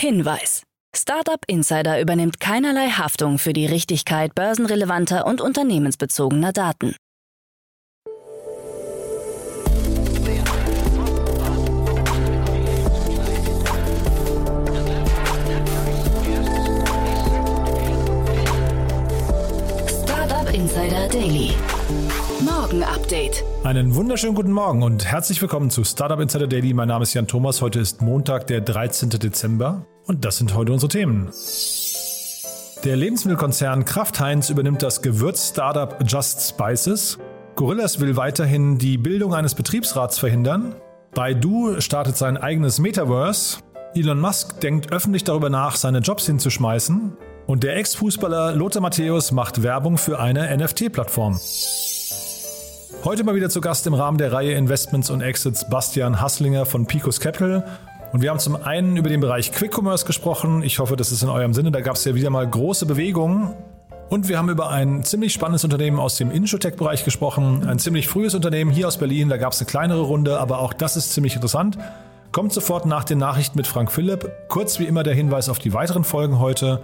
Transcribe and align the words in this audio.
Hinweis. 0.00 0.62
Startup 0.96 1.44
Insider 1.46 2.00
übernimmt 2.00 2.40
keinerlei 2.40 2.88
Haftung 2.88 3.36
für 3.36 3.52
die 3.52 3.66
Richtigkeit 3.66 4.34
börsenrelevanter 4.34 5.26
und 5.26 5.42
unternehmensbezogener 5.42 6.52
Daten. 6.52 6.96
Startup 19.86 20.54
Insider 20.54 21.08
Daily. 21.08 21.52
Morgen 22.40 22.82
Update. 22.84 23.44
Einen 23.64 23.94
wunderschönen 23.94 24.34
guten 24.34 24.52
Morgen 24.52 24.82
und 24.82 25.04
herzlich 25.04 25.42
willkommen 25.42 25.68
zu 25.68 25.84
Startup 25.84 26.18
Insider 26.18 26.46
Daily. 26.46 26.72
Mein 26.72 26.88
Name 26.88 27.02
ist 27.02 27.12
Jan 27.12 27.26
Thomas. 27.26 27.60
Heute 27.60 27.80
ist 27.80 28.00
Montag, 28.00 28.46
der 28.46 28.62
13. 28.62 29.10
Dezember 29.10 29.84
und 30.06 30.24
das 30.24 30.38
sind 30.38 30.54
heute 30.54 30.72
unsere 30.72 30.88
Themen. 30.88 31.30
Der 32.84 32.96
Lebensmittelkonzern 32.96 33.84
Kraft 33.84 34.20
Heinz 34.20 34.48
übernimmt 34.48 34.82
das 34.82 35.02
Gewürz-Startup 35.02 35.96
Just 36.06 36.48
Spices. 36.48 37.18
Gorillas 37.54 38.00
will 38.00 38.16
weiterhin 38.16 38.78
die 38.78 38.96
Bildung 38.96 39.34
eines 39.34 39.54
Betriebsrats 39.54 40.18
verhindern. 40.18 40.74
Baidu 41.14 41.80
startet 41.80 42.16
sein 42.16 42.36
eigenes 42.38 42.78
Metaverse. 42.78 43.58
Elon 43.94 44.20
Musk 44.20 44.60
denkt 44.60 44.92
öffentlich 44.92 45.24
darüber 45.24 45.50
nach, 45.50 45.76
seine 45.76 45.98
Jobs 45.98 46.24
hinzuschmeißen. 46.24 47.16
Und 47.46 47.64
der 47.64 47.76
Ex-Fußballer 47.76 48.54
Lothar 48.54 48.80
Matthäus 48.80 49.32
macht 49.32 49.62
Werbung 49.62 49.98
für 49.98 50.20
eine 50.20 50.56
NFT-Plattform. 50.56 51.38
Heute 53.04 53.24
mal 53.24 53.34
wieder 53.34 53.50
zu 53.50 53.60
Gast 53.60 53.86
im 53.86 53.94
Rahmen 53.94 54.18
der 54.18 54.32
Reihe 54.32 54.52
Investments 54.52 55.10
und 55.10 55.20
Exits 55.20 55.68
Bastian 55.68 56.20
Hasslinger 56.20 56.64
von 56.64 56.86
Picos 56.86 57.18
Capital. 57.18 57.64
Und 58.12 58.22
wir 58.22 58.30
haben 58.30 58.40
zum 58.40 58.56
einen 58.56 58.96
über 58.96 59.08
den 59.08 59.20
Bereich 59.20 59.52
Quick 59.52 59.76
Commerce 59.76 60.04
gesprochen. 60.04 60.62
Ich 60.62 60.80
hoffe, 60.80 60.96
das 60.96 61.12
ist 61.12 61.22
in 61.22 61.28
eurem 61.28 61.54
Sinne. 61.54 61.70
Da 61.70 61.80
gab 61.80 61.94
es 61.94 62.04
ja 62.04 62.14
wieder 62.14 62.30
mal 62.30 62.46
große 62.48 62.86
Bewegungen. 62.86 63.54
Und 64.08 64.28
wir 64.28 64.38
haben 64.38 64.48
über 64.48 64.70
ein 64.70 65.04
ziemlich 65.04 65.32
spannendes 65.32 65.62
Unternehmen 65.62 66.00
aus 66.00 66.16
dem 66.16 66.32
Insurtech-Bereich 66.32 67.04
gesprochen. 67.04 67.64
Ein 67.68 67.78
ziemlich 67.78 68.08
frühes 68.08 68.34
Unternehmen 68.34 68.72
hier 68.72 68.88
aus 68.88 68.96
Berlin. 68.96 69.28
Da 69.28 69.36
gab 69.36 69.52
es 69.52 69.60
eine 69.60 69.70
kleinere 69.70 70.00
Runde, 70.00 70.40
aber 70.40 70.58
auch 70.58 70.72
das 70.72 70.96
ist 70.96 71.12
ziemlich 71.12 71.36
interessant. 71.36 71.78
Kommt 72.32 72.52
sofort 72.52 72.86
nach 72.86 73.04
den 73.04 73.18
Nachrichten 73.18 73.56
mit 73.56 73.68
Frank 73.68 73.92
Philipp. 73.92 74.28
Kurz 74.48 74.80
wie 74.80 74.86
immer 74.86 75.04
der 75.04 75.14
Hinweis 75.14 75.48
auf 75.48 75.60
die 75.60 75.72
weiteren 75.72 76.02
Folgen 76.02 76.40
heute. 76.40 76.80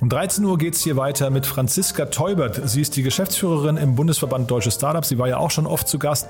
Um 0.00 0.08
13 0.08 0.44
Uhr 0.44 0.58
geht 0.58 0.74
es 0.74 0.82
hier 0.82 0.96
weiter 0.96 1.30
mit 1.30 1.46
Franziska 1.46 2.06
Teubert. 2.06 2.60
Sie 2.68 2.80
ist 2.80 2.96
die 2.96 3.02
Geschäftsführerin 3.02 3.76
im 3.76 3.94
Bundesverband 3.94 4.50
Deutsche 4.50 4.72
Startups. 4.72 5.08
Sie 5.08 5.18
war 5.18 5.28
ja 5.28 5.36
auch 5.36 5.52
schon 5.52 5.68
oft 5.68 5.86
zu 5.86 6.00
Gast. 6.00 6.28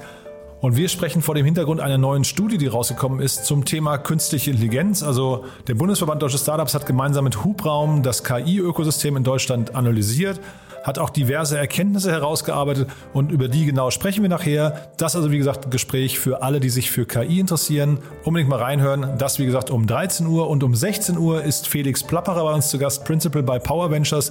Und 0.64 0.78
wir 0.78 0.88
sprechen 0.88 1.20
vor 1.20 1.34
dem 1.34 1.44
Hintergrund 1.44 1.82
einer 1.82 1.98
neuen 1.98 2.24
Studie, 2.24 2.56
die 2.56 2.68
rausgekommen 2.68 3.20
ist 3.20 3.44
zum 3.44 3.66
Thema 3.66 3.98
künstliche 3.98 4.50
Intelligenz. 4.50 5.02
Also 5.02 5.44
der 5.66 5.74
Bundesverband 5.74 6.22
Deutsche 6.22 6.38
Startups 6.38 6.72
hat 6.72 6.86
gemeinsam 6.86 7.24
mit 7.24 7.44
Hubraum 7.44 8.02
das 8.02 8.24
KI-Ökosystem 8.24 9.18
in 9.18 9.24
Deutschland 9.24 9.74
analysiert 9.74 10.40
hat 10.82 10.98
auch 10.98 11.08
diverse 11.08 11.56
Erkenntnisse 11.56 12.12
herausgearbeitet 12.12 12.90
und 13.14 13.32
über 13.32 13.48
die 13.48 13.64
genau 13.64 13.90
sprechen 13.90 14.20
wir 14.20 14.28
nachher. 14.28 14.90
Das 14.98 15.16
also 15.16 15.30
wie 15.30 15.38
gesagt 15.38 15.64
ein 15.64 15.70
Gespräch 15.70 16.18
für 16.18 16.42
alle, 16.42 16.60
die 16.60 16.68
sich 16.68 16.90
für 16.90 17.06
KI 17.06 17.40
interessieren. 17.40 17.98
Unbedingt 18.22 18.50
mal 18.50 18.58
reinhören. 18.58 19.16
Das 19.16 19.38
wie 19.38 19.46
gesagt 19.46 19.70
um 19.70 19.86
13 19.86 20.26
Uhr 20.26 20.46
und 20.50 20.62
um 20.62 20.74
16 20.74 21.16
Uhr 21.16 21.42
ist 21.42 21.68
Felix 21.68 22.02
Plapperer 22.02 22.44
bei 22.44 22.52
uns 22.52 22.68
zu 22.68 22.78
Gast, 22.78 23.06
Principal 23.06 23.42
bei 23.42 23.58
Power 23.58 23.90
Ventures. 23.90 24.30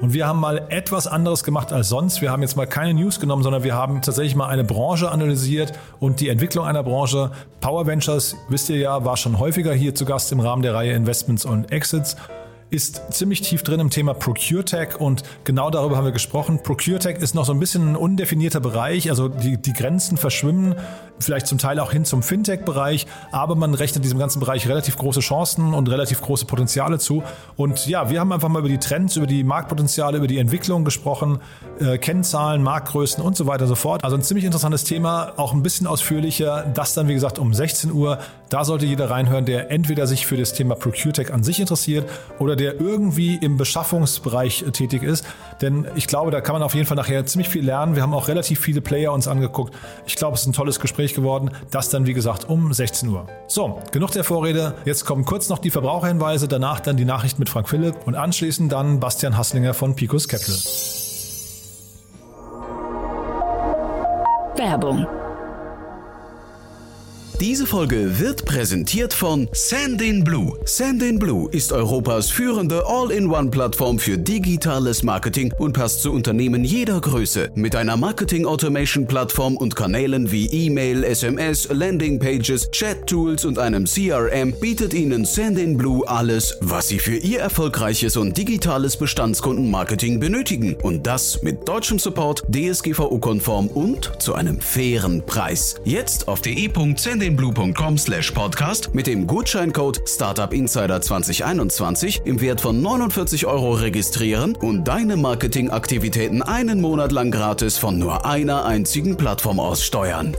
Und 0.00 0.14
wir 0.14 0.26
haben 0.26 0.40
mal 0.40 0.66
etwas 0.68 1.06
anderes 1.06 1.44
gemacht 1.44 1.72
als 1.72 1.88
sonst. 1.88 2.22
Wir 2.22 2.30
haben 2.30 2.42
jetzt 2.42 2.56
mal 2.56 2.66
keine 2.66 2.94
News 2.94 3.20
genommen, 3.20 3.42
sondern 3.42 3.62
wir 3.62 3.74
haben 3.74 4.02
tatsächlich 4.02 4.34
mal 4.34 4.48
eine 4.48 4.64
Branche 4.64 5.10
analysiert 5.10 5.72
und 6.00 6.20
die 6.20 6.28
Entwicklung 6.28 6.64
einer 6.64 6.82
Branche. 6.82 7.30
Power 7.60 7.86
Ventures, 7.86 8.36
wisst 8.48 8.70
ihr 8.70 8.78
ja, 8.78 9.04
war 9.04 9.16
schon 9.16 9.38
häufiger 9.38 9.72
hier 9.72 9.94
zu 9.94 10.04
Gast 10.04 10.32
im 10.32 10.40
Rahmen 10.40 10.62
der 10.62 10.74
Reihe 10.74 10.92
Investments 10.92 11.44
und 11.44 11.70
Exits 11.70 12.16
ist 12.72 13.12
ziemlich 13.12 13.42
tief 13.42 13.62
drin 13.62 13.80
im 13.80 13.90
Thema 13.90 14.14
ProcureTech 14.14 14.98
und 14.98 15.22
genau 15.44 15.68
darüber 15.68 15.98
haben 15.98 16.06
wir 16.06 16.12
gesprochen. 16.12 16.62
ProcureTech 16.62 17.18
ist 17.18 17.34
noch 17.34 17.44
so 17.44 17.52
ein 17.52 17.60
bisschen 17.60 17.92
ein 17.92 17.96
undefinierter 17.96 18.60
Bereich, 18.60 19.10
also 19.10 19.28
die, 19.28 19.60
die 19.60 19.74
Grenzen 19.74 20.16
verschwimmen, 20.16 20.74
vielleicht 21.18 21.46
zum 21.46 21.58
Teil 21.58 21.78
auch 21.80 21.92
hin 21.92 22.06
zum 22.06 22.22
Fintech-Bereich, 22.22 23.06
aber 23.30 23.56
man 23.56 23.74
rechnet 23.74 24.04
diesem 24.04 24.18
ganzen 24.18 24.40
Bereich 24.40 24.66
relativ 24.68 24.96
große 24.96 25.20
Chancen 25.20 25.74
und 25.74 25.90
relativ 25.90 26.22
große 26.22 26.46
Potenziale 26.46 26.98
zu. 26.98 27.22
Und 27.56 27.86
ja, 27.86 28.08
wir 28.08 28.20
haben 28.20 28.32
einfach 28.32 28.48
mal 28.48 28.60
über 28.60 28.70
die 28.70 28.78
Trends, 28.78 29.16
über 29.16 29.26
die 29.26 29.44
Marktpotenziale, 29.44 30.16
über 30.16 30.26
die 30.26 30.38
Entwicklung 30.38 30.86
gesprochen, 30.86 31.40
äh, 31.78 31.98
Kennzahlen, 31.98 32.62
Marktgrößen 32.62 33.22
und 33.22 33.36
so 33.36 33.46
weiter 33.46 33.64
und 33.64 33.68
so 33.68 33.74
fort. 33.74 34.02
Also 34.02 34.16
ein 34.16 34.22
ziemlich 34.22 34.46
interessantes 34.46 34.84
Thema, 34.84 35.34
auch 35.36 35.52
ein 35.52 35.62
bisschen 35.62 35.86
ausführlicher. 35.86 36.64
Das 36.72 36.94
dann, 36.94 37.06
wie 37.06 37.14
gesagt, 37.14 37.38
um 37.38 37.52
16 37.52 37.92
Uhr. 37.92 38.18
Da 38.52 38.66
sollte 38.66 38.84
jeder 38.84 39.08
reinhören, 39.08 39.46
der 39.46 39.70
entweder 39.70 40.06
sich 40.06 40.26
für 40.26 40.36
das 40.36 40.52
Thema 40.52 40.74
ProcureTech 40.74 41.32
an 41.32 41.42
sich 41.42 41.58
interessiert 41.58 42.06
oder 42.38 42.54
der 42.54 42.78
irgendwie 42.78 43.36
im 43.36 43.56
Beschaffungsbereich 43.56 44.66
tätig 44.74 45.02
ist. 45.02 45.24
Denn 45.62 45.86
ich 45.94 46.06
glaube, 46.06 46.30
da 46.30 46.42
kann 46.42 46.52
man 46.52 46.62
auf 46.62 46.74
jeden 46.74 46.86
Fall 46.86 46.98
nachher 46.98 47.24
ziemlich 47.24 47.48
viel 47.48 47.64
lernen. 47.64 47.96
Wir 47.96 48.02
haben 48.02 48.12
auch 48.12 48.28
relativ 48.28 48.60
viele 48.60 48.82
Player 48.82 49.10
uns 49.14 49.26
angeguckt. 49.26 49.74
Ich 50.04 50.16
glaube, 50.16 50.34
es 50.34 50.42
ist 50.42 50.48
ein 50.48 50.52
tolles 50.52 50.80
Gespräch 50.80 51.14
geworden. 51.14 51.50
Das 51.70 51.88
dann, 51.88 52.04
wie 52.04 52.12
gesagt, 52.12 52.46
um 52.46 52.74
16 52.74 53.08
Uhr. 53.08 53.26
So, 53.46 53.80
genug 53.90 54.10
der 54.10 54.22
Vorrede. 54.22 54.74
Jetzt 54.84 55.06
kommen 55.06 55.24
kurz 55.24 55.48
noch 55.48 55.58
die 55.58 55.70
Verbraucherhinweise, 55.70 56.46
danach 56.46 56.80
dann 56.80 56.98
die 56.98 57.06
Nachricht 57.06 57.38
mit 57.38 57.48
Frank 57.48 57.70
Philipp 57.70 57.96
und 58.04 58.16
anschließend 58.16 58.70
dann 58.70 59.00
Bastian 59.00 59.38
Hasslinger 59.38 59.72
von 59.72 59.96
Picos 59.96 60.28
Capital. 60.28 60.58
Werbung 64.56 65.06
diese 67.42 67.66
Folge 67.66 68.20
wird 68.20 68.44
präsentiert 68.44 69.12
von 69.12 69.48
Sandin 69.50 70.22
Blue. 70.22 70.56
Sandin 70.64 71.18
Blue 71.18 71.50
ist 71.50 71.72
Europas 71.72 72.30
führende 72.30 72.84
All-in-One-Plattform 72.86 73.98
für 73.98 74.16
digitales 74.16 75.02
Marketing 75.02 75.52
und 75.58 75.72
passt 75.72 76.02
zu 76.02 76.12
Unternehmen 76.12 76.62
jeder 76.62 77.00
Größe. 77.00 77.50
Mit 77.56 77.74
einer 77.74 77.96
Marketing-Automation-Plattform 77.96 79.56
und 79.56 79.74
Kanälen 79.74 80.30
wie 80.30 80.46
E-Mail, 80.46 81.02
SMS, 81.02 81.68
Landing-Pages, 81.68 82.70
Chat-Tools 82.70 83.44
und 83.44 83.58
einem 83.58 83.86
CRM 83.86 84.52
bietet 84.60 84.94
Ihnen 84.94 85.24
Sandin 85.24 85.76
Blue 85.76 86.06
alles, 86.06 86.56
was 86.60 86.86
Sie 86.86 87.00
für 87.00 87.16
Ihr 87.16 87.40
erfolgreiches 87.40 88.16
und 88.16 88.38
digitales 88.38 88.96
Bestandskundenmarketing 88.96 90.20
benötigen. 90.20 90.76
Und 90.80 91.08
das 91.08 91.42
mit 91.42 91.66
deutschem 91.66 91.98
Support, 91.98 92.44
DSGVO-konform 92.54 93.66
und 93.66 94.12
zu 94.20 94.34
einem 94.34 94.60
fairen 94.60 95.26
Preis. 95.26 95.74
Jetzt 95.84 96.28
auf 96.28 96.40
de.sandinblue 96.40 97.31
blue.com 97.36 97.98
slash 97.98 98.30
podcast 98.30 98.94
mit 98.94 99.06
dem 99.06 99.26
Gutscheincode 99.26 100.02
Startup 100.06 100.52
Insider 100.52 101.00
2021 101.00 102.22
im 102.24 102.40
Wert 102.40 102.60
von 102.60 102.80
49 102.80 103.46
Euro 103.46 103.72
registrieren 103.72 104.56
und 104.56 104.84
deine 104.84 105.16
Marketingaktivitäten 105.16 106.42
einen 106.42 106.80
Monat 106.80 107.12
lang 107.12 107.30
gratis 107.30 107.78
von 107.78 107.98
nur 107.98 108.26
einer 108.26 108.64
einzigen 108.64 109.16
Plattform 109.16 109.60
aus 109.60 109.84
steuern. 109.84 110.36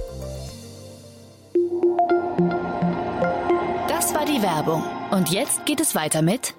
Das 3.88 4.14
war 4.14 4.26
die 4.26 4.42
Werbung. 4.42 4.84
Und 5.12 5.30
jetzt 5.30 5.66
geht 5.66 5.80
es 5.80 5.96
weiter 5.96 6.22
mit 6.22 6.54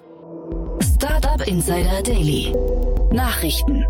Startup 0.81 1.45
Insider 1.47 2.01
Daily. 2.03 2.53
Nachrichten. 3.11 3.85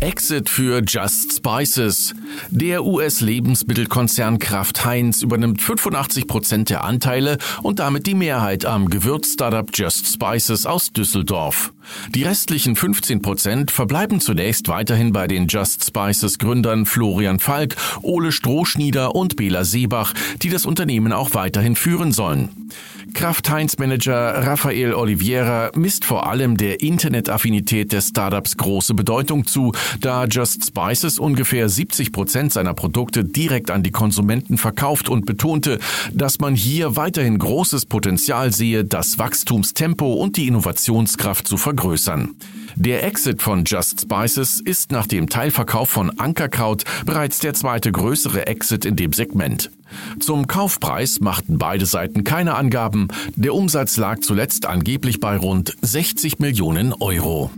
Exit 0.00 0.48
für 0.48 0.82
Just 0.86 1.36
Spices. 1.36 2.14
Der 2.48 2.84
US-Lebensmittelkonzern 2.84 4.38
Kraft 4.38 4.84
Heinz 4.84 5.22
übernimmt 5.22 5.60
85 5.60 6.26
Prozent 6.26 6.70
der 6.70 6.84
Anteile 6.84 7.38
und 7.62 7.78
damit 7.78 8.06
die 8.06 8.14
Mehrheit 8.14 8.64
am 8.64 8.88
Gewürz-Startup 8.88 9.68
Just 9.72 10.06
Spices 10.06 10.64
aus 10.64 10.92
Düsseldorf. 10.92 11.73
Die 12.14 12.22
restlichen 12.22 12.76
15 12.76 13.22
Prozent 13.22 13.70
verbleiben 13.70 14.20
zunächst 14.20 14.68
weiterhin 14.68 15.12
bei 15.12 15.26
den 15.26 15.46
Just 15.46 15.84
Spices 15.84 16.38
Gründern 16.38 16.86
Florian 16.86 17.38
Falk, 17.38 17.76
Ole 18.02 18.32
Strohschnieder 18.32 19.14
und 19.14 19.36
Bela 19.36 19.64
Seebach, 19.64 20.14
die 20.42 20.50
das 20.50 20.66
Unternehmen 20.66 21.12
auch 21.12 21.34
weiterhin 21.34 21.76
führen 21.76 22.12
sollen. 22.12 22.70
Kraft-Heinz-Manager 23.12 24.46
Rafael 24.46 24.94
Oliveira 24.94 25.70
misst 25.76 26.04
vor 26.04 26.26
allem 26.26 26.56
der 26.56 26.80
Internetaffinität 26.80 27.92
des 27.92 28.08
Startups 28.08 28.56
große 28.56 28.94
Bedeutung 28.94 29.46
zu, 29.46 29.72
da 30.00 30.24
Just 30.24 30.66
Spices 30.66 31.18
ungefähr 31.18 31.68
70 31.68 32.12
Prozent 32.12 32.52
seiner 32.52 32.74
Produkte 32.74 33.24
direkt 33.24 33.70
an 33.70 33.82
die 33.82 33.92
Konsumenten 33.92 34.58
verkauft 34.58 35.08
und 35.08 35.26
betonte, 35.26 35.78
dass 36.12 36.40
man 36.40 36.56
hier 36.56 36.96
weiterhin 36.96 37.38
großes 37.38 37.86
Potenzial 37.86 38.52
sehe, 38.52 38.84
das 38.84 39.18
Wachstumstempo 39.18 40.14
und 40.14 40.36
die 40.36 40.48
Innovationskraft 40.48 41.46
zu 41.46 41.56
vergrößern. 41.56 41.73
Der 42.76 43.04
Exit 43.04 43.42
von 43.42 43.64
Just 43.64 44.00
Spices 44.02 44.60
ist 44.60 44.90
nach 44.90 45.06
dem 45.06 45.28
Teilverkauf 45.28 45.88
von 45.88 46.18
Ankerkraut 46.18 46.84
bereits 47.06 47.38
der 47.38 47.54
zweite 47.54 47.92
größere 47.92 48.46
Exit 48.46 48.84
in 48.84 48.96
dem 48.96 49.12
Segment. 49.12 49.70
Zum 50.18 50.46
Kaufpreis 50.46 51.20
machten 51.20 51.58
beide 51.58 51.86
Seiten 51.86 52.24
keine 52.24 52.54
Angaben. 52.54 53.08
Der 53.36 53.54
Umsatz 53.54 53.96
lag 53.96 54.20
zuletzt 54.20 54.66
angeblich 54.66 55.20
bei 55.20 55.36
rund 55.36 55.76
60 55.82 56.40
Millionen 56.40 56.92
Euro. 56.92 57.50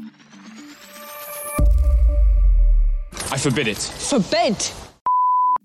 I 3.35 3.39
forbid 3.39 3.69
it. 3.69 3.79
Forbid? 3.79 4.73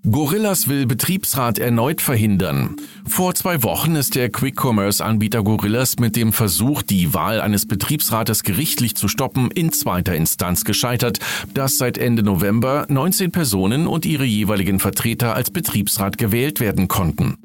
Gorillas 0.10 0.68
will 0.68 0.88
Betriebsrat 0.88 1.60
erneut 1.60 2.02
verhindern. 2.02 2.76
Vor 3.08 3.36
zwei 3.36 3.62
Wochen 3.62 3.96
ist 3.96 4.16
der 4.16 4.32
Quick-Commerce-Anbieter 4.32 5.44
Gorillas 5.44 6.00
mit 6.00 6.16
dem 6.16 6.34
Versuch, 6.34 6.82
die 6.82 7.14
Wahl 7.14 7.40
eines 7.40 7.68
Betriebsrates 7.68 8.42
gerichtlich 8.42 8.96
zu 8.96 9.08
stoppen, 9.08 9.52
in 9.52 9.72
zweiter 9.72 10.16
Instanz 10.16 10.66
gescheitert, 10.66 11.20
dass 11.54 11.78
seit 11.78 12.00
Ende 12.00 12.24
November 12.24 12.88
19 12.90 13.32
Personen 13.32 13.86
und 13.86 14.08
ihre 14.08 14.26
jeweiligen 14.26 14.80
Vertreter 14.80 15.36
als 15.36 15.52
Betriebsrat 15.52 16.18
gewählt 16.18 16.60
werden 16.60 16.88
konnten. 16.88 17.38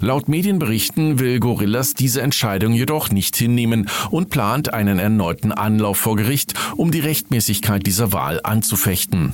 Laut 0.00 0.28
Medienberichten 0.28 1.18
will 1.18 1.40
Gorillas 1.40 1.94
diese 1.94 2.20
Entscheidung 2.20 2.72
jedoch 2.72 3.10
nicht 3.10 3.36
hinnehmen 3.36 3.88
und 4.10 4.30
plant 4.30 4.74
einen 4.74 4.98
erneuten 4.98 5.52
Anlauf 5.52 5.98
vor 5.98 6.16
Gericht, 6.16 6.54
um 6.76 6.90
die 6.90 7.00
Rechtmäßigkeit 7.00 7.86
dieser 7.86 8.12
Wahl 8.12 8.40
anzufechten. 8.42 9.32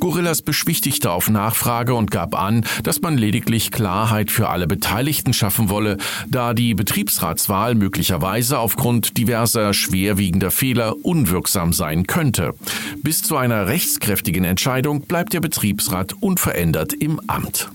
Gorillas 0.00 0.42
beschwichtigte 0.42 1.10
auf 1.10 1.30
Nachfrage 1.30 1.94
und 1.94 2.10
gab 2.10 2.38
an, 2.38 2.64
dass 2.82 3.00
man 3.00 3.16
lediglich 3.16 3.70
Klarheit 3.70 4.30
für 4.30 4.48
alle 4.50 4.66
Beteiligten 4.66 5.32
schaffen 5.32 5.70
wolle, 5.70 5.96
da 6.28 6.54
die 6.54 6.74
Betriebsratswahl 6.74 7.74
möglicherweise 7.74 8.58
aufgrund 8.58 9.16
diverser 9.16 9.72
schwerwiegender 9.72 10.50
Fehler 10.50 10.96
unwirksam 11.04 11.72
sein 11.72 12.06
könnte. 12.06 12.54
Bis 13.02 13.22
zu 13.22 13.36
einer 13.36 13.66
rechtskräftigen 13.66 14.44
Entscheidung 14.44 15.02
bleibt 15.02 15.32
der 15.32 15.40
Betriebsrat 15.40 16.14
unverändert 16.20 16.92
im 16.92 17.20
Amt. 17.28 17.70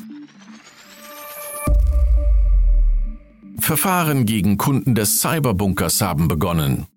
Verfahren 3.59 4.25
gegen 4.25 4.57
Kunden 4.57 4.95
des 4.95 5.19
Cyberbunkers 5.19 6.01
haben 6.01 6.27
begonnen. 6.27 6.87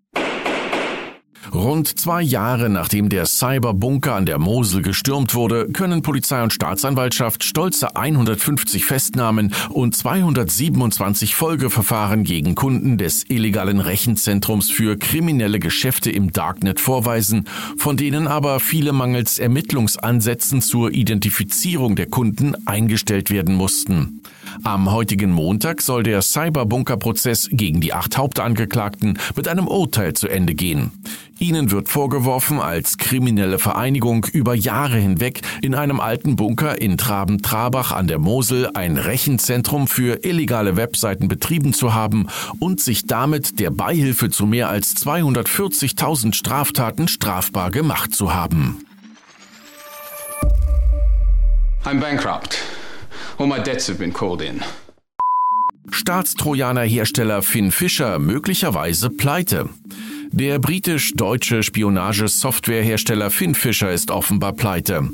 Rund 1.53 1.99
zwei 1.99 2.23
Jahre 2.23 2.69
nachdem 2.69 3.09
der 3.09 3.27
Cyberbunker 3.27 4.15
an 4.15 4.25
der 4.25 4.39
Mosel 4.39 4.83
gestürmt 4.83 5.35
wurde, 5.35 5.67
können 5.73 6.03
Polizei 6.03 6.43
und 6.43 6.53
Staatsanwaltschaft 6.53 7.43
stolze 7.43 7.97
150 7.97 8.85
Festnahmen 8.85 9.53
und 9.71 9.97
227 9.97 11.35
Folgeverfahren 11.35 12.23
gegen 12.23 12.55
Kunden 12.55 12.99
des 12.99 13.29
illegalen 13.29 13.81
Rechenzentrums 13.81 14.71
für 14.71 14.97
kriminelle 14.97 15.59
Geschäfte 15.59 16.11
im 16.13 16.33
Darknet 16.33 16.79
vorweisen, 16.79 17.49
von 17.77 17.97
denen 17.97 18.29
aber 18.29 18.61
viele 18.61 18.93
mangels 18.93 19.41
Ermittlungsansätzen 19.41 20.63
zur 20.63 20.93
Identifizierung 20.93 21.97
der 21.97 22.07
Kunden 22.07 22.55
eingestellt 22.67 23.31
werden 23.31 23.57
mussten. 23.57 24.23
Am 24.63 24.91
heutigen 24.93 25.33
Montag 25.33 25.83
soll 25.83 26.03
der 26.03 26.23
Cyberbunker-Prozess 26.23 27.49
gegen 27.53 27.81
die 27.81 27.93
acht 27.93 28.17
Hauptangeklagten 28.17 29.19
mit 29.37 29.49
einem 29.49 29.67
Urteil 29.67 30.15
zu 30.15 30.29
Ende 30.29 30.55
gehen. 30.55 30.93
Ihnen 31.41 31.71
wird 31.71 31.89
vorgeworfen, 31.89 32.61
als 32.61 32.99
kriminelle 32.99 33.59
Vereinigung 33.59 34.27
über 34.31 34.55
Jahre 34.55 34.99
hinweg 34.99 35.41
in 35.63 35.75
einem 35.75 35.99
alten 35.99 36.37
Bunker 36.37 36.79
in 36.83 36.99
Traben-Trabach 36.99 37.93
an 37.93 38.07
der 38.07 38.19
Mosel 38.19 38.69
ein 38.75 38.99
Rechenzentrum 38.99 39.89
für 39.89 40.23
illegale 40.23 40.77
Webseiten 40.77 41.29
betrieben 41.29 41.73
zu 41.73 41.95
haben 41.95 42.27
und 42.59 42.83
sich 42.83 43.07
damit 43.07 43.59
der 43.59 43.71
Beihilfe 43.71 44.29
zu 44.29 44.45
mehr 44.45 44.69
als 44.69 44.95
240.000 44.97 46.35
Straftaten 46.35 47.09
strafbar 47.09 47.71
gemacht 47.71 48.15
zu 48.15 48.35
haben. 48.35 48.85
I'm 51.87 52.01
bankrupt. 52.01 52.59
All 53.39 53.47
my 53.47 53.59
debts 53.59 53.89
have 53.89 53.99
been 53.99 54.13
called 54.13 54.43
in. 54.43 54.61
Staatstrojaner-Hersteller 55.91 57.41
Finn 57.41 57.71
Fischer 57.71 58.19
möglicherweise 58.19 59.09
pleite. 59.09 59.71
Der 60.33 60.61
britisch-deutsche 60.61 61.65
Spionagesoftwarehersteller 61.65 63.31
Finn 63.31 63.57
Fischer 63.57 63.91
ist 63.91 64.13
offenbar 64.13 64.53
pleite. 64.53 65.11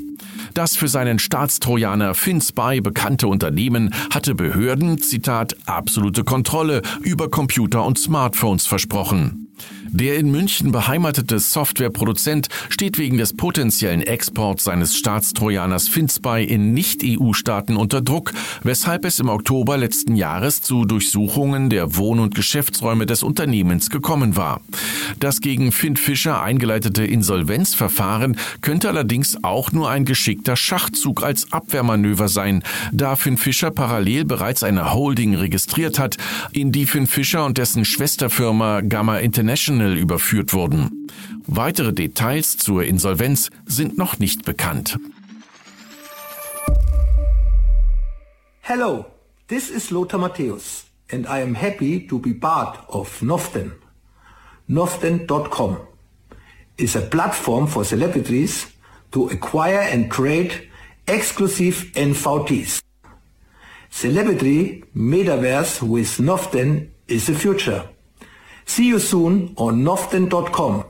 Das 0.53 0.77
für 0.77 0.87
seinen 0.87 1.17
Staatstrojaner 1.17 2.13
FinSpy 2.13 2.81
bekannte 2.81 3.27
Unternehmen 3.27 3.93
hatte 4.11 4.35
Behörden, 4.35 4.99
Zitat, 5.01 5.55
absolute 5.65 6.23
Kontrolle 6.23 6.83
über 7.01 7.29
Computer 7.29 7.83
und 7.83 7.97
Smartphones 7.97 8.67
versprochen. 8.67 9.47
Der 9.91 10.17
in 10.17 10.29
München 10.31 10.71
beheimatete 10.71 11.39
Softwareproduzent 11.39 12.49
steht 12.69 12.97
wegen 12.97 13.17
des 13.17 13.35
potenziellen 13.35 14.01
Exports 14.01 14.65
seines 14.65 14.97
Staatstrojaners 14.97 15.87
FinSpy 15.87 16.43
in 16.43 16.73
Nicht-EU-Staaten 16.73 17.77
unter 17.77 18.01
Druck, 18.01 18.33
weshalb 18.63 19.05
es 19.05 19.19
im 19.19 19.29
Oktober 19.29 19.77
letzten 19.77 20.15
Jahres 20.15 20.61
zu 20.61 20.85
Durchsuchungen 20.85 21.69
der 21.69 21.95
Wohn- 21.95 22.19
und 22.19 22.35
Geschäftsräume 22.35 23.05
des 23.05 23.23
Unternehmens 23.23 23.89
gekommen 23.89 24.35
war. 24.35 24.61
Das 25.19 25.39
gegen 25.39 25.71
Finn 25.71 25.95
Fischer 25.95 26.41
eingeleitete 26.41 27.05
Insolvenzverfahren 27.05 28.37
könnte 28.61 28.89
allerdings 28.89 29.41
auch 29.43 29.71
nur 29.71 29.89
ein 29.89 30.05
geschickter 30.05 30.57
Schachzug 30.57 31.23
als 31.23 31.51
Abwehrmanöver 31.53 32.27
sein, 32.27 32.63
da 32.91 33.15
Finn 33.15 33.37
Fischer 33.37 33.71
parallel 33.71 34.25
bereits 34.25 34.63
eine 34.63 34.93
Holding 34.93 35.35
registriert 35.35 35.97
hat, 35.97 36.17
in 36.51 36.71
die 36.71 36.85
Finn 36.85 37.07
Fischer 37.07 37.45
und 37.45 37.57
dessen 37.57 37.85
Schwesterfirma 37.85 38.81
Gamma 38.81 39.17
International 39.19 39.76
International 39.77 39.97
überführt 39.97 40.53
wurden. 40.53 41.07
Weitere 41.45 41.93
Details 41.93 42.57
zur 42.57 42.83
Insolvenz 42.83 43.49
sind 43.65 43.97
noch 43.97 44.19
nicht 44.19 44.43
bekannt. 44.43 44.97
Hello, 48.61 49.05
this 49.47 49.69
is 49.69 49.91
Lothar 49.91 50.19
Matthäus 50.19 50.85
and 51.11 51.25
I 51.25 51.41
am 51.41 51.55
happy 51.55 52.05
to 52.07 52.19
be 52.19 52.33
part 52.33 52.79
of 52.89 53.21
Noften. 53.21 53.71
Noften.com 54.67 55.77
is 56.77 56.95
a 56.95 57.01
platform 57.01 57.67
for 57.67 57.85
celebrities 57.85 58.67
to 59.11 59.29
acquire 59.29 59.87
and 59.93 60.11
trade 60.11 60.69
exclusive 61.07 61.91
NFTs. 61.95 62.81
Celebrity 63.89 64.83
Metaverse 64.93 65.81
with 65.81 66.19
Noften 66.19 66.89
is 67.07 67.27
the 67.27 67.33
future. 67.33 67.87
See 68.67 68.89
you 68.89 68.99
soon 68.99 69.51
on 69.55 69.83
noften.com. 69.83 70.83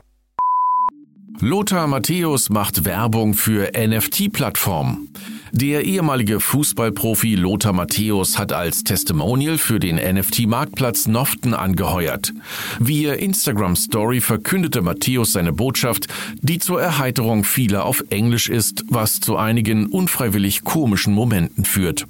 Lothar 1.39 1.85
Matthäus 1.87 2.49
macht 2.49 2.83
Werbung 2.83 3.35
für 3.35 3.71
NFT-Plattformen. 3.77 5.09
Der 5.51 5.85
ehemalige 5.85 6.39
Fußballprofi 6.39 7.35
Lothar 7.35 7.73
Matthäus 7.73 8.39
hat 8.39 8.51
als 8.51 8.83
Testimonial 8.83 9.59
für 9.59 9.79
den 9.79 9.97
NFT-Marktplatz 9.97 11.07
Noften 11.07 11.53
angeheuert. 11.53 12.33
Via 12.79 13.13
Instagram 13.13 13.75
Story 13.75 14.19
verkündete 14.19 14.81
Matthäus 14.81 15.33
seine 15.33 15.53
Botschaft, 15.53 16.07
die 16.41 16.57
zur 16.57 16.81
Erheiterung 16.81 17.43
vieler 17.43 17.85
auf 17.85 18.03
Englisch 18.09 18.49
ist, 18.49 18.83
was 18.89 19.19
zu 19.19 19.37
einigen 19.37 19.85
unfreiwillig 19.85 20.63
komischen 20.63 21.13
Momenten 21.13 21.63
führt. 21.63 22.07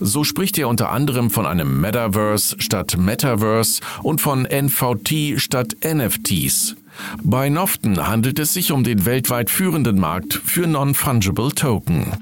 So 0.00 0.24
spricht 0.24 0.58
er 0.58 0.68
unter 0.68 0.90
anderem 0.90 1.30
von 1.30 1.46
einem 1.46 1.80
Metaverse 1.80 2.56
statt 2.58 2.96
Metaverse 2.98 3.80
und 4.02 4.20
von 4.20 4.44
NVT 4.44 5.40
statt 5.40 5.76
NFTs. 5.84 6.76
Bei 7.22 7.48
Noften 7.48 8.06
handelt 8.06 8.38
es 8.38 8.52
sich 8.52 8.72
um 8.72 8.84
den 8.84 9.04
weltweit 9.04 9.50
führenden 9.50 9.98
Markt 9.98 10.34
für 10.34 10.66
Non-Fungible 10.66 11.52
Token. 11.54 12.12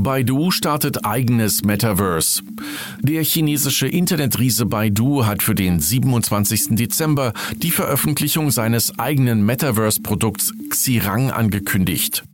Baidu 0.00 0.52
startet 0.52 1.04
eigenes 1.04 1.64
Metaverse. 1.64 2.42
Der 3.00 3.24
chinesische 3.24 3.88
Internetriese 3.88 4.64
Baidu 4.64 5.26
hat 5.26 5.42
für 5.42 5.56
den 5.56 5.80
27. 5.80 6.76
Dezember 6.76 7.32
die 7.56 7.72
Veröffentlichung 7.72 8.52
seines 8.52 8.96
eigenen 8.96 9.44
Metaverse-Produkts 9.44 10.52
Xirang 10.70 11.32
angekündigt. 11.32 12.27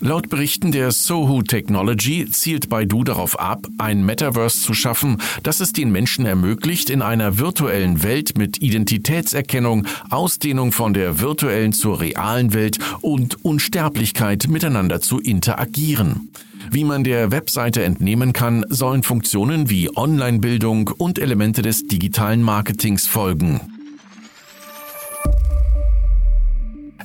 Laut 0.00 0.28
Berichten 0.28 0.72
der 0.72 0.92
Sohu 0.92 1.42
Technology 1.42 2.30
zielt 2.30 2.68
Baidu 2.68 3.04
darauf 3.04 3.38
ab, 3.38 3.66
ein 3.78 4.04
Metaverse 4.04 4.60
zu 4.60 4.74
schaffen, 4.74 5.18
das 5.42 5.60
es 5.60 5.72
den 5.72 5.90
Menschen 5.90 6.26
ermöglicht, 6.26 6.90
in 6.90 7.02
einer 7.02 7.38
virtuellen 7.38 8.02
Welt 8.02 8.38
mit 8.38 8.62
Identitätserkennung, 8.62 9.86
Ausdehnung 10.10 10.72
von 10.72 10.94
der 10.94 11.20
virtuellen 11.20 11.72
zur 11.72 12.00
realen 12.00 12.54
Welt 12.54 12.78
und 13.00 13.44
Unsterblichkeit 13.44 14.48
miteinander 14.48 15.00
zu 15.00 15.18
interagieren. 15.18 16.30
Wie 16.70 16.84
man 16.84 17.02
der 17.02 17.30
Webseite 17.30 17.82
entnehmen 17.82 18.32
kann, 18.32 18.64
sollen 18.68 19.02
Funktionen 19.02 19.70
wie 19.70 19.96
Online-Bildung 19.96 20.88
und 20.98 21.18
Elemente 21.18 21.62
des 21.62 21.86
digitalen 21.86 22.42
Marketings 22.42 23.06
folgen. 23.06 23.77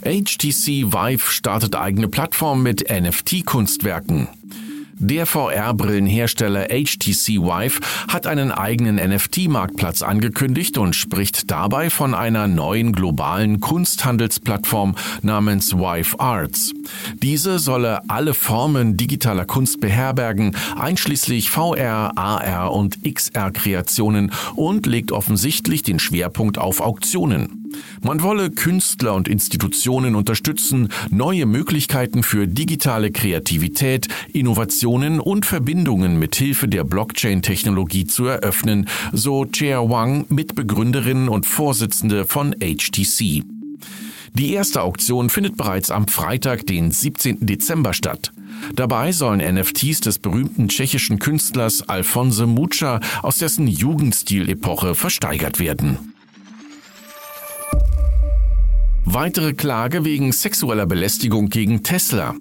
HTC 0.04 0.92
Vive 0.92 1.32
startet 1.32 1.78
eigene 1.78 2.10
Plattform 2.10 2.62
mit 2.62 2.90
NFT-Kunstwerken. 2.90 4.28
Der 5.00 5.26
VR-Brillenhersteller 5.26 6.66
HTC 6.66 7.40
Vive 7.42 7.80
hat 8.10 8.28
einen 8.28 8.52
eigenen 8.52 8.98
NFT-Marktplatz 8.98 10.02
angekündigt 10.02 10.78
und 10.78 10.94
spricht 10.94 11.50
dabei 11.52 11.90
von 11.90 12.14
einer 12.14 12.48
neuen 12.50 12.92
globalen 12.92 13.62
Kunsthandelsplattform 13.62 14.96
namens 15.22 15.74
Vive 15.74 16.20
Arts. 16.20 16.74
Diese 17.22 17.58
solle 17.58 18.02
alle 18.10 18.34
Formen 18.34 18.98
digitaler 18.98 19.46
Kunst 19.46 19.80
beherbergen, 19.80 20.56
einschließlich 20.78 21.50
VR, 21.50 22.18
AR 22.18 22.74
und 22.74 23.04
XR-Kreationen 23.04 24.32
und 24.56 24.86
legt 24.86 25.14
offensichtlich 25.14 25.84
den 25.84 26.00
Schwerpunkt 26.00 26.58
auf 26.58 26.82
Auktionen. 26.82 27.63
Man 28.02 28.22
wolle 28.22 28.52
Künstler 28.52 29.14
und 29.16 29.28
Institutionen 29.28 30.16
unterstützen, 30.16 30.90
neue 31.10 31.46
Möglichkeiten 31.46 32.24
für 32.24 32.48
digitale 32.48 33.12
Kreativität, 33.12 34.08
Innovationen 34.34 35.20
und 35.20 35.46
Verbindungen 35.46 36.20
mit 36.20 36.36
Hilfe 36.36 36.68
der 36.68 36.84
Blockchain-Technologie 36.84 38.06
zu 38.06 38.26
eröffnen, 38.26 38.88
so 39.12 39.46
Chair 39.46 39.90
Wang, 39.90 40.26
Mitbegründerin 40.30 41.30
und 41.30 41.46
Vorsitzende 41.46 42.26
von 42.26 42.54
HTC. 42.60 43.44
Die 44.36 44.54
erste 44.54 44.82
Auktion 44.82 45.30
findet 45.30 45.58
bereits 45.58 45.92
am 45.92 46.08
Freitag, 46.08 46.66
den 46.66 46.90
17. 46.90 47.46
Dezember 47.46 47.94
statt. 47.94 48.34
Dabei 48.76 49.12
sollen 49.12 49.40
NFTs 49.56 50.02
des 50.02 50.18
berühmten 50.20 50.70
tschechischen 50.70 51.20
Künstlers 51.20 51.88
Alfonse 51.88 52.48
Mucha 52.48 53.00
aus 53.22 53.38
dessen 53.38 53.68
Jugendstil-Epoche 53.68 54.96
versteigert 54.96 55.60
werden. 55.60 56.13
Weitere 59.06 59.54
Klage 59.54 60.06
wegen 60.06 60.32
sexueller 60.32 60.86
Belästigung 60.86 61.50
gegen 61.50 61.84
Tesla. 61.84 62.36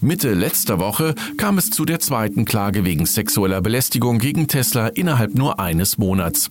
Mitte 0.00 0.34
letzter 0.34 0.80
Woche 0.80 1.14
kam 1.36 1.56
es 1.56 1.70
zu 1.70 1.84
der 1.84 2.00
zweiten 2.00 2.44
Klage 2.44 2.84
wegen 2.84 3.06
sexueller 3.06 3.60
Belästigung 3.60 4.18
gegen 4.18 4.48
Tesla 4.48 4.88
innerhalb 4.88 5.36
nur 5.36 5.60
eines 5.60 5.98
Monats. 5.98 6.50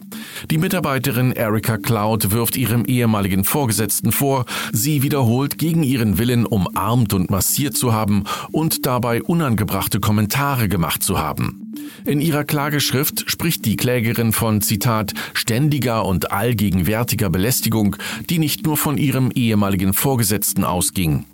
Die 0.50 0.58
Mitarbeiterin 0.58 1.34
Erika 1.34 1.78
Cloud 1.78 2.32
wirft 2.32 2.56
ihrem 2.56 2.86
ehemaligen 2.86 3.44
Vorgesetzten 3.44 4.14
vor, 4.14 4.46
sie 4.72 5.04
wiederholt 5.04 5.58
gegen 5.58 5.84
ihren 5.84 6.18
Willen 6.18 6.46
umarmt 6.46 7.14
und 7.14 7.30
massiert 7.30 7.76
zu 7.76 7.92
haben 7.92 8.24
und 8.52 8.86
dabei 8.86 9.22
unangebrachte 9.22 10.00
Kommentare 10.00 10.70
gemacht 10.70 11.04
zu 11.04 11.20
haben. 11.20 11.69
In 12.06 12.22
ihrer 12.22 12.44
Klageschrift 12.44 13.30
spricht 13.30 13.66
die 13.66 13.76
Klägerin 13.76 14.34
von 14.34 14.62
Zitat 14.62 15.14
ständiger 15.34 16.06
und 16.06 16.32
allgegenwärtiger 16.32 17.30
Belästigung, 17.30 17.96
die 18.30 18.40
nicht 18.40 18.66
nur 18.66 18.78
von 18.78 18.98
ihrem 18.98 19.32
ehemaligen 19.32 19.94
Vorgesetzten 19.94 20.64
ausging. 20.64 21.26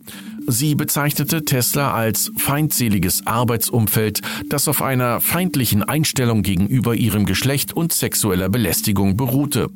Sie 0.47 0.75
bezeichnete 0.75 1.43
Tesla 1.43 1.93
als 1.93 2.31
feindseliges 2.37 3.25
Arbeitsumfeld, 3.25 4.21
das 4.47 4.67
auf 4.67 4.83
einer 4.83 5.19
feindlichen 5.19 5.81
Einstellung 5.81 6.43
gegenüber 6.43 6.93
ihrem 6.93 7.25
Geschlecht 7.25 7.73
und 7.73 7.93
sexueller 7.93 8.49
Belästigung 8.49 9.17
beruhte. 9.17 9.69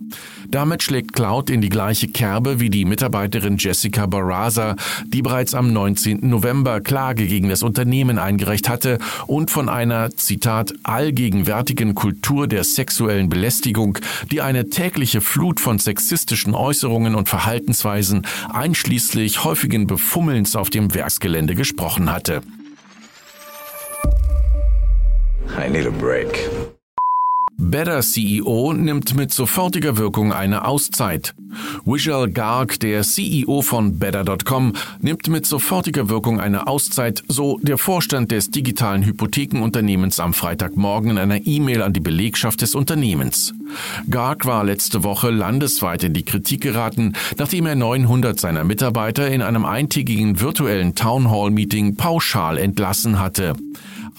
Damit 0.52 0.82
schlägt 0.82 1.14
Cloud 1.14 1.52
in 1.52 1.62
die 1.62 1.70
gleiche 1.70 2.08
Kerbe 2.08 2.60
wie 2.60 2.72
die 2.72 2.84
Mitarbeiterin 2.84 3.58
Jessica 3.58 4.08
Barraza, 4.08 4.76
die 5.06 5.22
bereits 5.22 5.54
am 5.54 5.72
19. 5.72 6.28
November 6.28 6.82
Klage 6.82 7.28
gegen 7.28 7.50
das 7.50 7.62
Unternehmen 7.62 8.18
eingereicht 8.18 8.68
hatte 8.68 8.98
und 9.28 9.52
von 9.52 9.70
einer, 9.70 10.10
Zitat, 10.10 10.74
allgegenwärtigen 10.82 11.94
Kultur 11.94 12.48
der 12.48 12.64
sexuellen 12.64 13.30
Belästigung, 13.30 14.00
die 14.32 14.42
eine 14.42 14.72
tägliche 14.72 15.22
Flut 15.22 15.60
von 15.60 15.78
sexistischen 15.78 16.56
Äußerungen 16.56 17.14
und 17.14 17.30
Verhaltensweisen 17.30 18.26
einschließlich 18.52 19.44
häufigen 19.44 19.86
Befummelns 19.86 20.56
auf 20.56 20.72
dem 20.72 20.96
Werksgelände 20.96 21.54
gesprochen 21.54 22.12
hatte. 22.12 22.42
I 25.60 25.70
need 25.70 25.86
a 25.86 25.92
break. 25.92 26.50
Better 27.62 28.00
CEO 28.00 28.72
nimmt 28.72 29.16
mit 29.16 29.34
sofortiger 29.34 29.98
Wirkung 29.98 30.32
eine 30.32 30.64
Auszeit. 30.64 31.36
Visual 31.84 32.30
Garg, 32.30 32.80
der 32.80 33.02
CEO 33.02 33.62
von 33.62 34.00
Better.com, 34.00 34.74
nimmt 35.02 35.28
mit 35.28 35.46
sofortiger 35.46 36.08
Wirkung 36.08 36.40
eine 36.40 36.68
Auszeit, 36.68 37.22
so 37.28 37.60
der 37.62 37.78
Vorstand 37.78 38.32
des 38.32 38.50
digitalen 38.50 39.04
Hypothekenunternehmens 39.04 40.22
am 40.22 40.34
Freitagmorgen 40.34 41.12
in 41.12 41.18
einer 41.18 41.46
E-Mail 41.46 41.82
an 41.82 41.92
die 41.92 42.00
Belegschaft 42.00 42.62
des 42.62 42.76
Unternehmens. 42.76 43.54
Garg 44.10 44.46
war 44.46 44.64
letzte 44.64 45.04
Woche 45.04 45.30
landesweit 45.30 46.06
in 46.06 46.14
die 46.14 46.24
Kritik 46.24 46.62
geraten, 46.62 47.12
nachdem 47.38 47.66
er 47.66 47.76
900 47.76 48.40
seiner 48.40 48.64
Mitarbeiter 48.64 49.30
in 49.30 49.42
einem 49.42 49.66
eintägigen 49.66 50.40
virtuellen 50.40 50.96
Townhall-Meeting 50.96 51.98
pauschal 51.98 52.58
entlassen 52.58 53.20
hatte. 53.20 53.54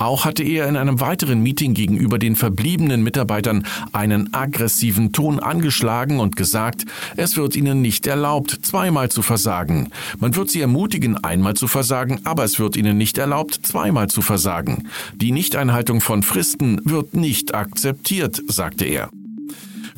Auch 0.01 0.25
hatte 0.25 0.43
er 0.43 0.67
in 0.67 0.79
einem 0.79 0.99
weiteren 0.99 1.43
Meeting 1.43 1.75
gegenüber 1.75 2.19
den 2.19 2.35
verbliebenen 2.35 3.03
Mitarbeitern 3.03 3.67
einen 3.93 4.33
aggressiven 4.33 5.13
Ton 5.13 5.39
angeschlagen 5.39 6.21
und 6.21 6.37
gesagt, 6.37 6.87
es 7.17 7.37
wird 7.37 7.55
ihnen 7.55 7.83
nicht 7.83 8.07
erlaubt, 8.07 8.61
zweimal 8.63 9.11
zu 9.11 9.21
versagen. 9.21 9.91
Man 10.19 10.35
wird 10.37 10.49
sie 10.49 10.63
ermutigen, 10.63 11.23
einmal 11.23 11.53
zu 11.53 11.69
versagen, 11.69 12.23
aber 12.25 12.45
es 12.45 12.59
wird 12.59 12.77
ihnen 12.77 12.97
nicht 12.97 13.19
erlaubt, 13.19 13.61
zweimal 13.63 14.09
zu 14.09 14.23
versagen. 14.23 14.89
Die 15.15 15.33
Nichteinhaltung 15.33 16.01
von 16.01 16.23
Fristen 16.23 16.81
wird 16.85 17.13
nicht 17.13 17.55
akzeptiert, 17.55 18.41
sagte 18.49 18.87
er. 18.87 19.11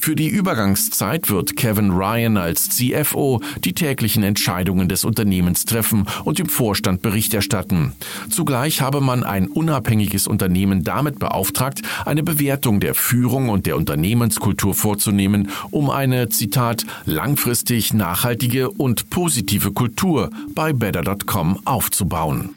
Für 0.04 0.16
die 0.16 0.26
Übergangszeit 0.26 1.30
wird 1.30 1.56
Kevin 1.56 1.92
Ryan 1.92 2.36
als 2.36 2.70
CFO 2.70 3.40
die 3.62 3.72
täglichen 3.72 4.24
Entscheidungen 4.24 4.88
des 4.88 5.04
Unternehmens 5.04 5.64
treffen 5.64 6.08
und 6.24 6.40
dem 6.40 6.48
Vorstand 6.48 7.02
Bericht 7.02 7.32
erstatten. 7.34 7.92
Zugleich 8.28 8.80
habe 8.80 9.00
man 9.00 9.22
ein 9.22 9.46
unabhängiges 9.46 10.26
Unternehmen 10.26 10.82
damit 10.82 11.20
beauftragt, 11.20 11.82
eine 12.04 12.24
Bewertung 12.24 12.80
der 12.80 12.96
Führung 12.96 13.48
und 13.48 13.64
der 13.64 13.76
Unternehmenskultur 13.76 14.74
vorzunehmen, 14.74 15.50
um 15.70 15.88
eine, 15.88 16.28
Zitat, 16.30 16.84
langfristig 17.04 17.94
nachhaltige 17.94 18.72
und 18.72 19.08
positive 19.08 19.70
Kultur 19.70 20.30
bei 20.52 20.72
Better.com 20.72 21.60
aufzubauen. 21.64 22.56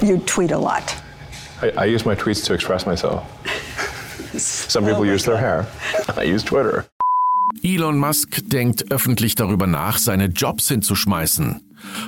You 0.00 0.16
tweet 0.24 0.50
a 0.50 0.58
lot. 0.58 0.96
I, 1.62 1.84
I 1.84 1.94
use 1.94 2.08
my 2.08 2.16
tweets 2.16 2.42
to 2.44 2.54
express 2.54 2.86
myself. 2.86 3.22
Some 4.36 4.86
people 4.86 5.04
use 5.04 5.24
their 5.24 5.38
hair. 5.38 5.66
I 6.16 6.24
use 6.24 6.44
Twitter. 6.44 6.86
Elon 7.62 7.98
Musk 7.98 8.48
denkt 8.48 8.90
öffentlich 8.90 9.34
darüber 9.34 9.66
nach, 9.66 9.98
seine 9.98 10.26
Jobs 10.26 10.68
hinzuschmeißen. 10.68 11.60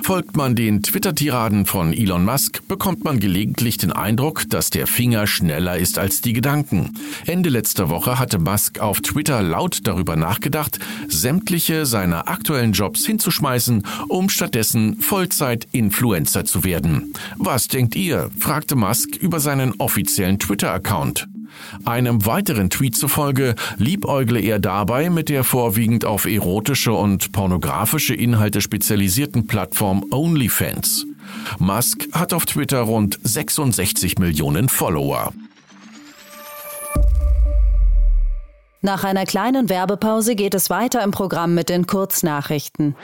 Folgt 0.03 0.37
man 0.37 0.55
den 0.55 0.83
Twitter-Tiraden 0.83 1.65
von 1.65 1.93
Elon 1.93 2.25
Musk, 2.25 2.67
bekommt 2.67 3.03
man 3.03 3.19
gelegentlich 3.19 3.77
den 3.77 3.91
Eindruck, 3.91 4.49
dass 4.49 4.69
der 4.69 4.87
Finger 4.87 5.27
schneller 5.27 5.77
ist 5.77 5.97
als 5.97 6.21
die 6.21 6.33
Gedanken. 6.33 6.93
Ende 7.25 7.49
letzter 7.49 7.89
Woche 7.89 8.19
hatte 8.19 8.39
Musk 8.39 8.79
auf 8.79 9.01
Twitter 9.01 9.41
laut 9.41 9.79
darüber 9.83 10.15
nachgedacht, 10.15 10.79
sämtliche 11.07 11.85
seiner 11.85 12.29
aktuellen 12.29 12.73
Jobs 12.73 13.05
hinzuschmeißen, 13.05 13.83
um 14.07 14.29
stattdessen 14.29 14.99
Vollzeit-Influencer 15.01 16.45
zu 16.45 16.63
werden. 16.63 17.13
Was 17.37 17.67
denkt 17.67 17.95
ihr? 17.95 18.29
fragte 18.39 18.75
Musk 18.75 19.15
über 19.15 19.39
seinen 19.39 19.73
offiziellen 19.79 20.39
Twitter-Account. 20.39 21.27
Einem 21.85 22.25
weiteren 22.25 22.69
Tweet 22.69 22.95
zufolge 22.95 23.55
liebäugle 23.77 24.39
er 24.39 24.59
dabei 24.59 25.09
mit 25.09 25.29
der 25.29 25.43
vorwiegend 25.43 26.05
auf 26.05 26.25
erotische 26.25 26.93
und 26.93 27.31
pornografische 27.31 28.13
Inhalte 28.13 28.61
spezialisierten 28.61 29.47
Plattform 29.47 30.05
OnlyFans. 30.11 31.05
Musk 31.59 32.07
hat 32.13 32.33
auf 32.33 32.45
Twitter 32.45 32.81
rund 32.81 33.19
66 33.23 34.17
Millionen 34.19 34.69
Follower. 34.69 35.33
Nach 38.81 39.05
einer 39.05 39.25
kleinen 39.25 39.69
Werbepause 39.69 40.35
geht 40.35 40.53
es 40.53 40.69
weiter 40.69 41.03
im 41.03 41.11
Programm 41.11 41.53
mit 41.53 41.69
den 41.69 41.87
Kurznachrichten. 41.87 42.95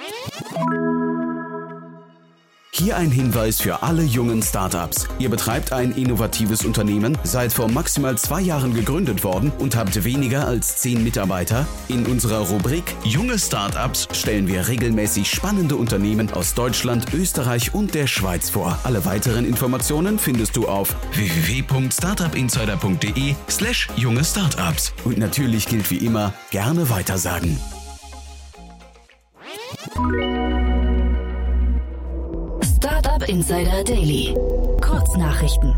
Hier 2.72 2.98
ein 2.98 3.12
Hinweis 3.12 3.60
für 3.60 3.84
alle 3.84 4.04
jungen 4.04 4.42
Startups. 4.42 5.08
Ihr 5.18 5.30
betreibt 5.30 5.74
ein 5.74 5.92
innovatives 5.92 6.64
Unternehmen, 6.64 7.18
seid 7.24 7.52
vor 7.52 7.68
maximal 7.68 8.18
zwei 8.18 8.40
Jahren 8.42 8.74
gegründet 8.74 9.24
worden 9.24 9.52
und 9.60 9.76
habt 9.76 10.04
weniger 10.04 10.48
als 10.48 10.78
zehn 10.78 11.04
Mitarbeiter? 11.04 11.68
In 11.88 12.06
unserer 12.06 12.48
Rubrik 12.48 12.96
Junge 13.04 13.40
Startups 13.40 14.08
stellen 14.14 14.48
wir 14.48 14.68
regelmäßig 14.68 15.30
spannende 15.30 15.76
Unternehmen 15.76 16.32
aus 16.32 16.54
Deutschland, 16.54 17.14
Österreich 17.14 17.74
und 17.74 17.96
der 17.96 18.08
Schweiz 18.08 18.50
vor. 18.50 18.80
Alle 18.84 19.04
weiteren 19.04 19.46
Informationen 19.46 20.20
findest 20.20 20.56
du 20.56 20.68
auf 20.68 20.96
www.startupinsider.de 21.14 23.36
slash 23.50 23.90
junge 23.96 24.24
Startups. 24.24 24.94
Und 25.04 25.18
natürlich 25.18 25.66
gilt 25.66 25.90
wie 25.92 25.98
immer, 25.98 26.34
gerne 26.52 26.90
weitersagen. 26.90 27.60
Startup 33.20 33.30
Insider 33.30 33.84
Daily. 33.84 34.34
Kurznachrichten. 34.82 35.76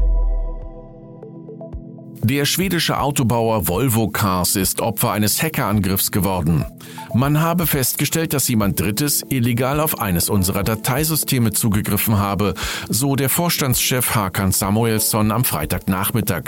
Der 2.24 2.45
schwedische 2.45 3.00
Autobauer 3.00 3.67
Volvo 3.67 4.10
Cars 4.10 4.55
ist 4.55 4.79
Opfer 4.79 5.12
eines 5.12 5.41
Hackerangriffs 5.41 6.12
geworden. 6.12 6.65
Man 7.13 7.41
habe 7.41 7.65
festgestellt, 7.65 8.33
dass 8.33 8.48
jemand 8.48 8.79
Drittes 8.79 9.24
illegal 9.29 9.79
auf 9.79 10.00
eines 10.00 10.29
unserer 10.29 10.63
Dateisysteme 10.63 11.51
zugegriffen 11.51 12.19
habe, 12.19 12.53
so 12.89 13.15
der 13.15 13.29
Vorstandschef 13.29 14.13
Hakan 14.13 14.51
Samuelsson 14.51 15.31
am 15.31 15.43
Freitagnachmittag. 15.43 16.43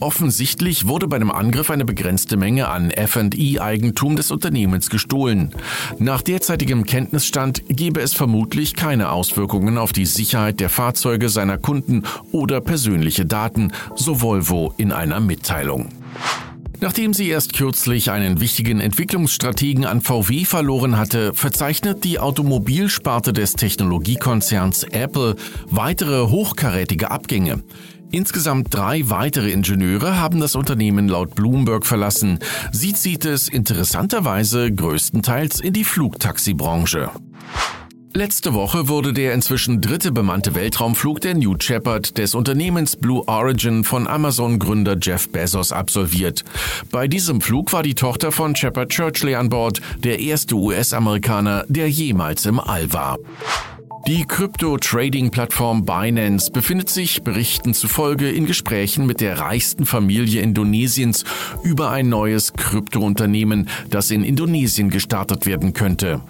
Offensichtlich 0.00 0.86
wurde 0.86 1.08
bei 1.08 1.18
dem 1.18 1.30
Angriff 1.30 1.70
eine 1.70 1.84
begrenzte 1.84 2.36
Menge 2.36 2.68
an 2.68 2.90
F&I-Eigentum 2.90 4.16
des 4.16 4.30
Unternehmens 4.30 4.90
gestohlen. 4.90 5.54
Nach 5.98 6.22
derzeitigem 6.22 6.84
Kenntnisstand 6.84 7.62
gebe 7.68 8.00
es 8.00 8.14
vermutlich 8.14 8.74
keine 8.74 9.10
Auswirkungen 9.10 9.78
auf 9.78 9.92
die 9.92 10.06
Sicherheit 10.06 10.60
der 10.60 10.68
Fahrzeuge 10.68 11.28
seiner 11.28 11.58
Kunden 11.58 12.02
oder 12.32 12.60
persönliche 12.60 13.26
Daten, 13.26 13.72
so 13.94 14.20
Volvo 14.20 14.74
in 14.76 14.92
einer 14.92 15.20
Mitteilung. 15.20 15.88
Nachdem 16.80 17.14
sie 17.14 17.28
erst 17.28 17.54
kürzlich 17.54 18.10
einen 18.10 18.40
wichtigen 18.40 18.80
Entwicklungsstrategen 18.80 19.86
an 19.86 20.02
VW 20.02 20.44
verloren 20.44 20.98
hatte, 20.98 21.32
verzeichnet 21.32 22.04
die 22.04 22.18
Automobilsparte 22.18 23.32
des 23.32 23.54
Technologiekonzerns 23.54 24.82
Apple 24.82 25.36
weitere 25.70 26.28
hochkarätige 26.28 27.10
Abgänge. 27.10 27.62
Insgesamt 28.14 28.72
drei 28.72 29.10
weitere 29.10 29.50
Ingenieure 29.50 30.20
haben 30.20 30.38
das 30.38 30.54
Unternehmen 30.54 31.08
laut 31.08 31.34
Bloomberg 31.34 31.84
verlassen. 31.84 32.38
Sie 32.70 32.92
zieht 32.92 33.24
es 33.24 33.48
interessanterweise 33.48 34.72
größtenteils 34.72 35.58
in 35.58 35.72
die 35.72 35.82
Flugtaxibranche. 35.82 37.10
Letzte 38.12 38.54
Woche 38.54 38.86
wurde 38.86 39.12
der 39.12 39.34
inzwischen 39.34 39.80
dritte 39.80 40.12
bemannte 40.12 40.54
Weltraumflug 40.54 41.22
der 41.22 41.34
New 41.34 41.56
Shepard 41.58 42.16
des 42.16 42.36
Unternehmens 42.36 42.94
Blue 42.94 43.26
Origin 43.26 43.82
von 43.82 44.06
Amazon-Gründer 44.06 44.96
Jeff 45.02 45.28
Bezos 45.30 45.72
absolviert. 45.72 46.44
Bei 46.92 47.08
diesem 47.08 47.40
Flug 47.40 47.72
war 47.72 47.82
die 47.82 47.96
Tochter 47.96 48.30
von 48.30 48.54
Shepard 48.54 48.90
Churchley 48.90 49.34
an 49.34 49.48
Bord, 49.48 49.80
der 49.98 50.20
erste 50.20 50.54
US-Amerikaner, 50.54 51.64
der 51.66 51.90
jemals 51.90 52.46
im 52.46 52.60
All 52.60 52.92
war. 52.92 53.18
Die 54.06 54.26
Krypto-Trading-Plattform 54.26 55.86
Binance 55.86 56.50
befindet 56.50 56.90
sich 56.90 57.22
Berichten 57.22 57.72
zufolge 57.72 58.30
in 58.30 58.44
Gesprächen 58.44 59.06
mit 59.06 59.22
der 59.22 59.38
reichsten 59.38 59.86
Familie 59.86 60.42
Indonesiens 60.42 61.24
über 61.62 61.90
ein 61.90 62.10
neues 62.10 62.52
Krypto-Unternehmen, 62.52 63.70
das 63.88 64.10
in 64.10 64.22
Indonesien 64.22 64.90
gestartet 64.90 65.46
werden 65.46 65.72
könnte. 65.72 66.20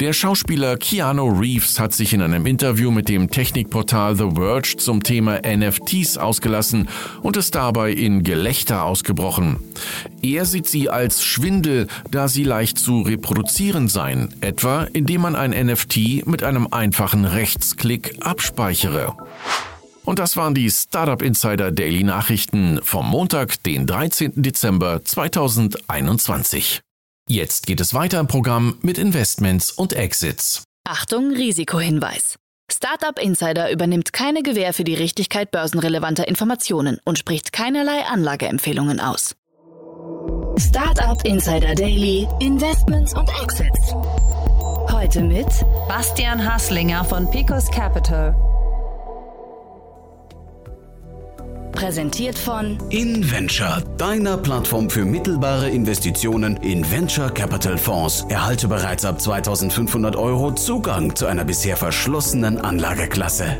Der 0.00 0.12
Schauspieler 0.12 0.76
Keanu 0.76 1.38
Reeves 1.38 1.78
hat 1.78 1.92
sich 1.92 2.12
in 2.12 2.20
einem 2.20 2.46
Interview 2.46 2.90
mit 2.90 3.08
dem 3.08 3.30
Technikportal 3.30 4.16
The 4.16 4.30
Verge 4.34 4.76
zum 4.76 5.04
Thema 5.04 5.40
NFTs 5.46 6.18
ausgelassen 6.18 6.88
und 7.22 7.36
ist 7.36 7.54
dabei 7.54 7.92
in 7.92 8.24
Gelächter 8.24 8.84
ausgebrochen. 8.84 9.60
Er 10.20 10.46
sieht 10.46 10.66
sie 10.66 10.90
als 10.90 11.22
Schwindel, 11.22 11.86
da 12.10 12.26
sie 12.26 12.42
leicht 12.42 12.78
zu 12.78 13.02
reproduzieren 13.02 13.86
seien, 13.88 14.34
etwa 14.40 14.82
indem 14.82 15.20
man 15.20 15.36
ein 15.36 15.50
NFT 15.52 16.26
mit 16.26 16.42
einem 16.42 16.66
einfachen 16.72 17.24
Rechtsklick 17.24 18.16
abspeichere. 18.20 19.16
Und 20.04 20.18
das 20.18 20.36
waren 20.36 20.54
die 20.54 20.70
Startup 20.70 21.22
Insider 21.22 21.70
Daily 21.70 22.02
Nachrichten 22.02 22.80
vom 22.82 23.08
Montag, 23.08 23.62
den 23.62 23.86
13. 23.86 24.42
Dezember 24.42 25.04
2021. 25.04 26.82
Jetzt 27.28 27.66
geht 27.66 27.80
es 27.80 27.94
weiter 27.94 28.20
im 28.20 28.26
Programm 28.26 28.76
mit 28.82 28.98
Investments 28.98 29.72
und 29.72 29.94
Exits. 29.94 30.64
Achtung, 30.86 31.30
Risikohinweis. 31.30 32.36
Startup 32.70 33.18
Insider 33.18 33.70
übernimmt 33.70 34.12
keine 34.12 34.42
Gewähr 34.42 34.74
für 34.74 34.84
die 34.84 34.94
Richtigkeit 34.94 35.50
börsenrelevanter 35.50 36.28
Informationen 36.28 36.98
und 37.06 37.18
spricht 37.18 37.54
keinerlei 37.54 38.04
Anlageempfehlungen 38.04 39.00
aus. 39.00 39.34
Startup 40.58 41.24
Insider 41.24 41.74
Daily, 41.74 42.28
Investments 42.40 43.14
und 43.14 43.30
Exits. 43.42 43.94
Heute 44.90 45.22
mit 45.22 45.48
Bastian 45.88 46.44
Haslinger 46.44 47.06
von 47.06 47.30
Picos 47.30 47.70
Capital. 47.70 48.53
Präsentiert 51.74 52.38
von 52.38 52.78
InVenture, 52.90 53.82
deiner 53.98 54.36
Plattform 54.36 54.88
für 54.88 55.04
mittelbare 55.04 55.68
Investitionen 55.68 56.56
in 56.58 56.88
Venture 56.88 57.30
Capital 57.30 57.76
Fonds. 57.76 58.24
Erhalte 58.28 58.68
bereits 58.68 59.04
ab 59.04 59.20
2500 59.20 60.14
Euro 60.14 60.52
Zugang 60.54 61.16
zu 61.16 61.26
einer 61.26 61.44
bisher 61.44 61.76
verschlossenen 61.76 62.58
Anlageklasse. 62.58 63.58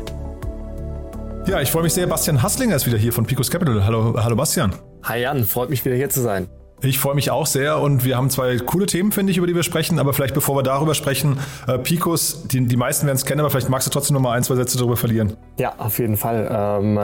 Ja, 1.45 1.61
ich 1.61 1.69
freue 1.69 1.83
mich 1.83 1.93
sehr. 1.93 2.07
Bastian 2.07 2.41
Hasslinger 2.41 2.77
ist 2.77 2.85
wieder 2.87 2.97
hier 2.97 3.11
von 3.11 3.25
Picos 3.25 3.51
Capital. 3.51 3.85
Hallo, 3.85 4.15
hallo 4.17 4.35
Bastian. 4.35 4.73
Hi 5.03 5.21
Jan, 5.21 5.43
freut 5.43 5.69
mich 5.69 5.83
wieder 5.83 5.95
hier 5.95 6.09
zu 6.09 6.21
sein. 6.21 6.47
Ich 6.85 6.99
freue 6.99 7.15
mich 7.15 7.31
auch 7.31 7.47
sehr 7.47 7.79
und 7.79 8.05
wir 8.05 8.15
haben 8.15 8.29
zwei 8.29 8.57
coole 8.57 8.85
Themen, 8.85 9.11
finde 9.11 9.31
ich, 9.31 9.37
über 9.37 9.47
die 9.47 9.55
wir 9.55 9.63
sprechen. 9.63 9.97
Aber 9.97 10.13
vielleicht 10.13 10.35
bevor 10.35 10.55
wir 10.55 10.63
darüber 10.63 10.93
sprechen, 10.93 11.39
äh, 11.67 11.79
Picos, 11.79 12.47
die, 12.47 12.65
die 12.65 12.77
meisten 12.77 13.07
werden 13.07 13.17
es 13.17 13.25
kennen, 13.25 13.39
aber 13.39 13.49
vielleicht 13.49 13.69
magst 13.69 13.87
du 13.87 13.91
trotzdem 13.91 14.13
noch 14.13 14.21
mal 14.21 14.33
ein, 14.33 14.43
zwei 14.43 14.55
Sätze 14.55 14.77
darüber 14.77 14.95
verlieren. 14.95 15.35
Ja, 15.57 15.73
auf 15.77 15.97
jeden 15.99 16.17
Fall. 16.17 16.47
Ähm, 16.51 16.99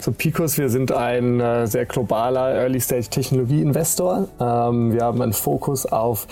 so 0.00 0.12
Picos, 0.12 0.56
wir 0.56 0.70
sind 0.70 0.90
ein 0.92 1.40
äh, 1.40 1.66
sehr 1.66 1.84
globaler 1.84 2.54
Early-Stage-Technologie-Investor. 2.54 4.28
Ähm, 4.40 4.92
wir 4.92 5.02
haben 5.02 5.20
einen 5.20 5.32
Fokus 5.34 5.84
auf 5.86 6.26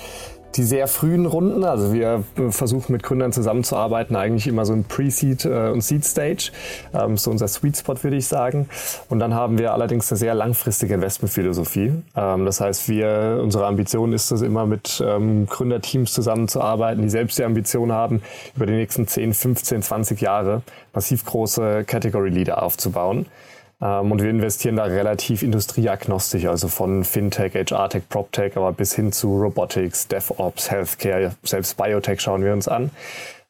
die 0.56 0.62
sehr 0.62 0.86
frühen 0.86 1.26
Runden. 1.26 1.64
Also 1.64 1.92
wir 1.92 2.24
versuchen 2.50 2.92
mit 2.92 3.02
Gründern 3.02 3.32
zusammenzuarbeiten, 3.32 4.16
eigentlich 4.16 4.46
immer 4.46 4.64
so 4.64 4.72
ein 4.72 4.84
Pre-Seed 4.84 5.44
äh, 5.44 5.70
und 5.70 5.82
Seed-Stage. 5.82 6.52
Ähm, 6.92 7.16
so 7.16 7.30
unser 7.30 7.48
Sweet 7.48 7.76
Spot, 7.76 8.02
würde 8.02 8.16
ich 8.16 8.26
sagen. 8.26 8.68
Und 9.08 9.18
dann 9.18 9.34
haben 9.34 9.58
wir 9.58 9.72
allerdings 9.72 10.10
eine 10.10 10.18
sehr 10.18 10.34
langfristige 10.34 10.94
Investmentphilosophie. 10.94 11.92
Ähm, 12.16 12.44
das 12.44 12.60
heißt, 12.60 12.88
wir, 12.88 13.40
unsere 13.42 13.66
Ambition 13.66 14.12
ist 14.12 14.30
es 14.30 14.42
immer 14.42 14.66
mit 14.66 15.02
ähm, 15.04 15.46
Gründerteams 15.46 16.12
zusammenzuarbeiten, 16.12 17.02
die 17.02 17.10
selbst 17.10 17.38
die 17.38 17.44
Ambition 17.44 17.92
haben, 17.92 18.22
über 18.54 18.66
die 18.66 18.72
nächsten 18.74 19.06
10, 19.06 19.34
15, 19.34 19.82
20 19.82 20.20
Jahre 20.20 20.62
massiv 20.92 21.24
große 21.24 21.84
Category 21.84 22.30
Leader 22.30 22.62
aufzubauen. 22.62 23.26
Ähm, 23.84 24.10
und 24.10 24.22
wir 24.22 24.30
investieren 24.30 24.76
da 24.76 24.84
relativ 24.84 25.42
industrieagnostisch, 25.42 26.46
also 26.46 26.68
von 26.68 27.04
Fintech, 27.04 27.54
HR-Tech, 27.54 28.04
PropTech, 28.08 28.56
aber 28.56 28.72
bis 28.72 28.94
hin 28.94 29.12
zu 29.12 29.40
Robotics, 29.40 30.08
DevOps, 30.08 30.70
Healthcare, 30.70 31.32
selbst 31.42 31.76
Biotech 31.76 32.20
schauen 32.20 32.42
wir 32.42 32.54
uns 32.54 32.66
an. 32.66 32.90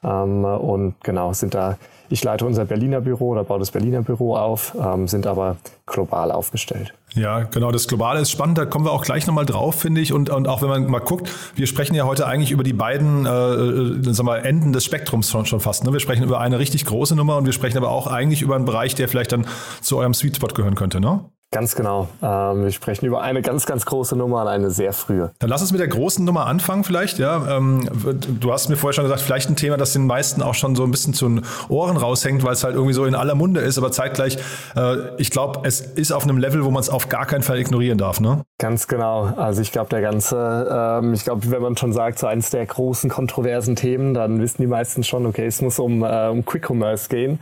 Ähm, 0.05 0.45
und 0.45 0.95
genau, 1.03 1.33
sind 1.33 1.55
da, 1.55 1.79
ich 2.09 2.23
leite 2.23 2.45
unser 2.45 2.65
Berliner 2.65 3.01
Büro 3.01 3.31
oder 3.31 3.45
baue 3.45 3.59
das 3.59 3.71
Berliner 3.71 4.03
Büro 4.03 4.37
auf, 4.37 4.77
ähm, 4.81 5.09
sind 5.09 5.27
aber 5.27 5.57
global 5.87 6.31
aufgestellt. 6.31 6.95
Ja, 7.15 7.45
genau, 7.45 7.71
das 7.71 7.87
Globale 7.87 8.21
ist 8.21 8.33
spannend, 8.33 8.59
da 8.59 8.67
kommen 8.67 8.85
wir 8.85 8.91
auch 8.91 9.05
gleich 9.05 9.27
nochmal 9.27 9.47
drauf, 9.47 9.77
finde 9.77 10.01
ich. 10.01 10.13
Und, 10.13 10.31
und 10.31 10.49
auch 10.49 10.63
wenn 10.63 10.69
man 10.69 10.91
mal 10.91 10.99
guckt, 10.99 11.31
wir 11.55 11.69
sprechen 11.69 11.95
ja 11.95 12.05
heute 12.05 12.27
eigentlich 12.27 12.51
über 12.51 12.65
die 12.65 12.73
beiden 12.73 13.25
äh, 13.25 13.31
äh 13.31 14.13
sagen 14.13 14.27
wir, 14.27 14.45
Enden 14.45 14.73
des 14.73 14.85
Spektrums 14.85 15.31
schon, 15.31 15.47
schon 15.47 15.61
fast. 15.61 15.85
Ne? 15.85 15.93
Wir 15.93 16.01
sprechen 16.01 16.25
über 16.25 16.41
eine 16.41 16.59
richtig 16.59 16.85
große 16.87 17.15
Nummer 17.15 17.37
und 17.37 17.47
wir 17.47 17.53
sprechen 17.53 17.79
aber 17.79 17.91
auch 17.91 18.09
eigentlich 18.09 18.43
über 18.43 18.57
einen 18.57 18.65
Bereich, 18.65 18.97
der 18.97 19.09
vielleicht 19.09 19.31
dann 19.31 19.47
zu 19.81 19.99
eurem 19.99 20.13
Sweet 20.13 20.37
Spot 20.37 20.49
gehören 20.49 20.75
könnte, 20.75 21.01
ne? 21.01 21.25
Ganz 21.55 21.77
genau. 21.77 22.09
Ähm, 22.21 22.65
wir 22.65 22.73
sprechen 22.73 23.07
über 23.07 23.23
eine 23.23 23.41
ganz, 23.41 23.65
ganz 23.65 23.87
große 23.87 24.17
Nummer 24.17 24.43
und 24.43 24.49
eine 24.49 24.71
sehr 24.73 24.93
frühe. 24.93 25.31
Dann 25.39 25.49
lass 25.49 25.61
uns 25.61 25.71
mit 25.71 25.81
der 25.81 25.87
großen 25.87 26.25
Nummer 26.25 26.47
anfangen 26.47 26.83
vielleicht. 26.83 27.21
Ja, 27.21 27.59
ähm, 27.59 27.89
du 28.41 28.53
hast 28.53 28.69
mir 28.71 28.77
vorher 28.77 28.93
schon 28.93 29.05
gesagt, 29.05 29.21
vielleicht 29.21 29.49
ein 29.51 29.55
Thema, 29.55 29.77
das 29.77 29.93
den 29.93 30.05
meisten 30.05 30.43
auch 30.43 30.55
schon 30.55 30.75
so 30.75 30.83
ein 30.83 30.91
bisschen 30.91 31.15
zu 31.15 31.29
den 31.29 31.43
Ohren 31.69 31.97
raushängt, 31.97 32.43
weil 32.43 32.55
es 32.55 32.65
halt 32.65 32.75
irgendwie 32.75 32.93
so 32.93 33.05
in 33.05 33.15
aller 33.15 33.37
Munde 33.37 33.61
ist. 33.61 33.79
Aber 33.79 33.93
zeitgleich, 33.93 34.37
äh, 34.75 34.97
ich 35.17 35.31
glaube, 35.31 35.61
es 35.63 35.81
ist 35.81 36.11
auf 36.11 36.25
einem 36.25 36.39
Level, 36.39 36.65
wo 36.65 36.73
man 36.73 36.81
es 36.81 36.91
auf 36.91 37.09
gar 37.09 37.25
keinen 37.25 37.45
Fall 37.45 37.61
ignorieren 37.61 37.99
darf. 37.99 38.19
Ne? 38.19 38.45
Ganz 38.59 38.89
genau. 38.89 39.27
Also 39.37 39.63
ich 39.63 39.71
glaube, 39.71 39.91
der 39.91 40.01
ganze, 40.01 40.69
ähm, 40.69 41.15
ich 41.15 41.23
glaube, 41.23 41.49
wenn 41.53 41.63
man 41.63 41.77
schon 41.77 41.93
sagt, 41.93 42.19
so 42.19 42.27
eins 42.27 42.51
der 42.51 42.67
großen 42.67 43.09
kontroversen 43.09 43.77
Themen, 43.77 44.13
dann 44.13 44.41
wissen 44.41 44.61
die 44.61 44.67
meisten 44.67 45.05
schon, 45.05 45.25
okay, 45.25 45.47
es 45.47 45.63
muss 45.63 45.79
um, 45.79 46.03
äh, 46.03 46.27
um 46.27 46.45
Quick 46.45 46.69
Commerce 46.69 47.09
gehen. 47.09 47.39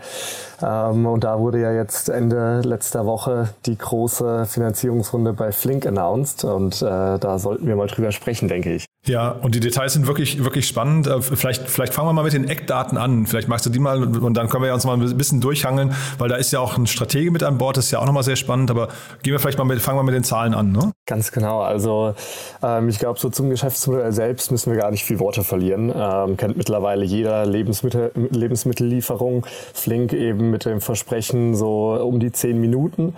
Ähm, 0.62 1.06
und 1.06 1.24
da 1.24 1.38
wurde 1.38 1.60
ja 1.60 1.72
jetzt 1.72 2.10
Ende 2.10 2.60
letzter 2.60 3.06
Woche 3.06 3.48
die 3.64 3.78
große 3.78 4.01
Finanzierungsrunde 4.08 5.32
bei 5.32 5.52
Flink 5.52 5.86
announced 5.86 6.44
und 6.44 6.82
äh, 6.82 7.18
da 7.18 7.38
sollten 7.38 7.66
wir 7.66 7.76
mal 7.76 7.86
drüber 7.86 8.12
sprechen, 8.12 8.48
denke 8.48 8.74
ich. 8.74 8.86
Ja, 9.04 9.30
und 9.30 9.56
die 9.56 9.58
Details 9.58 9.94
sind 9.94 10.06
wirklich, 10.06 10.44
wirklich 10.44 10.68
spannend. 10.68 11.08
Äh, 11.08 11.20
vielleicht, 11.22 11.68
vielleicht 11.68 11.92
fangen 11.92 12.08
wir 12.08 12.12
mal 12.12 12.22
mit 12.22 12.34
den 12.34 12.48
Eckdaten 12.48 12.96
an. 12.96 13.26
Vielleicht 13.26 13.48
magst 13.48 13.66
du 13.66 13.70
die 13.70 13.80
mal 13.80 14.00
und 14.00 14.34
dann 14.34 14.48
können 14.48 14.62
wir 14.62 14.72
uns 14.72 14.84
mal 14.84 14.96
ein 14.96 15.18
bisschen 15.18 15.40
durchhangeln, 15.40 15.92
weil 16.18 16.28
da 16.28 16.36
ist 16.36 16.52
ja 16.52 16.60
auch 16.60 16.78
ein 16.78 16.86
Stratege 16.86 17.32
mit 17.32 17.42
an 17.42 17.58
Bord, 17.58 17.76
das 17.76 17.86
ist 17.86 17.90
ja 17.90 17.98
auch 17.98 18.06
nochmal 18.06 18.22
sehr 18.22 18.36
spannend, 18.36 18.70
aber 18.70 18.88
gehen 19.24 19.32
wir 19.32 19.40
vielleicht 19.40 19.58
mal 19.58 19.64
mit, 19.64 19.80
fangen 19.80 19.98
wir 19.98 20.04
mit 20.04 20.14
den 20.14 20.22
Zahlen 20.22 20.54
an, 20.54 20.70
ne? 20.70 20.92
Ganz 21.06 21.32
genau. 21.32 21.62
Also 21.62 22.14
ähm, 22.62 22.88
ich 22.88 23.00
glaube, 23.00 23.18
so 23.18 23.28
zum 23.28 23.50
Geschäftsmodell 23.50 24.12
selbst 24.12 24.52
müssen 24.52 24.70
wir 24.70 24.78
gar 24.78 24.92
nicht 24.92 25.04
viel 25.04 25.18
Worte 25.18 25.42
verlieren. 25.42 25.92
Ähm, 25.92 26.36
kennt 26.36 26.56
mittlerweile 26.56 27.04
jeder 27.04 27.44
Lebensmittel, 27.44 28.12
Lebensmittellieferung. 28.14 29.44
Flink 29.74 30.12
eben 30.12 30.52
mit 30.52 30.64
dem 30.64 30.80
Versprechen 30.80 31.56
so 31.56 31.92
um 31.94 32.20
die 32.20 32.30
zehn 32.30 32.60
Minuten. 32.60 33.16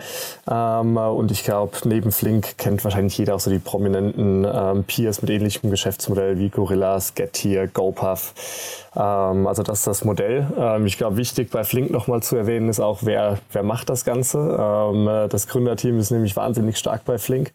Ähm, 0.50 0.96
und 0.96 1.30
ich 1.30 1.44
glaube, 1.44 1.76
neben 1.84 2.10
Flink 2.10 2.56
kennt 2.56 2.84
wahrscheinlich 2.84 3.18
jeder 3.18 3.34
auch 3.34 3.40
so 3.40 3.50
die 3.50 3.58
prominenten 3.58 4.46
ähm, 4.50 4.84
Peers 4.84 5.20
mit 5.20 5.30
ähnlichem 5.30 5.73
Geschäftsmodell 5.74 6.38
wie 6.38 6.50
Gorillas, 6.50 7.16
Getir, 7.16 7.66
GoPuff. 7.66 8.32
Ähm, 8.96 9.46
also 9.46 9.62
das 9.62 9.80
ist 9.80 9.86
das 9.86 10.04
Modell. 10.04 10.46
Ähm, 10.56 10.86
ich 10.86 10.98
glaube, 10.98 11.16
wichtig 11.16 11.50
bei 11.50 11.64
Flink 11.64 11.90
nochmal 11.90 12.22
zu 12.22 12.36
erwähnen 12.36 12.68
ist 12.68 12.80
auch, 12.80 13.00
wer, 13.02 13.38
wer 13.52 13.62
macht 13.62 13.90
das 13.90 14.04
Ganze. 14.04 14.38
Ähm, 14.38 15.28
das 15.28 15.48
Gründerteam 15.48 15.98
ist 15.98 16.10
nämlich 16.10 16.36
wahnsinnig 16.36 16.78
stark 16.78 17.04
bei 17.04 17.18
Flink. 17.18 17.52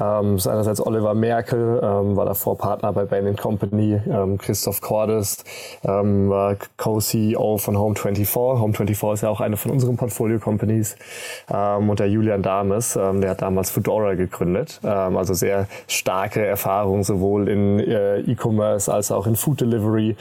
Ähm, 0.00 0.36
ist 0.36 0.46
einerseits 0.46 0.84
Oliver 0.84 1.14
Merkel, 1.14 1.80
ähm, 1.82 2.16
war 2.16 2.24
davor 2.24 2.56
Partner 2.56 2.92
bei 2.92 3.04
Bain 3.04 3.36
Company, 3.36 4.00
ähm, 4.08 4.38
Christoph 4.38 4.80
Cordes, 4.80 5.44
ähm, 5.84 6.30
war 6.30 6.56
Co-CEO 6.76 7.58
von 7.58 7.76
Home24. 7.76 8.60
Home24 8.60 9.14
ist 9.14 9.22
ja 9.22 9.28
auch 9.28 9.40
eine 9.40 9.56
von 9.56 9.72
unseren 9.72 9.96
Portfolio-Companies. 9.96 10.96
Und 11.48 11.98
der 11.98 12.08
Julian 12.08 12.42
Dames, 12.42 12.94
der 12.94 13.30
hat 13.30 13.42
damals 13.42 13.70
Fedora 13.70 14.14
gegründet. 14.14 14.80
Also 14.82 15.34
sehr 15.34 15.66
starke 15.88 16.44
Erfahrung 16.44 17.02
sowohl 17.02 17.48
in 17.48 17.55
äh, 17.80 18.20
E-Commerce 18.20 18.92
als 18.92 19.10
auch 19.10 19.26
in 19.26 19.36
Food 19.36 19.60
Delivery. 19.60 20.16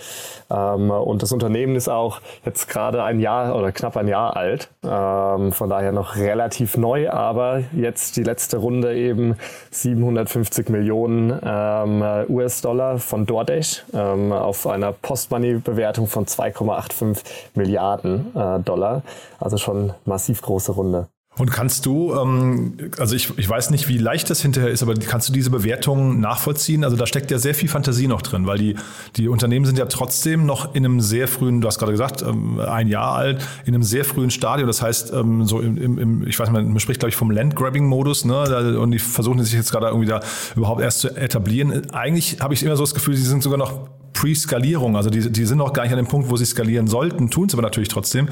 Ähm, 0.50 0.92
und 0.92 1.22
das 1.22 1.32
Unternehmen 1.32 1.76
ist 1.76 1.90
auch 1.90 2.22
jetzt 2.46 2.68
gerade 2.68 3.04
ein 3.04 3.20
Jahr 3.20 3.56
oder 3.56 3.72
knapp 3.72 3.98
ein 3.98 4.08
Jahr 4.08 4.36
alt. 4.36 4.70
Ähm, 4.84 5.52
von 5.52 5.70
daher 5.70 5.92
noch 5.92 6.16
relativ 6.16 6.78
neu, 6.78 7.10
aber 7.10 7.64
jetzt 7.74 8.18
die 8.18 8.24
letzte 8.24 8.58
Runde 8.58 8.96
eben 8.96 9.36
750 9.72 10.70
Millionen 10.70 11.40
ähm, 11.44 12.04
US-Dollar 12.30 13.00
von 13.00 13.26
DoorDash 13.26 13.86
ähm, 13.94 14.32
auf 14.32 14.68
einer 14.68 14.92
Postmoney-Bewertung 14.92 16.08
von 16.08 16.26
2,85 16.26 17.24
Milliarden 17.56 18.36
äh, 18.36 18.60
Dollar. 18.60 19.02
Also 19.40 19.58
schon 19.58 19.94
massiv 20.06 20.42
große 20.42 20.72
Runde. 20.72 21.08
Und 21.38 21.52
kannst 21.52 21.86
du, 21.86 22.14
ähm, 22.16 22.78
also 22.98 23.16
ich, 23.16 23.38
ich 23.38 23.50
weiß 23.50 23.70
nicht, 23.70 23.90
wie 23.90 23.98
leicht 23.98 24.30
das 24.30 24.42
hinterher 24.42 24.70
ist, 24.70 24.82
aber 24.82 24.94
kannst 24.94 25.28
du 25.28 25.34
diese 25.34 25.50
Bewertungen 25.50 26.22
nachvollziehen? 26.22 26.84
Also 26.84 26.96
da 26.96 27.06
steckt 27.06 27.30
ja 27.30 27.40
sehr 27.40 27.54
viel 27.54 27.68
Fantasie 27.68 28.08
noch 28.08 28.22
drin, 28.22 28.48
weil 28.48 28.58
die, 28.58 28.76
die 29.18 29.28
Unternehmen 29.28 29.66
sind 29.66 29.78
ja 29.78 29.86
trotzdem 29.86 30.46
noch 30.46 30.74
in 30.76 30.86
einem 30.86 31.02
sehr 31.02 31.28
frühen, 31.28 31.60
du 31.60 31.68
hast 31.68 31.78
gerade 31.78 31.92
gesagt, 31.92 32.22
ähm, 32.22 32.60
ein 32.60 32.88
Jahr 32.88 33.16
alt, 33.16 33.46
in 33.66 33.74
einem 33.74 33.84
sehr 33.84 34.06
frühen 34.06 34.32
Stadium. 34.32 34.68
Das 34.68 34.82
heißt, 34.82 35.12
ähm, 35.14 35.46
so 35.46 35.60
im, 35.60 35.98
im, 35.98 36.28
ich 36.28 36.40
weiß 36.40 36.50
nicht, 36.50 36.68
man 36.68 36.80
spricht, 36.80 37.00
glaube 37.00 37.10
ich, 37.10 37.16
vom 37.18 37.32
Landgrabbing-Modus, 37.32 38.26
ne? 38.26 38.80
Und 38.80 38.92
die 38.92 39.00
versuchen 39.00 39.44
sich 39.44 39.54
jetzt 39.54 39.72
gerade 39.72 39.88
irgendwie 39.88 40.08
da 40.08 40.22
überhaupt 40.56 40.82
erst 40.82 41.00
zu 41.00 41.10
etablieren. 41.16 41.92
Eigentlich 41.92 42.38
habe 42.40 42.54
ich 42.54 42.64
immer 42.64 42.78
so 42.78 42.84
das 42.84 42.94
Gefühl, 42.94 43.16
sie 43.16 43.24
sind 43.24 43.44
sogar 43.44 43.58
noch 43.58 43.90
Pre-Skalierung. 44.16 44.96
Also 44.96 45.10
die, 45.10 45.32
die 45.32 45.46
sind 45.46 45.60
noch 45.60 45.74
gar 45.74 45.84
nicht 45.84 45.92
an 45.92 45.98
dem 45.98 46.08
Punkt, 46.08 46.30
wo 46.30 46.38
sie 46.38 46.46
skalieren 46.46 46.88
sollten, 46.88 47.30
tun 47.30 47.48
es 47.48 47.54
aber 47.54 47.62
natürlich 47.62 47.90
trotzdem. 47.90 48.30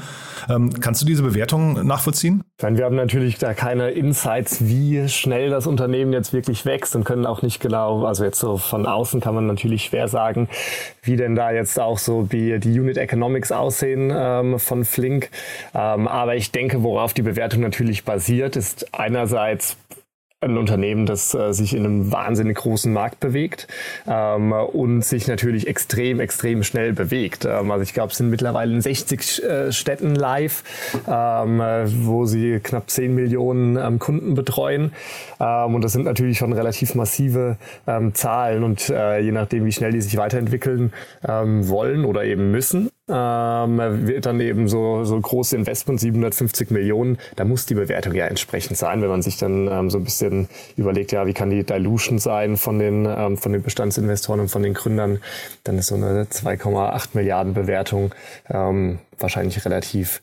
Ähm, 0.48 0.72
kannst 0.80 1.02
du 1.02 1.06
diese 1.06 1.22
Bewertung 1.22 1.86
nachvollziehen? 1.86 2.42
Ich 2.58 2.62
meine, 2.62 2.78
wir 2.78 2.84
haben 2.86 2.96
natürlich 2.96 3.38
da 3.38 3.54
keine 3.54 3.90
Insights, 3.90 4.66
wie 4.66 5.08
schnell 5.08 5.50
das 5.50 5.66
Unternehmen 5.66 6.12
jetzt 6.12 6.32
wirklich 6.32 6.64
wächst 6.64 6.96
und 6.96 7.04
können 7.04 7.26
auch 7.26 7.42
nicht 7.42 7.60
genau, 7.60 8.04
also 8.04 8.24
jetzt 8.24 8.40
so 8.40 8.56
von 8.56 8.86
außen 8.86 9.20
kann 9.20 9.34
man 9.34 9.46
natürlich 9.46 9.84
schwer 9.84 10.08
sagen, 10.08 10.48
wie 11.02 11.16
denn 11.16 11.34
da 11.34 11.50
jetzt 11.52 11.78
auch 11.78 11.98
so 11.98 12.22
die, 12.22 12.58
die 12.58 12.80
Unit 12.80 12.96
Economics 12.96 13.52
aussehen 13.52 14.10
ähm, 14.14 14.58
von 14.58 14.84
Flink. 14.84 15.30
Ähm, 15.74 16.08
aber 16.08 16.34
ich 16.34 16.50
denke, 16.50 16.82
worauf 16.82 17.12
die 17.12 17.22
Bewertung 17.22 17.60
natürlich 17.60 18.04
basiert, 18.04 18.56
ist 18.56 18.94
einerseits 18.94 19.76
ein 20.44 20.58
Unternehmen, 20.58 21.06
das 21.06 21.34
äh, 21.34 21.52
sich 21.52 21.74
in 21.74 21.84
einem 21.84 22.12
wahnsinnig 22.12 22.56
großen 22.58 22.92
Markt 22.92 23.20
bewegt 23.20 23.66
ähm, 24.06 24.52
und 24.52 25.02
sich 25.02 25.26
natürlich 25.26 25.66
extrem, 25.66 26.20
extrem 26.20 26.62
schnell 26.62 26.92
bewegt. 26.92 27.44
Ähm, 27.44 27.70
also 27.70 27.82
ich 27.82 27.94
glaube, 27.94 28.12
es 28.12 28.18
sind 28.18 28.30
mittlerweile 28.30 28.72
in 28.72 28.80
60 28.80 29.42
äh, 29.42 29.72
Städten 29.72 30.14
live, 30.14 30.62
ähm, 31.08 31.60
wo 32.04 32.26
sie 32.26 32.60
knapp 32.62 32.90
10 32.90 33.14
Millionen 33.14 33.76
ähm, 33.76 33.98
Kunden 33.98 34.34
betreuen. 34.34 34.92
Ähm, 35.40 35.74
und 35.74 35.82
das 35.82 35.92
sind 35.92 36.04
natürlich 36.04 36.38
schon 36.38 36.52
relativ 36.52 36.94
massive 36.94 37.56
ähm, 37.86 38.14
Zahlen 38.14 38.64
und 38.64 38.90
äh, 38.90 39.20
je 39.20 39.32
nachdem, 39.32 39.64
wie 39.64 39.72
schnell 39.72 39.92
die 39.92 40.00
sich 40.00 40.16
weiterentwickeln 40.16 40.92
wollen 41.22 42.04
oder 42.04 42.24
eben 42.24 42.50
müssen, 42.50 42.90
ähm, 43.08 44.20
dann 44.20 44.40
eben 44.40 44.68
so, 44.68 45.04
so 45.04 45.20
große 45.20 45.56
Investment, 45.56 46.00
750 46.00 46.70
Millionen, 46.70 47.18
da 47.36 47.44
muss 47.44 47.66
die 47.66 47.74
Bewertung 47.74 48.14
ja 48.14 48.26
entsprechend 48.26 48.78
sein, 48.78 49.02
wenn 49.02 49.10
man 49.10 49.22
sich 49.22 49.36
dann 49.36 49.68
ähm, 49.68 49.90
so 49.90 49.98
ein 49.98 50.04
bisschen 50.04 50.48
überlegt, 50.76 51.12
ja, 51.12 51.26
wie 51.26 51.34
kann 51.34 51.50
die 51.50 51.64
Dilution 51.64 52.18
sein 52.18 52.56
von 52.56 52.78
den, 52.78 53.06
ähm, 53.06 53.36
von 53.36 53.52
den 53.52 53.62
Bestandsinvestoren 53.62 54.40
und 54.40 54.48
von 54.48 54.62
den 54.62 54.74
Gründern, 54.74 55.20
dann 55.64 55.78
ist 55.78 55.88
so 55.88 55.96
eine 55.96 56.24
2,8 56.24 57.10
Milliarden 57.12 57.52
Bewertung 57.52 58.14
ähm, 58.48 59.00
wahrscheinlich 59.18 59.64
relativ 59.64 60.22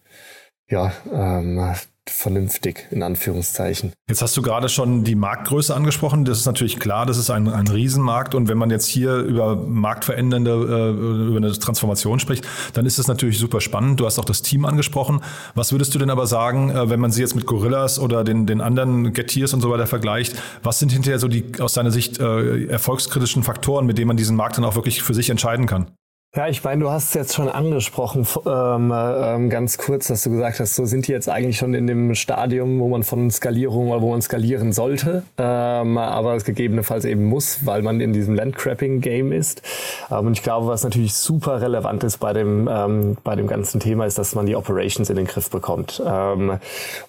ja, 0.67 0.91
ähm, 1.11 1.75
vernünftig, 2.11 2.87
in 2.91 3.03
Anführungszeichen. 3.03 3.93
Jetzt 4.09 4.21
hast 4.21 4.35
du 4.37 4.41
gerade 4.41 4.69
schon 4.69 5.03
die 5.03 5.15
Marktgröße 5.15 5.75
angesprochen. 5.75 6.25
Das 6.25 6.37
ist 6.39 6.45
natürlich 6.45 6.79
klar, 6.79 7.05
das 7.05 7.17
ist 7.17 7.29
ein, 7.29 7.47
ein 7.47 7.67
Riesenmarkt. 7.67 8.35
Und 8.35 8.47
wenn 8.47 8.57
man 8.57 8.69
jetzt 8.69 8.87
hier 8.87 9.17
über 9.17 9.55
marktverändernde, 9.55 10.51
äh, 10.51 11.27
über 11.27 11.37
eine 11.37 11.51
Transformation 11.51 12.19
spricht, 12.19 12.47
dann 12.73 12.85
ist 12.85 12.99
das 12.99 13.07
natürlich 13.07 13.39
super 13.39 13.61
spannend. 13.61 13.99
Du 13.99 14.05
hast 14.05 14.19
auch 14.19 14.25
das 14.25 14.41
Team 14.41 14.65
angesprochen. 14.65 15.21
Was 15.55 15.71
würdest 15.71 15.95
du 15.95 15.99
denn 15.99 16.09
aber 16.09 16.27
sagen, 16.27 16.69
äh, 16.69 16.89
wenn 16.89 16.99
man 16.99 17.11
sie 17.11 17.21
jetzt 17.21 17.35
mit 17.35 17.45
Gorillas 17.45 17.99
oder 17.99 18.23
den, 18.23 18.45
den 18.45 18.61
anderen 18.61 19.13
Geteers 19.13 19.53
und 19.53 19.61
so 19.61 19.71
weiter 19.71 19.87
vergleicht? 19.87 20.35
Was 20.63 20.79
sind 20.79 20.91
hinterher 20.91 21.19
so 21.19 21.27
die 21.27 21.45
aus 21.59 21.73
deiner 21.73 21.91
Sicht 21.91 22.19
äh, 22.19 22.65
erfolgskritischen 22.65 23.43
Faktoren, 23.43 23.85
mit 23.85 23.97
denen 23.97 24.07
man 24.07 24.17
diesen 24.17 24.35
Markt 24.35 24.57
dann 24.57 24.65
auch 24.65 24.75
wirklich 24.75 25.01
für 25.03 25.13
sich 25.13 25.29
entscheiden 25.29 25.67
kann? 25.67 25.91
Ja, 26.33 26.47
ich 26.47 26.63
meine, 26.63 26.81
du 26.81 26.89
hast 26.89 27.09
es 27.09 27.13
jetzt 27.13 27.33
schon 27.35 27.49
angesprochen, 27.49 28.25
ähm, 28.45 28.93
ähm, 28.95 29.49
ganz 29.49 29.77
kurz, 29.77 30.07
dass 30.07 30.23
du 30.23 30.29
gesagt 30.29 30.61
hast, 30.61 30.77
so 30.77 30.85
sind 30.85 31.07
die 31.09 31.11
jetzt 31.11 31.27
eigentlich 31.27 31.57
schon 31.57 31.73
in 31.73 31.87
dem 31.87 32.15
Stadium, 32.15 32.79
wo 32.79 32.87
man 32.87 33.03
von 33.03 33.29
Skalierung 33.29 33.89
oder 33.89 34.01
wo 34.01 34.11
man 34.11 34.21
skalieren 34.21 34.71
sollte, 34.71 35.23
ähm, 35.37 35.97
aber 35.97 36.35
es 36.35 36.45
gegebenenfalls 36.45 37.03
eben 37.03 37.25
muss, 37.25 37.65
weil 37.65 37.81
man 37.81 37.99
in 37.99 38.13
diesem 38.13 38.35
Landcrapping-Game 38.35 39.33
ist. 39.33 39.61
Ähm, 40.09 40.27
und 40.27 40.37
ich 40.37 40.41
glaube, 40.41 40.67
was 40.67 40.85
natürlich 40.85 41.15
super 41.15 41.61
relevant 41.61 42.01
ist 42.05 42.19
bei 42.19 42.31
dem, 42.31 42.69
ähm, 42.71 43.17
bei 43.25 43.35
dem 43.35 43.47
ganzen 43.47 43.81
Thema, 43.81 44.05
ist, 44.05 44.17
dass 44.17 44.33
man 44.33 44.45
die 44.45 44.55
Operations 44.55 45.09
in 45.09 45.17
den 45.17 45.27
Griff 45.27 45.49
bekommt. 45.49 46.01
Ähm, 46.05 46.59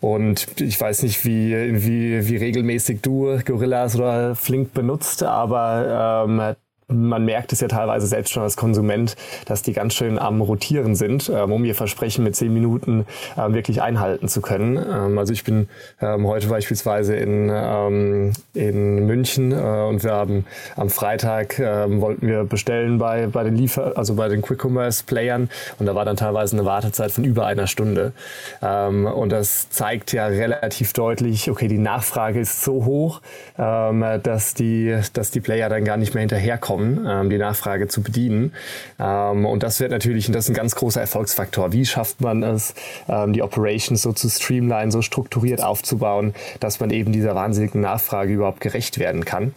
und 0.00 0.60
ich 0.60 0.80
weiß 0.80 1.04
nicht, 1.04 1.24
wie, 1.24 1.54
wie, 1.84 2.28
wie 2.28 2.36
regelmäßig 2.38 3.02
du 3.02 3.38
Gorillas 3.44 3.94
oder 3.94 4.34
Flink 4.34 4.74
benutzt, 4.74 5.22
aber 5.22 6.56
man 6.92 7.24
merkt 7.24 7.52
es 7.52 7.60
ja 7.60 7.68
teilweise 7.68 8.06
selbst 8.06 8.32
schon 8.32 8.42
als 8.42 8.56
Konsument, 8.56 9.16
dass 9.46 9.62
die 9.62 9.72
ganz 9.72 9.94
schön 9.94 10.18
am 10.18 10.40
Rotieren 10.40 10.94
sind, 10.94 11.30
ähm, 11.34 11.52
um 11.52 11.64
ihr 11.64 11.74
Versprechen 11.74 12.24
mit 12.24 12.36
zehn 12.36 12.52
Minuten 12.52 13.06
ähm, 13.36 13.54
wirklich 13.54 13.82
einhalten 13.82 14.28
zu 14.28 14.40
können. 14.40 14.76
Ähm, 14.76 15.18
also 15.18 15.32
ich 15.32 15.44
bin 15.44 15.68
heute 16.00 16.48
beispielsweise 16.48 17.14
in, 17.16 18.32
in 18.54 19.06
München 19.06 19.52
äh, 19.52 19.54
und 19.54 20.02
wir 20.02 20.12
haben 20.12 20.44
am 20.76 20.90
Freitag 20.90 21.58
wollten 21.58 22.26
wir 22.26 22.44
bestellen 22.44 22.98
bei, 22.98 23.26
bei 23.26 23.44
den 23.44 23.56
Liefer, 23.56 23.92
also 23.96 24.14
bei 24.14 24.28
den 24.28 24.42
Quick 24.42 24.64
Commerce 24.64 25.04
Playern 25.04 25.48
und 25.78 25.86
da 25.86 25.94
war 25.94 26.04
dann 26.04 26.16
teilweise 26.16 26.56
eine 26.56 26.64
Wartezeit 26.64 27.12
von 27.12 27.24
über 27.24 27.46
einer 27.46 27.66
Stunde. 27.66 28.12
und 28.60 29.28
das 29.30 29.70
zeigt 29.70 30.12
ja 30.12 30.26
relativ 30.26 30.92
deutlich, 30.92 31.50
okay, 31.50 31.68
die 31.68 31.78
Nachfrage 31.78 32.40
ist 32.40 32.62
so 32.62 32.84
hoch, 32.84 33.20
dass 33.56 34.54
die, 34.54 34.98
dass 35.12 35.30
die 35.30 35.40
Player 35.40 35.68
dann 35.68 35.84
gar 35.84 35.96
nicht 35.96 36.14
mehr 36.14 36.22
hinterherkommen 36.22 36.81
kommen, 36.82 37.06
ähm, 37.08 37.30
die 37.30 37.38
Nachfrage 37.38 37.88
zu 37.88 38.02
bedienen. 38.02 38.52
Ähm, 38.98 39.46
und 39.46 39.62
das 39.62 39.80
wird 39.80 39.90
natürlich, 39.90 40.30
das 40.30 40.44
ist 40.44 40.50
ein 40.50 40.54
ganz 40.54 40.74
großer 40.74 41.00
Erfolgsfaktor. 41.00 41.72
Wie 41.72 41.86
schafft 41.86 42.20
man 42.20 42.42
es, 42.42 42.74
ähm, 43.08 43.32
die 43.32 43.42
Operations 43.42 44.02
so 44.02 44.12
zu 44.12 44.28
streamline, 44.28 44.90
so 44.90 45.02
strukturiert 45.02 45.62
aufzubauen, 45.62 46.34
dass 46.60 46.80
man 46.80 46.90
eben 46.90 47.12
dieser 47.12 47.34
wahnsinnigen 47.34 47.80
Nachfrage 47.80 48.32
überhaupt 48.32 48.60
gerecht 48.60 48.98
werden 48.98 49.24
kann? 49.24 49.52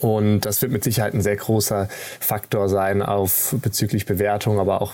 Und 0.00 0.40
das 0.40 0.62
wird 0.62 0.72
mit 0.72 0.84
Sicherheit 0.84 1.14
ein 1.14 1.22
sehr 1.22 1.36
großer 1.36 1.88
Faktor 2.20 2.68
sein 2.68 3.02
auf 3.02 3.54
bezüglich 3.60 4.06
Bewertung, 4.06 4.58
aber 4.58 4.80
auch 4.80 4.92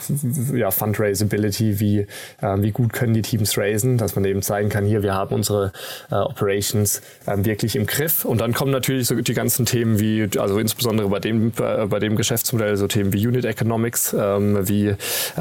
ja, 0.52 0.70
Fundraisability, 0.70 1.80
wie, 1.80 1.98
äh, 2.40 2.56
wie 2.58 2.70
gut 2.72 2.92
können 2.92 3.14
die 3.14 3.22
Teams 3.22 3.56
raisen, 3.56 3.98
dass 3.98 4.14
man 4.14 4.24
eben 4.24 4.42
zeigen 4.42 4.68
kann, 4.68 4.84
hier, 4.84 5.02
wir 5.02 5.14
haben 5.14 5.34
unsere 5.34 5.72
äh, 6.10 6.16
Operations 6.16 7.02
äh, 7.26 7.36
wirklich 7.44 7.76
im 7.76 7.86
Griff. 7.86 8.24
Und 8.24 8.40
dann 8.40 8.52
kommen 8.52 8.72
natürlich 8.72 9.06
so 9.06 9.14
die 9.14 9.34
ganzen 9.34 9.66
Themen 9.66 10.00
wie, 10.00 10.28
also 10.38 10.58
insbesondere 10.58 11.08
bei 11.08 11.20
dem, 11.20 11.52
bei, 11.52 11.86
bei 11.86 11.98
dem 11.98 12.16
Geschäftsmodell, 12.16 12.76
so 12.76 12.86
Themen 12.86 13.12
wie 13.12 13.26
Unit 13.26 13.44
Economics, 13.44 14.14
ähm, 14.18 14.68
wie, 14.68 14.88
äh, 14.88 14.96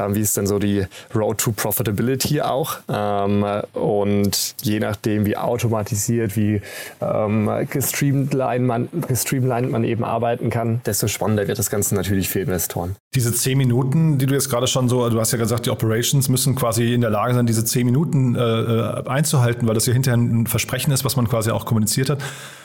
wie 0.08 0.20
ist 0.20 0.36
denn 0.36 0.46
so 0.46 0.58
die 0.58 0.84
Road 1.14 1.38
to 1.38 1.52
Profitability 1.52 2.40
auch. 2.40 2.78
Ähm, 2.88 3.44
und 3.72 4.54
je 4.62 4.78
nachdem, 4.80 5.26
wie 5.26 5.36
automatisiert, 5.36 6.36
wie 6.36 6.62
ähm, 7.00 7.50
gestreamlined 7.68 8.66
man, 8.66 8.88
gestreamt 9.08 9.39
gestreamlined 9.40 9.70
man 9.70 9.84
eben 9.84 10.04
arbeiten 10.04 10.50
kann, 10.50 10.80
desto 10.86 11.08
spannender 11.08 11.48
wird 11.48 11.58
das 11.58 11.70
Ganze 11.70 11.94
natürlich 11.94 12.28
für 12.28 12.40
Investoren. 12.40 12.96
Diese 13.14 13.32
zehn 13.32 13.58
Minuten, 13.58 14.18
die 14.18 14.26
du 14.26 14.34
jetzt 14.34 14.50
gerade 14.50 14.66
schon 14.66 14.88
so, 14.88 15.08
du 15.08 15.18
hast 15.18 15.32
ja 15.32 15.38
gesagt, 15.38 15.66
die 15.66 15.70
Operations 15.70 16.28
müssen 16.28 16.54
quasi 16.54 16.94
in 16.94 17.00
der 17.00 17.10
Lage 17.10 17.34
sein, 17.34 17.46
diese 17.46 17.64
zehn 17.64 17.86
Minuten 17.86 18.34
äh, 18.34 18.40
äh, 18.40 19.08
einzuhalten, 19.08 19.66
weil 19.66 19.74
das 19.74 19.86
ja 19.86 19.92
hinterher 19.92 20.18
ein 20.18 20.46
Versprechen 20.46 20.92
ist, 20.92 21.04
was 21.04 21.16
man 21.16 21.28
quasi 21.28 21.50
auch 21.50 21.66
kommuniziert 21.66 22.10
hat. 22.10 22.18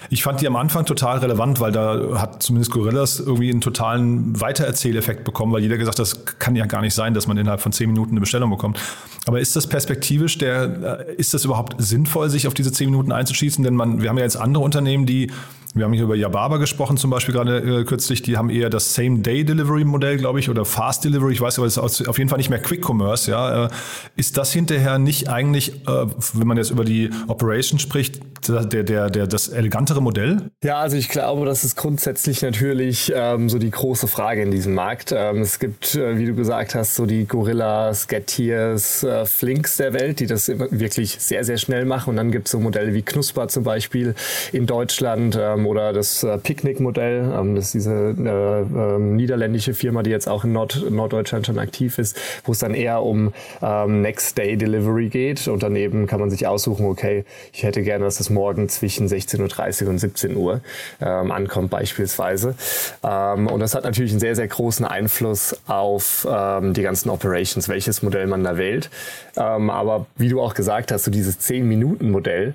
Ich 0.10 0.22
fand 0.22 0.40
die 0.40 0.48
am 0.48 0.56
Anfang 0.56 0.86
total 0.86 1.18
relevant, 1.18 1.60
weil 1.60 1.72
da 1.72 2.20
hat 2.22 2.44
zumindest 2.44 2.72
Gorillas 2.72 3.20
irgendwie 3.20 3.50
einen 3.50 3.62
totalen 3.62 4.40
Weitererzähleffekt 4.40 5.24
bekommen, 5.24 5.52
weil 5.52 5.64
jeder 5.64 5.78
gesagt 5.78 5.98
hat, 5.98 6.00
das 6.00 6.26
kann 6.26 6.56
ja 6.56 6.66
gar 6.68 6.82
nicht 6.82 6.94
sein, 6.94 7.16
dass 7.16 7.26
man 7.26 7.38
innerhalb 7.38 7.62
von 7.62 7.72
zehn 7.72 7.90
Minuten 7.90 8.12
eine 8.12 8.20
Bestellung 8.20 8.52
bekommt. 8.52 8.80
Aber 9.26 9.40
ist 9.40 9.56
das 9.56 9.66
perspektivisch, 9.66 10.38
der, 10.38 11.08
äh, 11.10 11.16
ist 11.16 11.34
das 11.34 11.44
überhaupt 11.46 11.76
sinnvoll, 11.80 12.30
sich 12.30 12.48
auf 12.48 12.54
diese 12.54 12.72
zehn 12.72 12.92
Minuten 12.92 13.12
einzuschießen? 13.12 13.64
Denn 13.64 13.74
man, 13.74 14.04
wir 14.04 14.10
haben 14.10 14.18
ja 14.18 14.24
jetzt 14.24 14.38
andere 14.38 14.64
Unternehmen, 14.64 15.08
die 15.08 15.32
wir 15.76 15.84
haben 15.84 15.92
hier 15.92 16.04
über 16.04 16.16
Yababa 16.16 16.56
gesprochen, 16.56 16.96
zum 16.96 17.12
Beispiel 17.12 17.34
gerade 17.34 17.58
äh, 17.58 17.84
kürzlich. 17.84 18.22
Die 18.22 18.38
haben 18.38 18.50
eher 18.50 18.70
das 18.70 18.94
Same-Day-Delivery-Modell, 18.94 20.16
glaube 20.16 20.40
ich, 20.40 20.50
oder 20.50 20.64
Fast 20.64 21.04
Delivery. 21.04 21.34
Ich 21.34 21.42
weiß 21.42 21.60
aber, 21.60 21.68
es 21.68 21.76
ist 21.76 22.08
auf 22.08 22.18
jeden 22.18 22.30
Fall 22.30 22.38
nicht 22.38 22.50
mehr 22.50 22.62
Quick 22.62 22.88
Commerce. 22.88 23.30
Ja, 23.30 23.66
äh, 23.66 23.70
ist 24.16 24.38
das 24.38 24.54
hinterher 24.54 25.00
nicht 25.00 25.28
eigentlich, 25.28 25.86
äh, 25.86 26.06
wenn 26.34 26.48
man 26.48 26.56
jetzt 26.56 26.70
über 26.70 26.86
die 26.86 27.10
Operation 27.28 27.78
spricht, 27.78 28.22
der, 28.48 28.84
der, 28.84 29.10
der, 29.10 29.28
das 29.28 29.50
elegantere 29.50 30.02
Modell? 30.02 30.50
Ja, 30.64 30.78
also 30.78 30.96
ich 30.96 31.10
glaube, 31.10 31.46
das 31.46 31.64
ist 31.64 31.76
grundsätzlich 31.76 32.42
natürlich 32.42 33.12
ähm, 33.14 33.50
so 33.50 33.58
die 33.58 33.72
große 33.72 34.08
Frage 34.08 34.44
in 34.44 34.52
diesem 34.52 34.76
Markt. 34.76 35.14
Ähm, 35.16 35.42
es 35.42 35.60
gibt, 35.60 35.96
äh, 35.96 36.18
wie 36.18 36.26
du 36.26 36.36
gesagt 36.36 36.76
hast, 36.76 36.96
so 36.96 37.06
die 37.06 37.26
Gorillas, 37.26 38.08
Gettys, 38.08 39.04
äh, 39.04 39.26
Flinks 39.26 39.78
der 39.78 39.94
Welt, 39.94 40.22
die 40.22 40.28
das 40.28 40.48
wirklich 40.48 41.18
sehr, 41.20 41.44
sehr 41.44 41.58
schnell 41.58 41.84
machen. 41.84 42.12
Und 42.12 42.16
dann 42.16 42.32
gibt 42.32 42.48
es 42.48 42.52
so 42.52 42.60
Modelle 42.60 42.94
wie 42.94 43.02
Knusper 43.02 43.50
zum 43.50 43.64
Beispiel 43.64 44.16
in 44.54 44.66
Deutschland 44.66 45.38
ähm, 45.38 45.65
oder 45.66 45.94
das 45.94 46.24
äh, 46.24 46.38
Picnic-Modell. 46.38 47.34
Ähm, 47.38 47.56
das 47.56 47.66
ist 47.66 47.74
diese 47.74 48.16
äh, 48.18 48.62
ähm, 48.62 49.16
niederländische 49.16 49.74
Firma, 49.74 50.04
die 50.04 50.10
jetzt 50.10 50.28
auch 50.28 50.44
in 50.44 50.54
Nord 50.54 50.90
Norddeutschland 50.90 51.46
schon 51.46 51.60
aktiv 51.60 51.98
ist, 51.98 52.18
wo 52.44 52.52
es 52.52 52.60
dann 52.60 52.74
eher 52.74 53.02
um 53.02 53.34
ähm, 53.62 54.02
Next-Day-Delivery 54.02 55.10
geht. 55.10 55.48
Und 55.48 55.64
daneben 55.64 56.08
kann 56.08 56.20
man 56.20 56.30
sich 56.30 56.48
aussuchen, 56.48 56.86
okay, 56.86 57.26
ich 57.54 57.64
hätte 57.64 57.82
gerne, 57.82 58.06
dass 58.06 58.20
es 58.20 58.30
morgen 58.30 58.70
zwischen 58.70 59.08
16.30 59.08 59.84
Uhr 59.84 59.90
und 59.90 60.00
17 60.00 60.36
Uhr 60.36 60.62
ähm, 61.02 61.32
ankommt 61.32 61.70
beispielsweise. 61.70 62.56
Ähm, 63.04 63.48
und 63.48 63.60
das 63.60 63.76
hat 63.76 63.84
natürlich 63.84 64.12
einen 64.12 64.20
sehr, 64.20 64.36
sehr 64.36 64.48
großen 64.48 64.86
Einfluss 64.86 65.58
auf 65.68 66.28
ähm, 66.30 66.74
die 66.74 66.82
ganzen 66.82 67.10
Operations, 67.10 67.70
welches 67.70 68.02
Modell 68.02 68.28
man 68.28 68.44
da 68.44 68.58
wählt. 68.58 68.90
Ähm, 69.38 69.70
aber 69.70 70.06
wie 70.16 70.30
du 70.30 70.42
auch 70.42 70.54
gesagt 70.54 70.92
hast, 70.92 71.04
so 71.04 71.12
dieses 71.12 71.40
10-Minuten-Modell, 71.40 72.54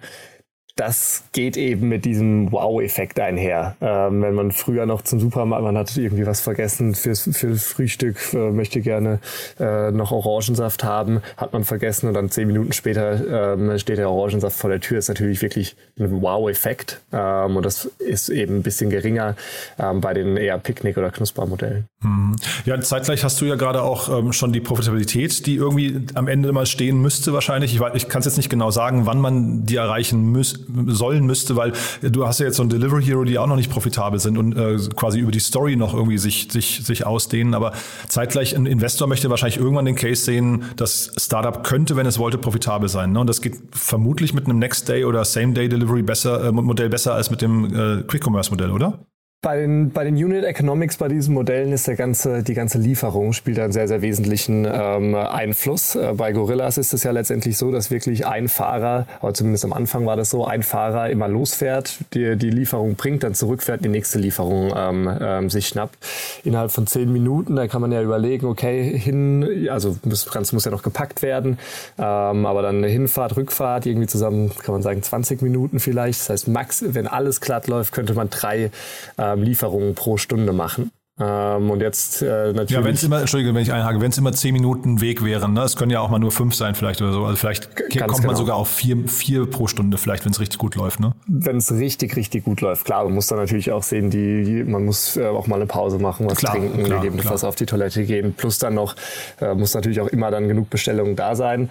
das 0.80 1.24
geht 1.32 1.58
eben 1.58 1.90
mit 1.90 2.06
diesem 2.06 2.50
Wow-Effekt 2.52 3.20
einher. 3.20 3.76
Ähm, 3.82 4.22
wenn 4.22 4.32
man 4.32 4.50
früher 4.50 4.86
noch 4.86 5.02
zum 5.02 5.20
Supermarkt, 5.20 5.62
man 5.62 5.76
hat 5.76 5.94
irgendwie 5.94 6.24
was 6.24 6.40
vergessen 6.40 6.94
fürs, 6.94 7.28
für 7.34 7.54
Frühstück, 7.56 8.16
äh, 8.32 8.50
möchte 8.50 8.80
gerne 8.80 9.18
äh, 9.58 9.90
noch 9.90 10.10
Orangensaft 10.10 10.82
haben, 10.82 11.20
hat 11.36 11.52
man 11.52 11.64
vergessen 11.64 12.08
und 12.08 12.14
dann 12.14 12.30
zehn 12.30 12.46
Minuten 12.46 12.72
später 12.72 13.52
ähm, 13.52 13.78
steht 13.78 13.98
der 13.98 14.08
Orangensaft 14.08 14.56
vor 14.56 14.70
der 14.70 14.80
Tür. 14.80 14.96
Ist 14.96 15.08
natürlich 15.08 15.42
wirklich 15.42 15.76
ein 15.98 16.22
Wow-Effekt 16.22 17.02
ähm, 17.12 17.56
und 17.56 17.66
das 17.66 17.84
ist 17.98 18.30
eben 18.30 18.56
ein 18.56 18.62
bisschen 18.62 18.88
geringer 18.88 19.36
ähm, 19.78 20.00
bei 20.00 20.14
den 20.14 20.38
eher 20.38 20.56
Picknick- 20.56 20.96
oder 20.96 21.10
Knuspermodellen. 21.10 21.89
Mhm. 22.02 22.36
Ja, 22.64 22.80
zeitgleich 22.80 23.24
hast 23.24 23.38
du 23.42 23.44
ja 23.44 23.56
gerade 23.56 23.82
auch 23.82 24.08
ähm, 24.08 24.32
schon 24.32 24.52
die 24.52 24.60
Profitabilität, 24.60 25.44
die 25.46 25.56
irgendwie 25.56 26.06
am 26.14 26.28
Ende 26.28 26.50
mal 26.50 26.64
stehen 26.64 26.98
müsste 27.02 27.34
wahrscheinlich. 27.34 27.74
Ich, 27.74 27.80
ich 27.94 28.08
kann 28.08 28.20
es 28.20 28.24
jetzt 28.24 28.38
nicht 28.38 28.48
genau 28.48 28.70
sagen, 28.70 29.04
wann 29.04 29.20
man 29.20 29.66
die 29.66 29.76
erreichen 29.76 30.32
müsste 30.32 30.60
sollen 30.86 31.26
müsste, 31.26 31.56
weil 31.56 31.72
du 32.00 32.26
hast 32.26 32.40
ja 32.40 32.46
jetzt 32.46 32.56
so 32.56 32.62
ein 32.62 32.70
Delivery 32.70 33.04
Hero, 33.04 33.24
die 33.24 33.38
auch 33.38 33.46
noch 33.46 33.56
nicht 33.56 33.70
profitabel 33.70 34.18
sind 34.18 34.38
und 34.38 34.56
äh, 34.56 34.78
quasi 34.96 35.18
über 35.18 35.30
die 35.30 35.40
Story 35.40 35.76
noch 35.76 35.92
irgendwie 35.92 36.16
sich, 36.16 36.48
sich, 36.50 36.82
sich 36.84 37.06
ausdehnen. 37.06 37.52
Aber 37.52 37.72
zeitgleich 38.08 38.56
ein 38.56 38.64
Investor 38.64 39.06
möchte 39.06 39.28
wahrscheinlich 39.28 39.58
irgendwann 39.58 39.84
den 39.84 39.96
Case 39.96 40.24
sehen, 40.24 40.64
das 40.76 41.12
Startup 41.18 41.62
könnte, 41.62 41.96
wenn 41.96 42.06
es 42.06 42.18
wollte, 42.18 42.38
profitabel 42.38 42.88
sein. 42.88 43.12
Ne? 43.12 43.20
Und 43.20 43.26
das 43.26 43.42
geht 43.42 43.56
vermutlich 43.72 44.32
mit 44.32 44.46
einem 44.46 44.58
Next 44.58 44.88
Day 44.88 45.04
oder 45.04 45.24
Same 45.26 45.52
Day 45.52 45.68
Delivery 45.68 46.02
besser, 46.02 46.44
äh, 46.46 46.52
Modell 46.52 46.88
besser 46.88 47.12
als 47.12 47.30
mit 47.30 47.42
dem 47.42 47.64
äh, 47.66 48.02
Quick 48.04 48.24
Commerce 48.26 48.50
Modell, 48.50 48.70
oder? 48.70 49.00
Bei 49.42 49.56
den, 49.56 49.90
bei 49.90 50.04
den 50.04 50.16
Unit 50.16 50.44
Economics 50.44 50.98
bei 50.98 51.08
diesen 51.08 51.32
Modellen 51.32 51.72
ist 51.72 51.88
der 51.88 51.96
ganze, 51.96 52.42
die 52.42 52.52
ganze 52.52 52.76
Lieferung 52.76 53.32
spielt 53.32 53.58
einen 53.58 53.72
sehr, 53.72 53.88
sehr 53.88 54.02
wesentlichen 54.02 54.68
ähm, 54.70 55.14
Einfluss. 55.14 55.94
Äh, 55.94 56.12
bei 56.14 56.32
Gorillas 56.32 56.76
ist 56.76 56.92
es 56.92 57.04
ja 57.04 57.10
letztendlich 57.10 57.56
so, 57.56 57.72
dass 57.72 57.90
wirklich 57.90 58.26
ein 58.26 58.48
Fahrer, 58.48 59.06
oder 59.22 59.32
zumindest 59.32 59.64
am 59.64 59.72
Anfang 59.72 60.04
war 60.04 60.16
das 60.16 60.28
so, 60.28 60.44
ein 60.44 60.62
Fahrer 60.62 61.08
immer 61.08 61.26
losfährt, 61.26 62.00
die, 62.12 62.36
die 62.36 62.50
Lieferung 62.50 62.96
bringt, 62.96 63.22
dann 63.22 63.32
zurückfährt, 63.32 63.82
die 63.82 63.88
nächste 63.88 64.18
Lieferung 64.18 64.74
ähm, 64.76 65.10
ähm, 65.18 65.48
sich 65.48 65.68
schnappt. 65.68 65.96
Innerhalb 66.44 66.70
von 66.70 66.86
zehn 66.86 67.10
Minuten, 67.10 67.56
da 67.56 67.66
kann 67.66 67.80
man 67.80 67.92
ja 67.92 68.02
überlegen, 68.02 68.44
okay, 68.44 68.98
hin, 68.98 69.68
also 69.70 69.96
das 70.02 70.30
Ganze 70.30 70.54
muss 70.54 70.66
ja 70.66 70.70
noch 70.70 70.82
gepackt 70.82 71.22
werden, 71.22 71.58
ähm, 71.96 72.44
aber 72.44 72.60
dann 72.60 72.76
eine 72.76 72.88
Hinfahrt, 72.88 73.38
Rückfahrt, 73.38 73.86
irgendwie 73.86 74.06
zusammen, 74.06 74.50
kann 74.62 74.74
man 74.74 74.82
sagen, 74.82 75.02
20 75.02 75.40
Minuten 75.40 75.80
vielleicht. 75.80 76.20
Das 76.20 76.28
heißt, 76.28 76.48
max, 76.48 76.84
wenn 76.86 77.06
alles 77.06 77.40
glatt 77.40 77.68
läuft, 77.68 77.94
könnte 77.94 78.12
man 78.12 78.28
drei 78.28 78.70
äh, 79.16 79.29
ähm, 79.29 79.29
Lieferungen 79.36 79.94
pro 79.94 80.16
Stunde 80.16 80.52
machen. 80.52 80.90
Ähm, 81.20 81.70
und 81.70 81.80
jetzt 81.80 82.22
äh, 82.22 82.52
natürlich. 82.52 82.70
Ja, 82.70 82.82
wenn 82.82 82.94
es 82.94 83.02
immer, 83.02 83.20
Entschuldige, 83.20 83.54
wenn 83.54 83.62
ich 83.62 83.72
einhake, 83.72 84.00
wenn 84.00 84.10
es 84.10 84.16
immer 84.16 84.32
zehn 84.32 84.54
Minuten 84.54 85.02
Weg 85.02 85.22
wären, 85.22 85.52
ne? 85.52 85.62
es 85.62 85.76
können 85.76 85.90
ja 85.90 86.00
auch 86.00 86.08
mal 86.08 86.18
nur 86.18 86.32
fünf 86.32 86.54
sein 86.54 86.74
vielleicht 86.74 87.02
oder 87.02 87.12
so. 87.12 87.24
Also 87.24 87.36
vielleicht 87.36 87.76
kommt 87.76 87.92
genau. 87.92 88.26
man 88.26 88.36
sogar 88.36 88.56
auf 88.56 88.68
vier, 88.68 89.06
vier 89.06 89.44
pro 89.44 89.66
Stunde, 89.66 89.98
vielleicht, 89.98 90.24
wenn 90.24 90.32
es 90.32 90.40
richtig 90.40 90.58
gut 90.58 90.76
läuft, 90.76 90.98
ne? 90.98 91.12
Wenn 91.26 91.58
es 91.58 91.70
richtig, 91.72 92.16
richtig 92.16 92.44
gut 92.44 92.62
läuft, 92.62 92.86
klar, 92.86 93.04
man 93.04 93.12
muss 93.12 93.26
dann 93.26 93.38
natürlich 93.38 93.70
auch 93.70 93.82
sehen, 93.82 94.08
die, 94.08 94.44
die 94.44 94.64
man 94.64 94.84
muss 94.86 95.18
äh, 95.18 95.26
auch 95.26 95.46
mal 95.46 95.56
eine 95.56 95.66
Pause 95.66 95.98
machen, 95.98 96.24
was 96.30 96.38
klar, 96.38 96.54
trinken, 96.54 96.84
klar, 96.84 97.00
gegebenenfalls 97.00 97.40
klar. 97.40 97.50
auf 97.50 97.56
die 97.56 97.66
Toilette 97.66 98.04
gehen. 98.04 98.32
Plus 98.32 98.58
dann 98.58 98.74
noch 98.74 98.96
äh, 99.42 99.54
muss 99.54 99.74
natürlich 99.74 100.00
auch 100.00 100.08
immer 100.08 100.30
dann 100.30 100.48
genug 100.48 100.70
Bestellungen 100.70 101.16
da 101.16 101.34
sein. 101.34 101.68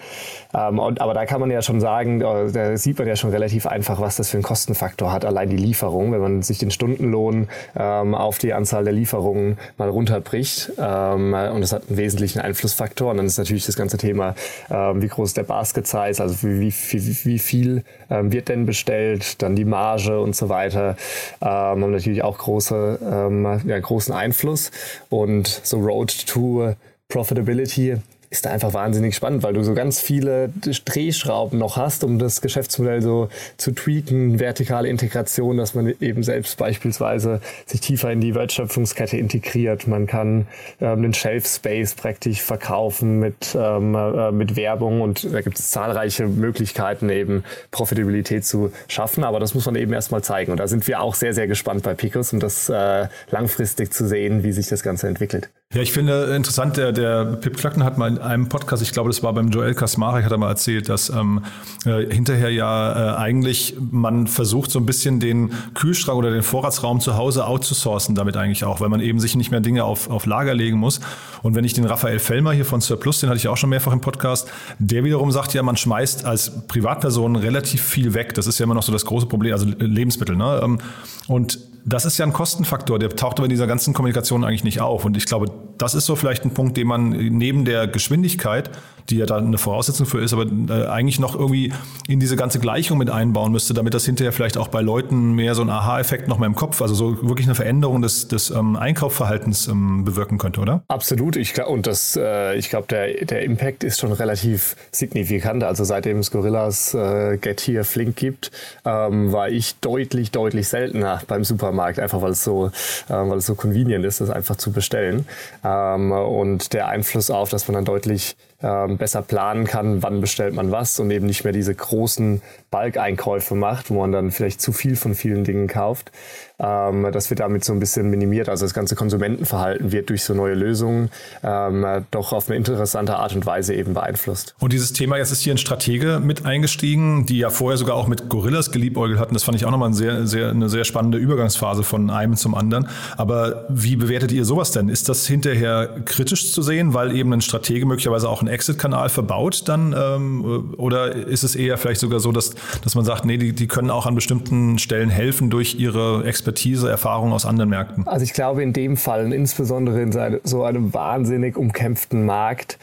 Ähm, 0.53 0.77
und, 0.77 1.01
aber 1.01 1.15
da 1.15 1.25
kann 1.25 1.39
man 1.39 1.49
ja 1.49 1.63
schon 1.63 1.79
sagen, 1.79 2.21
äh, 2.21 2.51
da 2.51 2.77
sieht 2.77 2.99
man 2.99 3.07
ja 3.07 3.15
schon 3.15 3.31
relativ 3.31 3.65
einfach, 3.65 3.99
was 3.99 4.17
das 4.17 4.29
für 4.29 4.38
einen 4.38 4.43
Kostenfaktor 4.43 5.12
hat, 5.12 5.25
allein 5.25 5.49
die 5.49 5.57
Lieferung. 5.57 6.12
Wenn 6.12 6.21
man 6.21 6.41
sich 6.43 6.59
den 6.59 6.69
Stundenlohn 6.69 7.47
ähm, 7.75 8.13
auf 8.13 8.38
die 8.38 8.53
Anzahl 8.53 8.83
der 8.83 8.93
Lieferungen 8.93 9.38
mal 9.78 9.89
runterbricht. 9.89 10.71
Ähm, 10.78 11.34
und 11.34 11.62
das 11.62 11.73
hat 11.73 11.84
einen 11.88 11.97
wesentlichen 11.97 12.39
Einflussfaktor. 12.39 13.12
Und 13.12 13.17
dann 13.17 13.25
ist 13.25 13.38
natürlich 13.38 13.65
das 13.65 13.75
ganze 13.75 13.97
Thema, 13.97 14.36
ähm, 14.69 15.02
wie 15.02 15.08
groß 15.08 15.34
der 15.34 15.43
Basket 15.43 15.88
Size, 15.88 16.21
also 16.21 16.36
wie, 16.43 16.71
wie, 16.71 17.25
wie 17.25 17.39
viel 17.39 17.84
ähm, 18.10 18.32
wird 18.32 18.49
denn 18.49 18.65
bestellt, 18.65 19.41
dann 19.41 19.56
die 19.56 19.65
Marge 19.65 20.19
und 20.19 20.36
so 20.36 20.49
weiter, 20.49 20.95
ähm, 21.41 21.49
haben 21.49 21.91
natürlich 21.91 22.23
auch 22.23 22.38
große, 22.38 22.99
ähm, 23.02 23.62
ja, 23.65 23.80
großen 23.80 24.13
Einfluss. 24.13 24.71
Und 25.10 25.47
so 25.47 25.80
Road 25.80 26.28
to 26.28 26.75
Profitability 27.08 27.97
ist 28.29 28.45
da 28.45 28.51
einfach 28.51 28.73
wahnsinnig 28.73 29.15
spannend, 29.15 29.41
weil 29.41 29.53
du 29.53 29.63
so 29.63 29.73
ganz 29.73 29.99
viele 29.99 30.49
Drehschrauben 30.85 31.57
noch 31.57 31.77
hast, 31.77 32.03
um 32.03 32.19
das 32.19 32.41
Geschäftsmodell 32.41 33.01
so 33.01 33.29
zu 33.57 33.71
tweaken, 33.71 34.39
vertikale 34.39 34.87
Integration, 34.87 35.57
dass 35.57 35.73
man 35.73 35.95
eben 35.99 36.21
selbst 36.21 36.57
beispielsweise 36.57 37.41
sich 37.65 37.81
tiefer 37.81 38.11
in 38.11 38.21
die 38.21 38.35
Wertschöpfungskette 38.35 39.17
integriert. 39.17 39.87
Man 39.87 40.05
kann 40.05 40.47
ähm, 40.79 41.01
den 41.01 41.13
Shelf 41.13 41.47
Space 41.47 41.95
praktisch 41.95 42.41
verkaufen 42.41 43.19
mit, 43.19 43.55
ähm, 43.55 43.95
äh, 43.95 44.31
mit 44.31 44.55
Werbung 44.55 45.01
und 45.01 45.33
da 45.33 45.41
gibt 45.41 45.57
es 45.57 45.71
zahlreiche 45.71 46.27
Möglichkeiten, 46.27 47.09
eben 47.09 47.43
Profitabilität 47.71 48.45
zu 48.45 48.71
schaffen, 48.87 49.23
aber 49.23 49.39
das 49.39 49.55
muss 49.55 49.65
man 49.65 49.75
eben 49.75 49.91
erstmal 49.91 50.23
zeigen. 50.23 50.51
Und 50.51 50.59
da 50.59 50.67
sind 50.67 50.87
wir 50.87 51.01
auch 51.01 51.15
sehr, 51.15 51.33
sehr 51.33 51.47
gespannt 51.47 51.81
bei 51.81 51.95
Picos, 51.95 52.31
um 52.31 52.39
das 52.39 52.69
äh, 52.69 53.07
langfristig 53.31 53.91
zu 53.91 54.07
sehen, 54.07 54.43
wie 54.43 54.51
sich 54.51 54.67
das 54.67 54.83
Ganze 54.83 55.07
entwickelt. 55.07 55.49
Ja, 55.71 55.84
ich 55.84 55.91
finde 55.91 56.34
interessant, 56.36 56.77
der, 56.77 56.91
der 56.91 57.25
Pip 57.25 57.55
Klacken 57.55 57.84
hat 57.84 57.95
mal 57.95 58.08
in 58.10 58.17
einem 58.17 58.49
Podcast, 58.49 58.82
ich 58.82 58.91
glaube, 58.91 59.12
das 59.12 59.21
war 59.21 59.34
beim 59.34 59.51
Joel 59.51 59.75
Kasmarek, 59.75 60.25
hat 60.25 60.32
er 60.32 60.39
mal 60.39 60.49
erzählt, 60.49 60.89
dass 60.89 61.12
ähm, 61.12 61.43
äh, 61.86 62.12
hinterher 62.12 62.49
ja 62.49 63.13
äh, 63.13 63.17
eigentlich 63.17 63.75
man 63.79 64.25
versucht, 64.25 64.71
so 64.71 64.79
ein 64.79 64.88
bisschen 64.88 65.19
den 65.19 65.51
Kühlschrank 65.75 66.17
oder 66.17 66.32
den 66.32 66.41
Vorratsraum 66.41 66.99
zu 67.01 67.17
Hause 67.17 67.45
outzusourcen 67.45 68.15
damit 68.15 68.36
eigentlich 68.36 68.63
auch, 68.63 68.82
weil 68.82 68.89
man 68.89 68.99
eben 68.99 69.19
sich 69.19 69.36
nicht 69.36 69.51
mehr 69.51 69.60
Dinge 69.60 69.84
auf, 69.84 70.10
auf 70.10 70.25
Lager 70.25 70.55
legen 70.55 70.79
muss. 70.79 71.01
Und 71.43 71.53
wenn 71.53 71.65
ich 71.65 71.73
den 71.73 71.86
Raphael 71.86 72.17
Fellmer 72.17 72.51
hier 72.51 72.65
von 72.65 72.82
Surplus, 72.82 73.19
den 73.19 73.29
hatte 73.29 73.38
ich 73.38 73.47
auch 73.47 73.58
schon 73.58 73.69
mehrfach 73.69 73.93
im 73.93 74.01
Podcast, 74.01 74.49
der 74.79 75.03
wiederum 75.03 75.32
sagt 75.32 75.53
ja, 75.53 75.62
man 75.62 75.77
schmeißt 75.77 76.25
als 76.25 76.65
Privatperson 76.67 77.36
relativ 77.36 77.84
viel 77.84 78.15
weg. 78.15 78.34
Das 78.34 78.47
ist 78.47 78.58
ja 78.58 78.63
immer 78.63 78.73
noch 78.73 78.82
so 78.82 78.91
das 78.91 79.05
große 79.05 79.27
Problem, 79.27 79.53
also 79.53 79.67
Lebensmittel. 79.67 80.36
Ne? 80.36 80.62
Ähm, 80.63 80.79
und 81.27 81.68
das 81.85 82.05
ist 82.05 82.17
ja 82.17 82.25
ein 82.25 82.33
Kostenfaktor, 82.33 82.99
der 82.99 83.09
taucht 83.09 83.39
aber 83.39 83.45
in 83.45 83.49
dieser 83.49 83.67
ganzen 83.67 83.93
Kommunikation 83.93 84.43
eigentlich 84.43 84.63
nicht 84.63 84.81
auf. 84.81 85.05
Und 85.05 85.17
ich 85.17 85.25
glaube, 85.25 85.51
das 85.79 85.95
ist 85.95 86.05
so 86.05 86.15
vielleicht 86.15 86.45
ein 86.45 86.53
Punkt, 86.53 86.77
den 86.77 86.87
man 86.87 87.09
neben 87.09 87.65
der 87.65 87.87
Geschwindigkeit 87.87 88.69
die 89.09 89.17
ja 89.17 89.25
da 89.25 89.37
eine 89.37 89.57
Voraussetzung 89.57 90.05
für 90.05 90.21
ist, 90.21 90.33
aber 90.33 90.45
äh, 90.45 90.87
eigentlich 90.87 91.19
noch 91.19 91.35
irgendwie 91.35 91.73
in 92.07 92.19
diese 92.19 92.35
ganze 92.35 92.59
Gleichung 92.59 92.97
mit 92.97 93.09
einbauen 93.09 93.51
müsste, 93.51 93.73
damit 93.73 93.93
das 93.93 94.05
hinterher 94.05 94.31
vielleicht 94.31 94.57
auch 94.57 94.67
bei 94.67 94.81
Leuten 94.81 95.33
mehr 95.33 95.55
so 95.55 95.61
ein 95.61 95.69
Aha-Effekt 95.69 96.27
noch 96.27 96.37
mal 96.37 96.45
im 96.45 96.55
Kopf, 96.55 96.81
also 96.81 96.93
so 96.93 97.27
wirklich 97.27 97.47
eine 97.47 97.55
Veränderung 97.55 98.01
des, 98.01 98.27
des 98.27 98.51
ähm, 98.51 98.75
Einkaufsverhaltens 98.75 99.67
ähm, 99.67 100.05
bewirken 100.05 100.37
könnte, 100.37 100.61
oder? 100.61 100.83
Absolut. 100.87 101.35
Ich 101.35 101.53
glaube, 101.53 101.71
und 101.71 101.87
das, 101.87 102.15
äh, 102.15 102.55
ich 102.55 102.69
glaube, 102.69 102.87
der, 102.87 103.25
der 103.25 103.43
Impact 103.43 103.83
ist 103.83 103.99
schon 103.99 104.11
relativ 104.11 104.75
signifikant. 104.91 105.63
Also 105.63 105.83
seitdem 105.83 106.19
es 106.19 106.31
Gorillas 106.31 106.93
äh, 106.93 107.37
Get 107.37 107.61
Here 107.61 107.83
Flink 107.83 108.15
gibt, 108.15 108.51
ähm, 108.85 109.31
war 109.31 109.49
ich 109.49 109.75
deutlich, 109.79 110.31
deutlich 110.31 110.67
seltener 110.67 111.21
beim 111.27 111.43
Supermarkt, 111.43 111.99
einfach 111.99 112.21
weil 112.21 112.31
es 112.31 112.43
so, 112.43 112.71
weil 113.07 113.37
es 113.37 113.45
so 113.45 113.55
convenient 113.55 114.05
ist, 114.05 114.21
das 114.21 114.29
einfach 114.29 114.55
zu 114.55 114.71
bestellen. 114.71 115.25
Ähm, 115.69 116.12
und 116.12 116.73
der 116.73 116.88
Einfluss 116.88 117.29
auf, 117.29 117.49
dass 117.49 117.67
man 117.67 117.75
dann 117.75 117.86
deutlich 117.86 118.36
ähm, 118.62 118.97
besser 118.97 119.21
planen 119.21 119.65
kann, 119.65 120.01
wann 120.01 120.21
bestellt 120.21 120.53
man 120.53 120.71
was 120.71 120.99
und 120.99 121.12
eben 121.12 121.25
nicht 121.25 121.43
mehr 121.43 121.53
diese 121.53 121.73
großen 121.73 122.41
Balkeinkäufe 122.71 123.55
macht, 123.55 123.89
wo 123.89 123.99
man 124.01 124.12
dann 124.12 124.32
vielleicht 124.32 124.62
zu 124.62 124.71
viel 124.71 124.95
von 124.95 125.13
vielen 125.15 125.43
Dingen 125.43 125.67
kauft. 125.67 126.12
Ähm, 126.60 127.08
das 127.12 127.30
wird 127.30 127.39
damit 127.39 127.63
so 127.63 127.74
ein 127.74 127.80
bisschen 127.80 128.10
minimiert. 128.10 128.50
Also 128.50 128.65
das 128.65 128.74
ganze 128.74 128.95
Konsumentenverhalten 128.95 129.91
wird 129.91 130.10
durch 130.10 130.24
so 130.24 130.34
neue 130.34 130.56
Lösungen 130.56 131.10
ähm, 131.43 131.86
doch 132.12 132.34
auf 132.34 132.50
eine 132.50 132.58
interessante 132.58 133.17
Art 133.17 133.36
und 133.36 133.45
Weise 133.45 133.74
eben 133.74 133.93
beeinflusst. 133.93 134.56
Und 134.60 134.74
dieses 134.74 134.93
Thema, 134.93 135.17
jetzt 135.17 135.32
ist 135.32 135.41
hier 135.41 135.54
ein 135.54 135.58
Stratege 135.58 136.19
mit 136.22 136.45
eingestiegen, 136.45 137.26
die 137.26 137.38
ja 137.38 137.50
vorher 137.50 137.78
sogar 137.78 137.95
auch 137.95 138.08
mit 138.08 138.30
Gorillas 138.30 138.72
geliebäugelt 138.72 139.19
hatten. 139.19 139.34
Das 139.34 139.43
fand 139.43 139.58
ich 139.58 139.65
auch 139.65 139.72
nochmal 139.72 139.88
eine 139.88 139.95
sehr, 139.95 140.28
sehr, 140.28 140.50
eine 140.50 140.69
sehr 140.69 140.84
spannende 140.84 141.17
Übergangsphase 141.17 141.84
von 141.84 142.10
einem 142.10 142.36
zum 142.36 142.56
anderen. 142.56 142.88
Aber 143.17 143.65
wie 143.69 143.95
bewertet 143.95 144.32
ihr 144.32 144.45
sowas 144.45 144.72
denn? 144.72 144.89
Ist 144.89 145.10
das 145.10 145.26
hinterher 145.28 146.02
kritisch 146.06 146.52
zu 146.52 146.62
sehen, 146.62 146.93
weil 146.93 147.15
eben 147.15 147.32
ein 147.34 147.41
Stratege 147.41 147.86
möglicherweise 147.86 148.30
auch 148.30 148.41
ein 148.41 148.48
Exit-Kanal 148.48 149.10
verbaut 149.10 149.67
dann? 149.67 149.95
Ähm, 149.98 150.74
oder 150.78 151.15
ist 151.15 151.43
es 151.43 151.56
eher 151.56 151.78
vielleicht 151.78 152.02
sogar 152.02 152.19
so, 152.19 152.32
dass, 152.32 152.52
dass 152.84 152.95
man 152.95 153.06
sagt, 153.06 153.26
nee, 153.26 153.38
die, 153.38 153.54
die 153.54 153.67
können 153.67 153.89
auch 153.89 154.06
an 154.06 154.15
bestimmten 154.15 154.78
Stellen 154.80 155.10
helfen 155.10 155.50
durch 155.50 155.76
ihre 155.76 156.24
Expertise, 156.26 156.48
Erfahrung 156.89 157.33
aus 157.33 157.45
anderen 157.45 157.69
Märkten? 157.69 158.07
Also 158.07 158.23
ich 158.23 158.33
glaube 158.33 158.63
in 158.63 158.73
dem 158.73 158.97
Fall, 158.97 159.31
insbesondere 159.33 160.01
in 160.01 160.39
so 160.43 160.63
einem 160.63 160.93
wahnsinnig 160.93 161.57
umkämpften 161.57 162.25
Markt, 162.25 162.77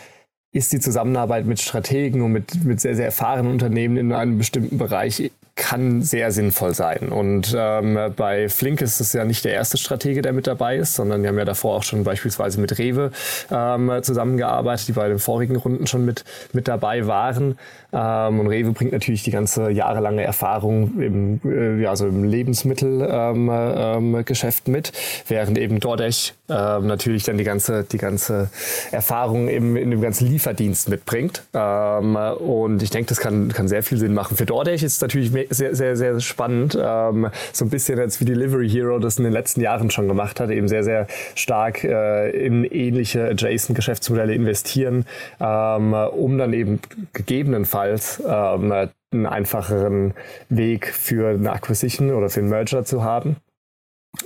ist 0.52 0.72
die 0.72 0.81
Zusammenarbeit 0.81 1.46
mit 1.46 1.61
Strategen 1.61 2.22
und 2.22 2.33
mit, 2.33 2.64
mit 2.64 2.81
sehr, 2.81 2.96
sehr 2.96 3.07
erfahrenen 3.07 3.52
Unternehmen 3.52 3.96
in 3.96 4.12
einem 4.12 4.38
bestimmten 4.38 4.79
Bereich 4.79 5.31
kann 5.57 6.03
sehr 6.03 6.31
sinnvoll 6.33 6.75
sein. 6.75 7.09
Und 7.09 7.57
ähm, 7.59 7.99
bei 8.14 8.51
Flink 8.51 8.83
ist 8.83 9.01
es 9.01 9.14
ja 9.14 9.25
nicht 9.25 9.42
der 9.45 9.55
erste 9.55 9.79
Stratege, 9.79 10.21
der 10.21 10.35
mit 10.35 10.47
dabei 10.47 10.77
ist, 10.77 10.95
sondern 10.95 11.23
wir 11.23 11.31
haben 11.31 11.38
ja 11.38 11.47
davor 11.47 11.77
auch 11.77 11.83
schon 11.83 12.05
beispielsweise 12.05 12.61
mit 12.61 12.79
Rewe 12.79 13.11
ähm, 13.51 13.90
zusammengearbeitet, 14.03 14.88
die 14.88 14.92
bei 14.92 15.09
den 15.09 15.19
vorigen 15.19 15.57
Runden 15.57 15.87
schon 15.87 16.05
mit, 16.05 16.25
mit 16.53 16.69
dabei 16.69 17.07
waren. 17.07 17.57
Ähm, 17.92 18.40
und 18.40 18.49
Rewe 18.49 18.73
bringt 18.73 18.92
natürlich 18.92 19.23
die 19.23 19.31
ganze 19.31 19.71
jahrelange 19.71 20.23
Erfahrung 20.23 21.01
im, 21.01 21.40
äh, 21.45 21.81
ja, 21.81 21.90
also 21.90 22.07
im 22.07 22.25
Lebensmittelgeschäft 22.25 24.62
ähm, 24.66 24.66
ähm, 24.66 24.73
mit, 24.73 24.92
während 25.27 25.57
eben 25.57 25.81
DoorDash 25.81 26.35
ähm, 26.51 26.87
natürlich 26.87 27.25
dann 27.25 27.38
die 27.38 27.45
ganze, 27.45 27.85
die 27.85 27.99
ganze 27.99 28.51
Erfahrung 28.92 29.49
im, 29.49 29.77
in 29.77 29.90
dem 29.90 30.03
ganzen 30.03 30.29
Lieferdienst 30.29 30.90
mitbringt. 30.90 31.45
Ähm, 31.55 32.16
und 32.16 32.83
ich 32.83 32.90
denke, 32.90 33.09
das 33.09 33.21
kann, 33.21 33.53
kann 33.53 33.69
sehr 33.69 33.83
viel 33.83 33.97
Sinn 33.97 34.12
machen. 34.12 34.37
Für 34.37 34.45
DoorDash 34.45 34.83
ist 34.83 34.97
es 34.97 35.01
natürlich 35.01 35.33
sehr, 35.50 35.74
sehr, 35.74 35.96
sehr 35.96 36.20
spannend. 36.20 36.78
Ähm, 36.80 37.28
so 37.52 37.64
ein 37.64 37.70
bisschen 37.70 37.98
als 37.98 38.20
wie 38.20 38.24
Delivery 38.24 38.68
Hero 38.68 38.98
das 38.98 39.18
in 39.18 39.24
den 39.24 39.32
letzten 39.32 39.61
Jahren 39.61 39.90
schon 39.90 40.09
gemacht 40.09 40.40
hat, 40.40 40.50
eben 40.50 40.68
sehr, 40.68 40.85
sehr 40.85 41.06
stark 41.35 41.85
äh, 41.85 42.30
in 42.30 42.64
ähnliche 42.64 43.24
adjacent 43.28 43.76
Geschäftsmodelle 43.76 44.35
investieren, 44.35 45.06
ähm, 45.40 45.94
um 45.94 46.38
dann 46.38 46.52
eben 46.52 46.80
gegebenenfalls 47.12 48.22
ähm, 48.26 48.72
einen 49.12 49.26
einfacheren 49.26 50.14
Weg 50.48 50.88
für 50.88 51.30
eine 51.30 51.52
Acquisition 51.52 52.12
oder 52.12 52.28
für 52.28 52.40
einen 52.40 52.50
Merger 52.50 52.85
zu 52.85 53.04
haben. 53.04 53.37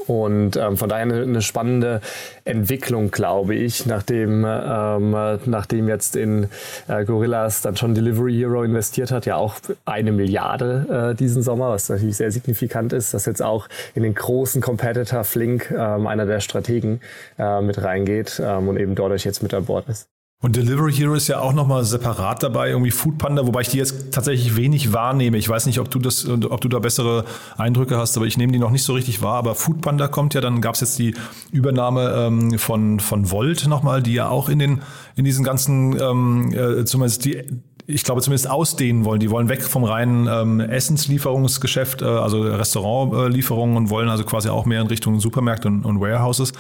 Und 0.07 0.57
ähm, 0.57 0.77
von 0.77 0.89
daher 0.89 1.03
eine, 1.03 1.23
eine, 1.23 1.43
spannende 1.43 2.01
Entwicklung, 2.45 3.11
glaube 3.11 3.55
ich, 3.55 3.87
nachdem, 3.87 4.45
ähm, 4.47 5.11
nachdem 5.47 5.89
jetzt 5.89 6.17
in 6.17 6.49
äh, 6.89 7.05
Gorillas 7.05 7.63
dann 7.63 7.77
schon 7.77 7.95
Delivery 7.95 8.35
Hero 8.35 8.63
investiert 8.63 9.11
hat, 9.11 9.27
ja 9.27 9.37
auch 9.37 9.57
eine 9.85 10.13
Milliarde 10.13 11.11
äh, 11.13 11.15
diesen 11.17 11.43
Sommer, 11.43 11.71
was 11.71 11.89
natürlich 11.89 12.17
sehr 12.17 12.31
signifikant 12.31 12.93
ist, 12.93 13.15
dass 13.15 13.27
jetzt 13.27 13.43
auch 13.43 13.69
in 13.95 14.03
den 14.03 14.15
großen 14.15 14.61
Competitor 14.63 15.25
Flink 15.25 15.71
ähm, 15.71 16.07
einer 16.07 16.27
der 16.27 16.41
Strategen 16.41 17.01
äh, 17.39 17.61
mit 17.61 17.83
reingeht 17.83 18.41
ähm, 18.45 18.69
und 18.69 18.79
eben 18.79 18.95
dadurch 18.95 19.25
jetzt 19.25 19.43
mit 19.43 19.55
an 19.55 19.65
Bord 19.65 19.89
ist. 19.89 20.09
Und 20.43 20.57
Delivery 20.57 20.91
Hero 20.91 21.13
ist 21.13 21.29
ja 21.29 21.41
auch 21.41 21.53
nochmal 21.53 21.85
separat 21.85 22.43
dabei, 22.43 22.71
irgendwie 22.71 22.91
Food 22.91 23.19
Panda, 23.19 23.47
wobei 23.47 23.61
ich 23.61 23.69
die 23.69 23.77
jetzt 23.77 24.11
tatsächlich 24.11 24.57
wenig 24.57 24.91
wahrnehme. 24.91 25.37
Ich 25.37 25.47
weiß 25.47 25.67
nicht, 25.67 25.81
ob 25.81 25.91
du 25.91 25.99
das, 25.99 26.27
ob 26.27 26.63
du 26.63 26.69
da 26.69 26.79
bessere 26.79 27.27
Eindrücke 27.59 27.99
hast, 27.99 28.17
aber 28.17 28.25
ich 28.25 28.39
nehme 28.39 28.51
die 28.51 28.59
noch 28.59 28.71
nicht 28.71 28.85
so 28.85 28.95
richtig 28.95 29.21
wahr. 29.21 29.35
Aber 29.35 29.55
Food 29.55 29.83
Panda 29.83 30.09
kommt 30.09 30.33
ja, 30.33 30.41
dann 30.41 30.63
gab 30.63 30.77
es 30.77 30.81
jetzt 30.81 30.99
die 30.99 31.15
Übernahme 31.53 32.15
ähm, 32.17 32.59
von, 32.59 33.01
von 33.01 33.31
Volt 33.31 33.67
nochmal, 33.67 34.03
die 34.03 34.15
ja 34.15 34.31
auch 34.31 34.49
in 34.49 34.59
den, 34.59 34.81
in 35.15 35.27
diesen 35.27 35.45
ganzen, 35.45 36.01
ähm, 36.01 36.55
äh, 36.55 36.87
zumindest 36.87 37.27
die, 37.27 37.45
ich 37.87 38.05
glaube 38.05 38.23
zumindest 38.23 38.49
ausdehnen 38.49 39.05
wollen. 39.05 39.21
Die 39.21 39.31
wollen 39.31 39.51
weg 39.51 39.63
vom 39.63 39.85
reinen 39.85 40.27
ähm, 40.27 40.61
Essenslieferungsgeschäft, 40.61 42.01
äh, 42.01 42.07
also 42.07 42.41
Restaurantlieferungen 42.41 43.77
und 43.77 43.91
wollen 43.91 44.09
also 44.09 44.25
quasi 44.25 44.49
auch 44.49 44.65
mehr 44.65 44.81
in 44.81 44.87
Richtung 44.87 45.21
Supermärkte 45.21 45.69
und, 45.69 45.85
und 45.85 46.01
Warehouses. 46.01 46.55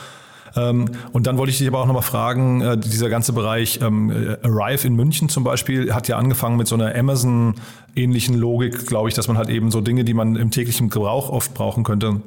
Ähm, 0.56 0.86
und 1.12 1.26
dann 1.26 1.38
wollte 1.38 1.50
ich 1.50 1.58
dich 1.58 1.68
aber 1.68 1.80
auch 1.80 1.86
nochmal 1.86 2.02
fragen, 2.02 2.60
äh, 2.60 2.78
dieser 2.78 3.08
ganze 3.08 3.32
Bereich 3.32 3.80
ähm, 3.82 4.10
äh, 4.10 4.36
Arrive 4.42 4.86
in 4.86 4.94
München 4.94 5.28
zum 5.28 5.44
Beispiel 5.44 5.94
hat 5.94 6.08
ja 6.08 6.16
angefangen 6.16 6.56
mit 6.56 6.66
so 6.66 6.74
einer 6.74 6.94
Amazon-ähnlichen 6.94 8.36
Logik, 8.36 8.86
glaube 8.86 9.08
ich, 9.08 9.14
dass 9.14 9.28
man 9.28 9.36
halt 9.36 9.48
eben 9.48 9.70
so 9.70 9.80
Dinge, 9.80 10.04
die 10.04 10.14
man 10.14 10.36
im 10.36 10.50
täglichen 10.50 10.90
Gebrauch 10.90 11.30
oft 11.30 11.54
brauchen 11.54 11.84
könnte, 11.84 12.20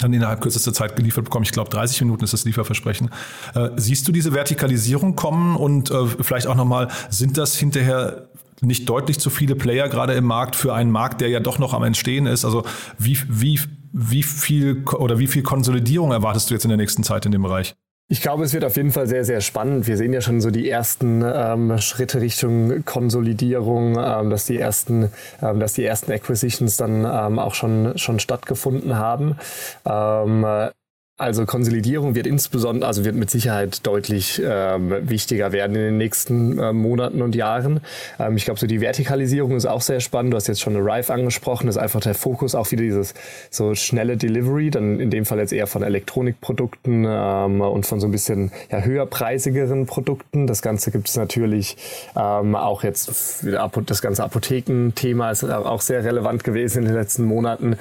dann 0.00 0.12
innerhalb 0.12 0.40
kürzester 0.40 0.72
Zeit 0.72 0.96
geliefert 0.96 1.24
bekommen. 1.24 1.44
Ich 1.44 1.52
glaube, 1.52 1.70
30 1.70 2.00
Minuten 2.02 2.24
ist 2.24 2.32
das 2.32 2.44
Lieferversprechen. 2.44 3.10
Äh, 3.54 3.70
siehst 3.76 4.06
du 4.06 4.12
diese 4.12 4.32
Vertikalisierung 4.32 5.16
kommen 5.16 5.56
und 5.56 5.92
vielleicht 6.20 6.46
auch 6.46 6.54
nochmal, 6.54 6.88
sind 7.10 7.38
das 7.38 7.56
hinterher 7.56 8.28
nicht 8.60 8.88
deutlich 8.88 9.20
zu 9.20 9.30
viele 9.30 9.54
Player 9.54 9.88
gerade 9.88 10.14
im 10.14 10.24
Markt 10.24 10.56
für 10.56 10.74
einen 10.74 10.90
Markt, 10.90 11.20
der 11.20 11.28
ja 11.28 11.40
doch 11.40 11.58
noch 11.58 11.74
am 11.74 11.84
Entstehen 11.84 12.26
ist? 12.26 12.44
Also 12.44 12.64
wie, 12.98 13.18
wie 13.28 13.60
wie 13.92 14.22
viel 14.22 14.84
oder 14.84 15.18
wie 15.18 15.26
viel 15.26 15.42
Konsolidierung 15.42 16.12
erwartest 16.12 16.50
du 16.50 16.54
jetzt 16.54 16.64
in 16.64 16.70
der 16.70 16.76
nächsten 16.76 17.02
Zeit 17.02 17.26
in 17.26 17.32
dem 17.32 17.42
Bereich? 17.42 17.74
Ich 18.10 18.22
glaube, 18.22 18.44
es 18.44 18.54
wird 18.54 18.64
auf 18.64 18.76
jeden 18.76 18.90
Fall 18.90 19.06
sehr, 19.06 19.26
sehr 19.26 19.42
spannend. 19.42 19.86
Wir 19.86 19.98
sehen 19.98 20.14
ja 20.14 20.22
schon 20.22 20.40
so 20.40 20.50
die 20.50 20.70
ersten 20.70 21.22
ähm, 21.22 21.76
Schritte 21.78 22.22
Richtung 22.22 22.82
Konsolidierung, 22.86 23.98
ähm, 23.98 24.30
dass 24.30 24.46
die 24.46 24.56
ersten, 24.56 25.10
ähm, 25.42 25.60
dass 25.60 25.74
die 25.74 25.84
ersten 25.84 26.10
Acquisitions 26.10 26.78
dann 26.78 27.04
ähm, 27.04 27.38
auch 27.38 27.54
schon 27.54 27.98
schon 27.98 28.18
stattgefunden 28.18 28.96
haben. 28.96 29.36
Also 31.20 31.46
Konsolidierung 31.46 32.14
wird 32.14 32.28
insbesondere, 32.28 32.86
also 32.86 33.04
wird 33.04 33.16
mit 33.16 33.28
Sicherheit 33.28 33.84
deutlich 33.84 34.40
ähm, 34.44 34.94
wichtiger 35.00 35.50
werden 35.50 35.74
in 35.74 35.82
den 35.82 35.96
nächsten 35.98 36.60
äh, 36.60 36.72
Monaten 36.72 37.22
und 37.22 37.34
Jahren. 37.34 37.80
Ähm, 38.20 38.36
ich 38.36 38.44
glaube, 38.44 38.60
so 38.60 38.68
die 38.68 38.80
Vertikalisierung 38.80 39.56
ist 39.56 39.66
auch 39.66 39.80
sehr 39.80 39.98
spannend. 39.98 40.32
Du 40.32 40.36
hast 40.36 40.46
jetzt 40.46 40.60
schon 40.60 40.76
Arrive 40.76 41.12
angesprochen. 41.12 41.66
Das 41.66 41.74
ist 41.74 41.82
einfach 41.82 42.00
der 42.00 42.14
Fokus 42.14 42.54
auch 42.54 42.70
wieder 42.70 42.84
dieses 42.84 43.14
so 43.50 43.74
schnelle 43.74 44.16
Delivery, 44.16 44.70
dann 44.70 45.00
in 45.00 45.10
dem 45.10 45.24
Fall 45.24 45.40
jetzt 45.40 45.52
eher 45.52 45.66
von 45.66 45.82
Elektronikprodukten 45.82 47.04
ähm, 47.08 47.62
und 47.62 47.84
von 47.84 47.98
so 47.98 48.06
ein 48.06 48.12
bisschen 48.12 48.52
ja, 48.70 48.82
höherpreisigeren 48.82 49.86
Produkten. 49.86 50.46
Das 50.46 50.62
Ganze 50.62 50.92
gibt 50.92 51.08
es 51.08 51.16
natürlich 51.16 51.76
ähm, 52.14 52.54
auch 52.54 52.84
jetzt, 52.84 53.44
das 53.44 54.02
ganze 54.02 54.22
Apothekenthema 54.22 55.32
ist 55.32 55.42
auch 55.42 55.80
sehr 55.80 56.04
relevant 56.04 56.44
gewesen 56.44 56.78
in 56.78 56.84
den 56.84 56.94
letzten 56.94 57.24
Monaten. 57.24 57.76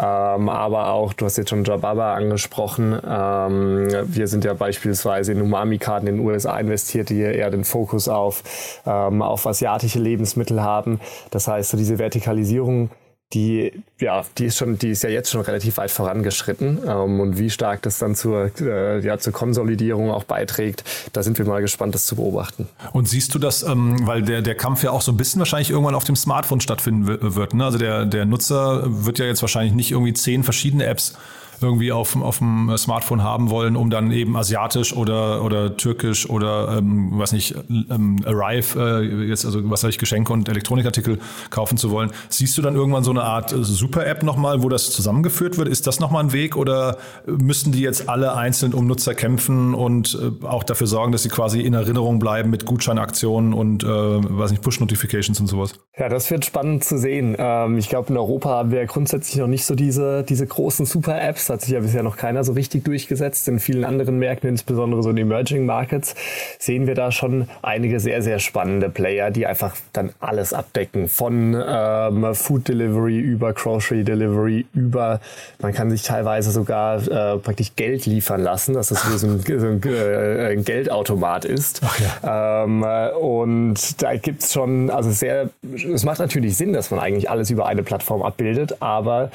Ähm, 0.00 0.48
aber 0.48 0.88
auch, 0.90 1.12
du 1.12 1.24
hast 1.24 1.38
jetzt 1.38 1.50
schon 1.50 1.62
Jababa 1.62 2.14
angesprochen 2.14 2.79
machen. 2.80 3.00
Ähm, 3.06 3.88
wir 4.06 4.28
sind 4.28 4.44
ja 4.44 4.54
beispielsweise 4.54 5.32
in 5.32 5.40
Umami-Karten 5.40 6.06
in 6.06 6.16
den 6.16 6.26
USA 6.26 6.58
investiert, 6.58 7.10
die 7.10 7.20
eher 7.20 7.50
den 7.50 7.64
Fokus 7.64 8.08
auf, 8.08 8.42
ähm, 8.86 9.22
auf 9.22 9.46
asiatische 9.46 9.98
Lebensmittel 9.98 10.62
haben. 10.62 11.00
Das 11.30 11.48
heißt, 11.48 11.70
so 11.70 11.76
diese 11.76 11.98
Vertikalisierung 11.98 12.90
die, 13.32 13.84
ja, 14.00 14.24
die 14.38 14.46
ist 14.46 14.56
schon, 14.56 14.76
die 14.76 14.90
ist 14.90 15.04
ja 15.04 15.08
jetzt 15.08 15.30
schon 15.30 15.42
relativ 15.42 15.76
weit 15.76 15.92
vorangeschritten. 15.92 16.80
Ähm, 16.84 17.20
und 17.20 17.38
wie 17.38 17.48
stark 17.48 17.80
das 17.82 17.98
dann 17.98 18.16
zur, 18.16 18.50
äh, 18.60 18.98
ja, 19.06 19.18
zur 19.18 19.32
Konsolidierung 19.32 20.10
auch 20.10 20.24
beiträgt, 20.24 20.82
da 21.12 21.22
sind 21.22 21.38
wir 21.38 21.44
mal 21.44 21.60
gespannt, 21.60 21.94
das 21.94 22.06
zu 22.06 22.16
beobachten. 22.16 22.68
Und 22.92 23.08
siehst 23.08 23.32
du 23.32 23.38
das, 23.38 23.62
ähm, 23.62 24.04
weil 24.04 24.22
der, 24.22 24.42
der 24.42 24.56
Kampf 24.56 24.82
ja 24.82 24.90
auch 24.90 25.02
so 25.02 25.12
ein 25.12 25.16
bisschen 25.16 25.38
wahrscheinlich 25.38 25.70
irgendwann 25.70 25.94
auf 25.94 26.02
dem 26.02 26.16
Smartphone 26.16 26.60
stattfinden 26.60 27.06
wird. 27.36 27.54
Ne? 27.54 27.64
Also 27.64 27.78
der, 27.78 28.04
der 28.04 28.24
Nutzer 28.24 28.82
wird 28.84 29.20
ja 29.20 29.26
jetzt 29.26 29.42
wahrscheinlich 29.42 29.74
nicht 29.74 29.92
irgendwie 29.92 30.12
zehn 30.12 30.42
verschiedene 30.42 30.86
Apps 30.86 31.14
irgendwie 31.60 31.92
auf, 31.92 32.16
auf 32.20 32.38
dem 32.38 32.76
Smartphone 32.76 33.22
haben 33.22 33.50
wollen, 33.50 33.76
um 33.76 33.90
dann 33.90 34.10
eben 34.10 34.36
asiatisch 34.36 34.94
oder, 34.94 35.42
oder 35.44 35.76
türkisch 35.76 36.28
oder 36.28 36.78
ähm, 36.78 37.10
was 37.12 37.32
nicht, 37.32 37.54
ähm, 37.68 38.16
Arrive, 38.24 38.78
äh, 38.78 39.26
jetzt 39.26 39.44
also 39.44 39.68
was 39.70 39.84
weiß 39.84 39.90
ich, 39.90 39.98
Geschenke 39.98 40.32
und 40.32 40.48
Elektronikartikel 40.48 41.18
kaufen 41.50 41.76
zu 41.76 41.90
wollen. 41.90 42.10
Siehst 42.28 42.56
du 42.58 42.62
dann 42.62 42.74
irgendwann 42.74 43.04
so 43.04 43.10
eine 43.10 43.22
Art 43.22 43.50
Super-App 43.50 44.22
nochmal, 44.22 44.62
wo 44.62 44.68
das 44.68 44.90
zusammengeführt 44.90 45.58
wird? 45.58 45.68
Ist 45.68 45.86
das 45.86 46.00
nochmal 46.00 46.24
ein 46.24 46.32
Weg 46.32 46.56
oder 46.56 46.98
müssten 47.26 47.72
die 47.72 47.80
jetzt 47.80 48.08
alle 48.08 48.34
einzeln 48.34 48.74
um 48.74 48.86
Nutzer 48.86 49.14
kämpfen 49.14 49.74
und 49.74 50.18
äh, 50.20 50.46
auch 50.46 50.64
dafür 50.64 50.86
sorgen, 50.86 51.12
dass 51.12 51.22
sie 51.22 51.28
quasi 51.28 51.60
in 51.60 51.74
Erinnerung 51.74 52.18
bleiben 52.18 52.50
mit 52.50 52.64
Gutscheinaktionen 52.64 53.52
und 53.52 53.84
äh, 53.84 53.86
weiß 53.86 54.50
nicht, 54.50 54.62
Push-Notifications 54.62 55.40
und 55.40 55.46
sowas? 55.46 55.74
Ja, 55.98 56.08
das 56.08 56.30
wird 56.30 56.44
spannend 56.44 56.84
zu 56.84 56.98
sehen. 56.98 57.36
Ähm, 57.38 57.78
ich 57.78 57.88
glaube, 57.88 58.10
in 58.10 58.16
Europa 58.16 58.50
haben 58.50 58.70
wir 58.70 58.84
grundsätzlich 58.86 59.36
noch 59.36 59.48
nicht 59.48 59.64
so 59.64 59.74
diese, 59.74 60.22
diese 60.22 60.46
großen 60.46 60.86
Super-Apps 60.86 61.49
hat 61.50 61.62
sich 61.62 61.70
ja 61.70 61.80
bisher 61.80 62.02
noch 62.02 62.16
keiner 62.16 62.44
so 62.44 62.52
richtig 62.52 62.84
durchgesetzt. 62.84 63.46
In 63.48 63.58
vielen 63.58 63.84
anderen 63.84 64.18
Märkten, 64.18 64.48
insbesondere 64.48 65.02
so 65.02 65.10
in 65.10 65.16
Emerging 65.16 65.66
Markets, 65.66 66.14
sehen 66.58 66.86
wir 66.86 66.94
da 66.94 67.12
schon 67.12 67.48
einige 67.62 68.00
sehr, 68.00 68.22
sehr 68.22 68.38
spannende 68.38 68.88
Player, 68.88 69.30
die 69.30 69.46
einfach 69.46 69.74
dann 69.92 70.10
alles 70.20 70.52
abdecken. 70.52 71.08
Von 71.08 71.60
ähm, 71.66 72.34
Food 72.34 72.68
Delivery 72.68 73.18
über 73.18 73.52
Grocery 73.52 74.04
Delivery 74.04 74.66
über, 74.72 75.20
man 75.60 75.72
kann 75.72 75.90
sich 75.90 76.02
teilweise 76.02 76.50
sogar 76.50 76.96
äh, 77.06 77.38
praktisch 77.38 77.72
Geld 77.76 78.06
liefern 78.06 78.42
lassen, 78.42 78.74
dass 78.74 78.88
das 78.88 79.02
so 79.02 79.26
ein, 79.26 79.40
so 79.40 79.66
ein, 79.66 79.82
äh, 79.82 80.56
Geldautomat 80.56 81.44
ist. 81.44 81.80
Ja. 82.22 82.64
Ähm, 82.64 82.84
und 83.20 84.02
da 84.02 84.16
gibt's 84.16 84.52
schon, 84.52 84.90
also 84.90 85.10
sehr, 85.10 85.50
es 85.72 86.04
macht 86.04 86.20
natürlich 86.20 86.56
Sinn, 86.56 86.72
dass 86.72 86.90
man 86.90 87.00
eigentlich 87.00 87.28
alles 87.30 87.50
über 87.50 87.66
eine 87.66 87.82
Plattform 87.82 88.22
abbildet, 88.22 88.76
aber 88.80 89.30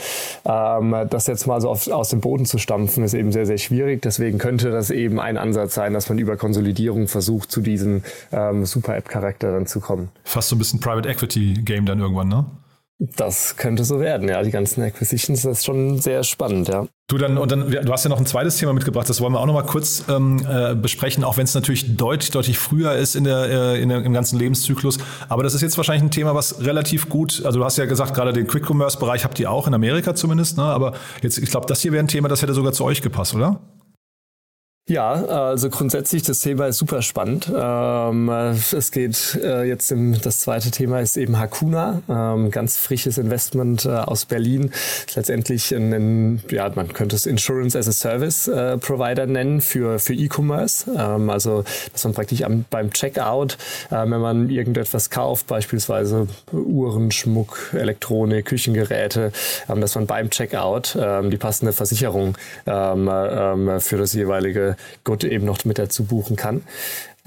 ähm, 0.45 0.95
das 1.09 1.27
jetzt 1.27 1.45
mal 1.47 1.61
so 1.61 1.69
auf, 1.69 1.87
aus 1.87 2.04
dem 2.09 2.21
Boden 2.21 2.45
zu 2.45 2.57
stampfen, 2.57 3.03
ist 3.03 3.13
eben 3.13 3.31
sehr, 3.31 3.45
sehr 3.45 3.57
schwierig. 3.57 4.01
Deswegen 4.01 4.37
könnte 4.37 4.71
das 4.71 4.89
eben 4.89 5.19
ein 5.19 5.37
Ansatz 5.37 5.75
sein, 5.75 5.93
dass 5.93 6.09
man 6.09 6.17
über 6.17 6.37
Konsolidierung 6.37 7.07
versucht, 7.07 7.51
zu 7.51 7.61
diesem 7.61 8.03
ähm, 8.31 8.65
Super-App-Charakter 8.65 9.51
dann 9.51 9.65
zu 9.67 9.79
kommen. 9.79 10.09
Fast 10.23 10.49
so 10.49 10.55
ein 10.55 10.59
bisschen 10.59 10.79
Private 10.79 11.09
Equity-Game 11.09 11.85
dann 11.85 11.99
irgendwann, 11.99 12.27
ne? 12.27 12.45
Das 12.97 13.57
könnte 13.57 13.83
so 13.83 13.99
werden, 13.99 14.29
ja. 14.29 14.41
Die 14.41 14.51
ganzen 14.51 14.81
Acquisitions, 14.81 15.41
das 15.41 15.59
ist 15.59 15.65
schon 15.65 15.99
sehr 15.99 16.23
spannend, 16.23 16.69
ja. 16.69 16.87
Du 17.07 17.17
dann, 17.17 17.37
und 17.37 17.51
dann, 17.51 17.69
du 17.69 17.91
hast 17.91 18.05
ja 18.05 18.09
noch 18.09 18.19
ein 18.19 18.25
zweites 18.25 18.57
Thema 18.57 18.71
mitgebracht, 18.71 19.07
das 19.09 19.19
wollen 19.19 19.33
wir 19.33 19.41
auch 19.41 19.45
noch 19.45 19.53
mal 19.53 19.65
kurz 19.65 20.05
ähm, 20.07 20.41
äh, 20.49 20.75
besprechen, 20.75 21.25
auch 21.25 21.35
wenn 21.35 21.43
es 21.43 21.53
natürlich 21.53 21.97
deutlich, 21.97 22.31
deutlich 22.31 22.57
früher 22.57 22.95
ist 22.95 23.15
in 23.15 23.25
der, 23.25 23.49
äh, 23.49 23.81
in 23.81 23.89
der, 23.89 24.03
im 24.03 24.13
ganzen 24.13 24.39
Lebenszyklus. 24.39 24.97
Aber 25.27 25.43
das 25.43 25.53
ist 25.53 25.61
jetzt 25.61 25.75
wahrscheinlich 25.75 26.03
ein 26.03 26.11
Thema, 26.11 26.35
was 26.35 26.65
relativ 26.65 27.09
gut, 27.09 27.43
also 27.45 27.59
du 27.59 27.65
hast 27.65 27.77
ja 27.77 27.85
gesagt, 27.85 28.13
gerade 28.13 28.31
den 28.31 28.47
Quick-Commerce-Bereich 28.47 29.25
habt 29.25 29.39
ihr 29.39 29.51
auch 29.51 29.67
in 29.67 29.73
Amerika 29.73 30.15
zumindest, 30.15 30.57
ne? 30.57 30.63
aber 30.63 30.93
jetzt, 31.21 31.37
ich 31.37 31.51
glaube, 31.51 31.67
das 31.67 31.81
hier 31.81 31.91
wäre 31.91 32.03
ein 32.03 32.07
Thema, 32.07 32.29
das 32.29 32.41
hätte 32.41 32.53
sogar 32.53 32.71
zu 32.71 32.85
euch 32.85 33.01
gepasst, 33.01 33.35
oder? 33.35 33.59
Ja, 34.87 35.13
also 35.13 35.71
grundsätzlich 35.71 36.21
das 36.21 36.41
Thema 36.41 36.67
ist 36.67 36.77
super 36.77 37.01
spannend. 37.01 37.51
Ähm, 37.51 38.29
es 38.29 38.91
geht 38.91 39.33
äh, 39.41 39.63
jetzt 39.63 39.91
im, 39.91 40.21
das 40.21 40.41
zweite 40.41 40.69
Thema 40.69 40.99
ist 40.99 41.17
eben 41.17 41.39
Hakuna, 41.39 42.03
ähm, 42.07 42.51
ganz 42.51 42.77
frisches 42.77 43.17
Investment 43.17 43.85
äh, 43.85 43.89
aus 43.89 44.25
Berlin. 44.25 44.71
Letztendlich 45.15 45.71
ein, 45.73 45.91
ein, 45.91 46.43
ja, 46.51 46.71
man 46.75 46.93
könnte 46.93 47.15
es 47.15 47.25
Insurance 47.25 47.75
as 47.75 47.87
a 47.87 47.91
Service 47.91 48.47
äh, 48.47 48.77
Provider 48.77 49.25
nennen 49.25 49.59
für 49.59 49.97
für 49.97 50.13
E-Commerce. 50.13 50.85
Ähm, 50.95 51.31
also 51.31 51.63
dass 51.91 52.03
man 52.03 52.13
praktisch 52.13 52.43
am, 52.43 52.65
beim 52.69 52.93
Checkout, 52.93 53.57
wenn 53.89 54.09
man 54.09 54.51
irgendetwas 54.51 55.09
kauft, 55.09 55.47
beispielsweise 55.47 56.27
Uhren, 56.51 57.09
Schmuck, 57.09 57.71
Elektronik, 57.73 58.45
Küchengeräte, 58.45 59.31
dass 59.67 59.95
man 59.95 60.05
beim 60.05 60.29
Checkout 60.29 60.95
die 60.95 61.37
passende 61.37 61.73
Versicherung 61.73 62.37
für 62.65 63.97
das 63.97 64.13
jeweilige 64.13 64.74
Gott 65.03 65.23
eben 65.23 65.45
noch 65.45 65.63
mit 65.65 65.79
dazu 65.79 66.05
buchen 66.05 66.35
kann. 66.35 66.61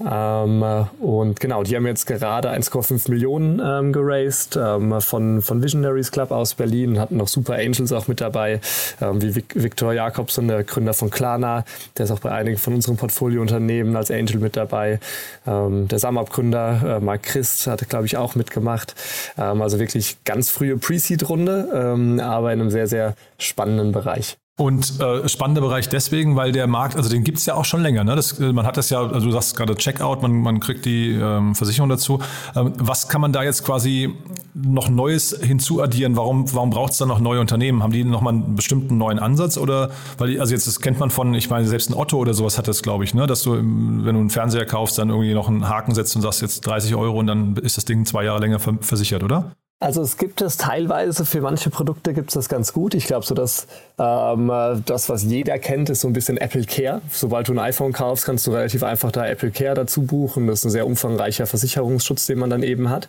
Ähm, 0.05 0.63
und 1.01 1.39
genau, 1.39 1.63
die 1.63 1.75
haben 1.75 1.85
jetzt 1.85 2.05
gerade 2.05 2.49
1,5 2.49 3.09
Millionen 3.11 3.61
ähm, 3.63 3.91
geraced 3.91 4.57
ähm, 4.57 5.01
von, 5.01 5.41
von 5.41 5.61
Visionaries 5.61 6.11
Club 6.11 6.31
aus 6.31 6.55
Berlin, 6.55 6.99
hatten 6.99 7.17
noch 7.17 7.27
Super 7.27 7.55
Angels 7.55 7.91
auch 7.91 8.07
mit 8.07 8.21
dabei, 8.21 8.61
ähm, 9.01 9.21
wie 9.21 9.35
Viktor 9.35 9.93
Jakobson, 9.93 10.47
der 10.47 10.63
Gründer 10.63 10.93
von 10.93 11.09
Klarna, 11.09 11.65
der 11.97 12.05
ist 12.05 12.11
auch 12.11 12.19
bei 12.19 12.31
einigen 12.31 12.57
von 12.57 12.75
unseren 12.75 12.95
Portfoliounternehmen 12.95 13.95
als 13.95 14.09
Angel 14.09 14.39
mit 14.39 14.55
dabei. 14.55 14.99
Ähm, 15.45 15.89
der 15.89 15.99
Samab-Gründer 15.99 16.97
äh, 16.97 17.03
Mark 17.03 17.23
Christ 17.23 17.67
hatte, 17.67 17.85
glaube 17.85 18.05
ich, 18.05 18.15
auch 18.15 18.35
mitgemacht. 18.35 18.95
Ähm, 19.37 19.61
also 19.61 19.79
wirklich 19.79 20.23
ganz 20.23 20.49
frühe 20.49 20.77
Pre-Seed-Runde, 20.77 22.19
aber 22.23 22.53
in 22.53 22.61
einem 22.61 22.69
sehr, 22.69 22.87
sehr 22.87 23.15
spannenden 23.37 23.91
Bereich. 23.91 24.37
Und 24.59 24.99
äh, 24.99 25.29
spannender 25.29 25.61
Bereich 25.61 25.87
deswegen, 25.87 26.35
weil 26.35 26.51
der 26.51 26.67
Markt, 26.67 26.97
also 26.97 27.09
den 27.09 27.23
gibt's 27.23 27.45
ja 27.45 27.55
auch 27.55 27.63
schon 27.63 27.81
länger. 27.81 28.03
Ne? 28.03 28.17
Das, 28.17 28.41
äh, 28.41 28.51
man 28.51 28.65
hat 28.65 28.75
das 28.75 28.89
ja, 28.89 28.99
also 28.99 29.25
du 29.25 29.31
sagst 29.31 29.55
gerade 29.55 29.73
Checkout, 29.77 30.21
man, 30.21 30.33
man 30.41 30.59
kriegt 30.59 30.83
die 30.83 31.11
ähm, 31.13 31.55
Versicherung 31.55 31.87
dazu. 31.87 32.19
Ähm, 32.57 32.73
was 32.77 33.07
kann 33.07 33.21
man 33.21 33.31
da 33.31 33.41
jetzt 33.41 33.63
quasi 33.63 34.13
noch 34.53 34.89
Neues 34.89 35.33
hinzuaddieren? 35.41 36.17
Warum, 36.17 36.53
warum 36.53 36.71
braucht's 36.71 36.97
da 36.97 37.05
noch 37.05 37.21
neue 37.21 37.39
Unternehmen? 37.39 37.81
Haben 37.83 37.93
die 37.93 38.03
nochmal 38.03 38.33
einen 38.33 38.55
bestimmten 38.55 38.97
neuen 38.97 39.17
Ansatz? 39.17 39.57
Oder 39.57 39.91
weil 40.17 40.41
also 40.41 40.53
jetzt 40.53 40.67
das 40.67 40.81
kennt 40.81 40.99
man 40.99 41.09
von, 41.09 41.33
ich 41.35 41.49
meine, 41.49 41.65
selbst 41.65 41.89
ein 41.89 41.93
Otto 41.93 42.17
oder 42.17 42.33
sowas 42.33 42.57
hat 42.57 42.67
das, 42.67 42.81
glaube 42.81 43.05
ich, 43.05 43.13
ne? 43.13 43.27
dass 43.27 43.43
du, 43.43 43.53
wenn 43.53 43.63
du 43.63 44.19
einen 44.19 44.29
Fernseher 44.29 44.65
kaufst, 44.65 44.97
dann 44.97 45.07
irgendwie 45.07 45.33
noch 45.33 45.47
einen 45.47 45.69
Haken 45.69 45.95
setzt 45.95 46.17
und 46.17 46.21
sagst 46.21 46.41
jetzt 46.41 46.67
30 46.67 46.95
Euro 46.95 47.17
und 47.17 47.27
dann 47.27 47.55
ist 47.55 47.77
das 47.77 47.85
Ding 47.85 48.05
zwei 48.05 48.25
Jahre 48.25 48.41
länger 48.41 48.59
versichert, 48.59 49.23
oder? 49.23 49.53
Also 49.81 50.01
es 50.01 50.17
gibt 50.17 50.41
es 50.41 50.57
teilweise, 50.57 51.23
für 51.23 51.39
manche 51.39 51.69
Produkte 51.69 52.13
gibt 52.13 52.31
es 52.31 52.33
das 52.33 52.49
ganz 52.49 52.73
gut. 52.73 52.93
Ich 52.95 53.07
glaube 53.07 53.25
so, 53.25 53.33
dass 53.33 53.65
ähm, 53.97 54.51
das, 54.85 55.07
was 55.07 55.23
jeder 55.23 55.57
kennt, 55.57 55.89
ist 55.89 56.01
so 56.01 56.09
ein 56.09 56.13
bisschen 56.13 56.35
Apple 56.35 56.65
Care. 56.65 57.01
Sobald 57.09 57.47
du 57.47 57.53
ein 57.53 57.59
iPhone 57.59 57.93
kaufst, 57.93 58.25
kannst 58.25 58.45
du 58.45 58.51
relativ 58.51 58.83
einfach 58.83 59.09
da 59.13 59.25
Apple 59.25 59.51
Care 59.51 59.75
dazu 59.75 60.01
buchen. 60.01 60.47
Das 60.47 60.59
ist 60.59 60.65
ein 60.65 60.71
sehr 60.71 60.85
umfangreicher 60.85 61.47
Versicherungsschutz, 61.47 62.25
den 62.25 62.39
man 62.39 62.49
dann 62.49 62.61
eben 62.61 62.89
hat. 62.89 63.07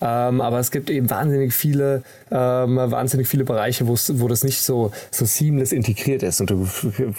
Ähm, 0.00 0.40
aber 0.40 0.60
es 0.60 0.70
gibt 0.70 0.88
eben 0.88 1.10
wahnsinnig 1.10 1.52
viele, 1.52 2.04
ähm, 2.30 2.76
wahnsinnig 2.76 3.26
viele 3.26 3.42
Bereiche, 3.42 3.88
wo 3.88 4.28
das 4.28 4.44
nicht 4.44 4.60
so, 4.60 4.92
so 5.10 5.24
seamless 5.24 5.72
integriert 5.72 6.22
ist. 6.22 6.40
Und 6.40 6.50
du, 6.50 6.68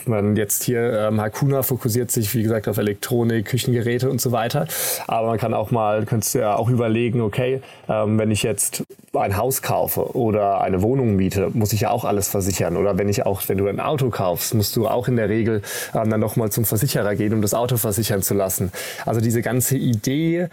man 0.05 0.37
jetzt 0.37 0.63
hier, 0.63 1.07
ähm, 1.09 1.19
Hakuna 1.19 1.63
fokussiert 1.63 2.11
sich, 2.11 2.33
wie 2.33 2.43
gesagt, 2.43 2.69
auf 2.69 2.77
Elektronik, 2.77 3.47
Küchengeräte 3.47 4.09
und 4.09 4.21
so 4.21 4.31
weiter. 4.31 4.69
Aber 5.05 5.27
man 5.27 5.37
kann 5.37 5.53
auch 5.53 5.71
mal, 5.71 6.05
könntest 6.05 6.33
du 6.33 6.39
ja 6.39 6.55
auch 6.55 6.69
überlegen, 6.69 7.19
okay, 7.19 7.61
ähm, 7.89 8.17
wenn 8.17 8.31
ich 8.31 8.41
jetzt 8.41 8.84
ein 9.13 9.37
Haus 9.37 9.61
kaufe 9.61 10.15
oder 10.15 10.61
eine 10.61 10.81
Wohnung 10.81 11.15
miete, 11.15 11.49
muss 11.53 11.73
ich 11.73 11.81
ja 11.81 11.91
auch 11.91 12.05
alles 12.05 12.27
versichern. 12.27 12.77
Oder 12.77 12.97
wenn 12.97 13.09
ich 13.09 13.25
auch, 13.25 13.41
wenn 13.47 13.57
du 13.57 13.67
ein 13.67 13.79
Auto 13.79 14.09
kaufst, 14.09 14.53
musst 14.53 14.75
du 14.75 14.87
auch 14.87 15.07
in 15.07 15.15
der 15.15 15.29
Regel 15.29 15.61
ähm, 15.93 16.09
dann 16.09 16.19
nochmal 16.19 16.51
zum 16.51 16.65
Versicherer 16.65 17.15
gehen, 17.15 17.33
um 17.33 17.41
das 17.41 17.53
Auto 17.53 17.77
versichern 17.77 18.21
zu 18.21 18.33
lassen. 18.33 18.71
Also 19.05 19.21
diese 19.21 19.41
ganze 19.41 19.77
Idee, 19.77 20.49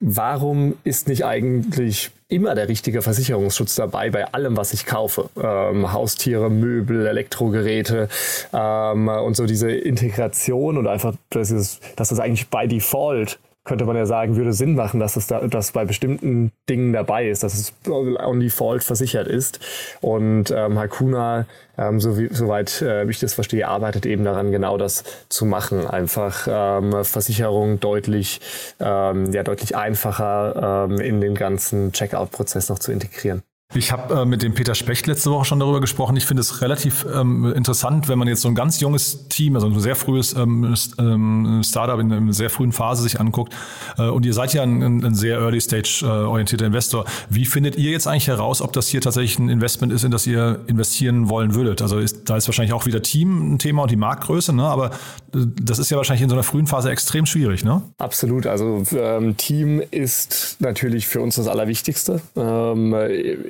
warum 0.00 0.74
ist 0.84 1.08
nicht 1.08 1.24
eigentlich 1.24 2.10
immer 2.28 2.54
der 2.54 2.68
richtige 2.68 3.00
Versicherungsschutz 3.00 3.74
dabei 3.74 4.10
bei 4.10 4.26
allem, 4.32 4.56
was 4.56 4.74
ich 4.74 4.84
kaufe. 4.84 5.30
Ähm, 5.42 5.92
Haustiere, 5.92 6.50
Möbel, 6.50 7.06
Elektrogeräte 7.06 8.08
ähm, 8.52 9.08
und 9.08 9.34
so 9.34 9.46
diese 9.46 9.70
Integration 9.70 10.76
und 10.76 10.86
einfach, 10.86 11.14
dass, 11.30 11.50
es, 11.50 11.80
dass 11.96 12.10
das 12.10 12.20
eigentlich 12.20 12.48
bei 12.48 12.66
Default 12.66 13.38
könnte 13.64 13.84
man 13.84 13.96
ja 13.96 14.06
sagen, 14.06 14.36
würde 14.36 14.52
Sinn 14.52 14.74
machen, 14.74 14.98
dass 14.98 15.16
es 15.16 15.26
da, 15.26 15.46
dass 15.46 15.72
bei 15.72 15.84
bestimmten 15.84 16.52
Dingen 16.68 16.92
dabei 16.92 17.28
ist, 17.28 17.42
dass 17.42 17.54
es 17.54 17.72
on 17.86 18.40
default 18.40 18.82
versichert 18.82 19.28
ist. 19.28 19.60
Und 20.00 20.50
ähm, 20.50 20.78
Hakuna, 20.78 21.46
ähm, 21.76 22.00
so 22.00 22.18
wie, 22.18 22.28
soweit 22.32 22.80
äh, 22.80 23.08
ich 23.08 23.20
das 23.20 23.34
verstehe, 23.34 23.68
arbeitet 23.68 24.06
eben 24.06 24.24
daran, 24.24 24.52
genau 24.52 24.78
das 24.78 25.04
zu 25.28 25.44
machen. 25.44 25.86
Einfach 25.86 26.48
ähm, 26.50 27.04
Versicherung 27.04 27.78
deutlich, 27.78 28.40
ähm, 28.80 29.32
ja, 29.32 29.42
deutlich 29.42 29.76
einfacher 29.76 30.86
ähm, 30.88 31.00
in 31.00 31.20
den 31.20 31.34
ganzen 31.34 31.92
Checkout-Prozess 31.92 32.70
noch 32.70 32.78
zu 32.78 32.90
integrieren. 32.90 33.42
Ich 33.74 33.92
habe 33.92 34.22
äh, 34.22 34.24
mit 34.24 34.42
dem 34.42 34.54
Peter 34.54 34.74
Specht 34.74 35.06
letzte 35.06 35.30
Woche 35.30 35.44
schon 35.44 35.60
darüber 35.60 35.82
gesprochen. 35.82 36.16
Ich 36.16 36.24
finde 36.24 36.40
es 36.40 36.62
relativ 36.62 37.04
ähm, 37.14 37.52
interessant, 37.52 38.08
wenn 38.08 38.18
man 38.18 38.26
jetzt 38.26 38.40
so 38.40 38.48
ein 38.48 38.54
ganz 38.54 38.80
junges 38.80 39.28
Team, 39.28 39.56
also 39.56 39.66
ein 39.66 39.78
sehr 39.78 39.94
frühes 39.94 40.34
ähm, 40.34 40.74
ähm, 40.98 41.60
Startup 41.62 42.00
in 42.00 42.10
einer 42.10 42.32
sehr 42.32 42.48
frühen 42.48 42.72
Phase 42.72 43.02
sich 43.02 43.20
anguckt. 43.20 43.54
Äh, 43.98 44.08
und 44.08 44.24
ihr 44.24 44.32
seid 44.32 44.54
ja 44.54 44.62
ein, 44.62 45.04
ein 45.04 45.14
sehr 45.14 45.36
Early 45.40 45.60
Stage 45.60 46.00
äh, 46.02 46.06
orientierter 46.06 46.64
Investor. 46.64 47.04
Wie 47.28 47.44
findet 47.44 47.76
ihr 47.76 47.90
jetzt 47.90 48.06
eigentlich 48.06 48.28
heraus, 48.28 48.62
ob 48.62 48.72
das 48.72 48.88
hier 48.88 49.02
tatsächlich 49.02 49.38
ein 49.38 49.50
Investment 49.50 49.92
ist, 49.92 50.02
in 50.02 50.12
das 50.12 50.26
ihr 50.26 50.60
investieren 50.66 51.28
wollen 51.28 51.54
würdet? 51.54 51.82
Also 51.82 51.98
ist, 51.98 52.30
da 52.30 52.38
ist 52.38 52.48
wahrscheinlich 52.48 52.72
auch 52.72 52.86
wieder 52.86 53.02
Team 53.02 53.52
ein 53.52 53.58
Thema 53.58 53.82
und 53.82 53.90
die 53.90 53.96
Marktgröße, 53.96 54.54
ne? 54.54 54.64
aber 54.64 54.92
äh, 55.34 55.44
das 55.62 55.78
ist 55.78 55.90
ja 55.90 55.98
wahrscheinlich 55.98 56.22
in 56.22 56.30
so 56.30 56.36
einer 56.36 56.42
frühen 56.42 56.66
Phase 56.66 56.90
extrem 56.90 57.26
schwierig, 57.26 57.66
ne? 57.66 57.82
Absolut. 57.98 58.46
Also 58.46 58.82
ähm, 58.96 59.36
Team 59.36 59.82
ist 59.90 60.56
natürlich 60.60 61.06
für 61.06 61.20
uns 61.20 61.34
das 61.34 61.48
Allerwichtigste. 61.48 62.22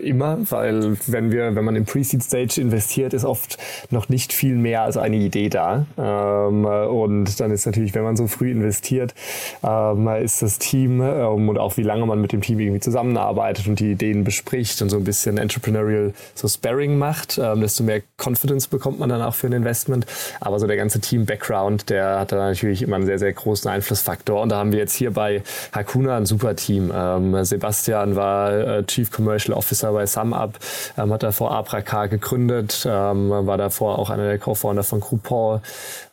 Immer, 0.08 0.38
weil 0.48 0.96
wenn 1.06 1.30
wir, 1.30 1.54
wenn 1.54 1.66
man 1.66 1.76
im 1.76 1.84
Pre-Seed 1.84 2.22
Stage 2.22 2.62
investiert, 2.62 3.12
ist 3.12 3.26
oft 3.26 3.58
noch 3.90 4.08
nicht 4.08 4.32
viel 4.32 4.54
mehr 4.54 4.80
als 4.80 4.96
eine 4.96 5.16
Idee 5.16 5.50
da. 5.50 5.84
Ähm, 5.98 6.64
und 6.64 7.38
dann 7.38 7.50
ist 7.50 7.66
natürlich, 7.66 7.94
wenn 7.94 8.04
man 8.04 8.16
so 8.16 8.26
früh 8.26 8.50
investiert, 8.50 9.14
ähm, 9.62 10.08
ist 10.08 10.40
das 10.40 10.58
Team 10.58 11.02
ähm, 11.02 11.50
und 11.50 11.58
auch 11.58 11.76
wie 11.76 11.82
lange 11.82 12.06
man 12.06 12.22
mit 12.22 12.32
dem 12.32 12.40
Team 12.40 12.58
irgendwie 12.58 12.80
zusammenarbeitet 12.80 13.66
und 13.66 13.80
die 13.80 13.92
Ideen 13.92 14.24
bespricht 14.24 14.80
und 14.80 14.88
so 14.88 14.96
ein 14.96 15.04
bisschen 15.04 15.36
Entrepreneurial 15.36 16.14
so 16.34 16.48
Sparring 16.48 16.96
macht, 16.96 17.36
ähm, 17.36 17.60
desto 17.60 17.84
mehr 17.84 18.00
Confidence 18.16 18.66
bekommt 18.66 18.98
man 18.98 19.10
dann 19.10 19.20
auch 19.20 19.34
für 19.34 19.48
ein 19.48 19.52
Investment. 19.52 20.06
Aber 20.40 20.58
so 20.58 20.66
der 20.66 20.78
ganze 20.78 21.00
Team-Background, 21.00 21.90
der 21.90 22.20
hat 22.20 22.32
da 22.32 22.36
natürlich 22.36 22.80
immer 22.80 22.96
einen 22.96 23.04
sehr, 23.04 23.18
sehr 23.18 23.34
großen 23.34 23.70
Einflussfaktor. 23.70 24.40
Und 24.40 24.48
da 24.48 24.56
haben 24.56 24.72
wir 24.72 24.78
jetzt 24.78 24.94
hier 24.94 25.10
bei 25.10 25.42
Hakuna 25.72 26.16
ein 26.16 26.24
super 26.24 26.56
Team. 26.56 26.90
Ähm, 26.94 27.44
Sebastian 27.44 28.16
war 28.16 28.52
äh, 28.52 28.84
Chief 28.86 29.10
Commercial 29.10 29.54
Officer 29.54 29.97
bei 29.98 30.06
SumUp, 30.06 30.54
ähm, 30.96 31.12
hat 31.12 31.22
davor 31.22 31.50
Abracar 31.52 32.08
gegründet, 32.08 32.86
ähm, 32.88 33.30
war 33.30 33.58
davor 33.58 33.98
auch 33.98 34.10
einer 34.10 34.24
der 34.24 34.38
Co-Founder 34.38 34.84
von 34.84 35.00
Groupon. 35.00 35.60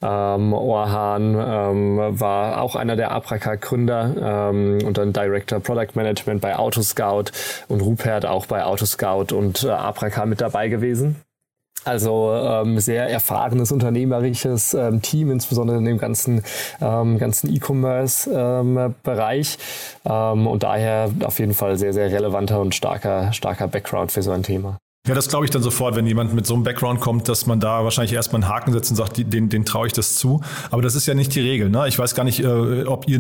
Ähm, 0.02 0.54
Orhan 0.54 1.36
ähm, 1.36 2.20
war 2.20 2.62
auch 2.62 2.76
einer 2.76 2.96
der 2.96 3.12
Abracar-Gründer 3.12 4.50
ähm, 4.50 4.80
und 4.86 4.98
dann 4.98 5.14
Director 5.14 5.60
Product 5.60 5.96
Management 5.96 6.42
bei 6.42 6.56
Autoscout 6.56 7.26
und 7.68 7.82
Rupert 7.82 8.26
auch 8.26 8.48
bei 8.48 8.64
Autoscout 8.64 9.36
und 9.36 9.64
äh, 9.64 9.70
Abracar 9.70 10.26
mit 10.26 10.42
dabei 10.42 10.68
gewesen. 10.68 11.25
Also 11.86 12.34
ähm, 12.34 12.80
sehr 12.80 13.10
erfahrenes 13.10 13.72
unternehmerisches 13.72 14.74
ähm, 14.74 15.02
Team, 15.02 15.32
insbesondere 15.32 15.78
in 15.78 15.86
dem 15.86 16.00
ganzen, 16.00 16.44
ähm, 16.82 17.20
ganzen 17.20 17.54
E-Commerce-Bereich. 17.54 19.58
Ähm, 20.06 20.12
ähm, 20.12 20.48
und 20.48 20.64
daher 20.64 21.12
auf 21.24 21.40
jeden 21.40 21.54
Fall 21.54 21.78
sehr, 21.78 21.94
sehr 21.94 22.12
relevanter 22.12 22.60
und 22.60 22.74
starker, 22.74 23.32
starker 23.34 23.68
Background 23.68 24.12
für 24.12 24.24
so 24.24 24.32
ein 24.32 24.44
Thema. 24.44 24.80
Ja, 25.08 25.14
das 25.14 25.28
glaube 25.28 25.46
ich 25.46 25.52
dann 25.52 25.62
sofort, 25.62 25.96
wenn 25.96 26.08
jemand 26.08 26.34
mit 26.34 26.48
so 26.48 26.56
einem 26.56 26.64
Background 26.64 27.00
kommt, 27.00 27.30
dass 27.30 27.46
man 27.46 27.60
da 27.60 27.84
wahrscheinlich 27.84 28.14
erstmal 28.14 28.42
einen 28.42 28.52
Haken 28.52 28.74
setzt 28.74 28.90
und 28.90 28.96
sagt, 28.96 29.18
den, 29.18 29.50
den 29.50 29.64
traue 29.64 29.86
ich 29.86 29.94
das 29.94 30.16
zu. 30.16 30.42
Aber 30.72 30.82
das 30.82 30.96
ist 30.96 31.06
ja 31.06 31.14
nicht 31.14 31.36
die 31.36 31.42
Regel. 31.42 31.70
Ne? 31.70 31.88
Ich 31.88 32.00
weiß 32.00 32.16
gar 32.16 32.24
nicht, 32.24 32.40
äh, 32.40 32.86
ob 32.86 33.08
ihr, 33.08 33.20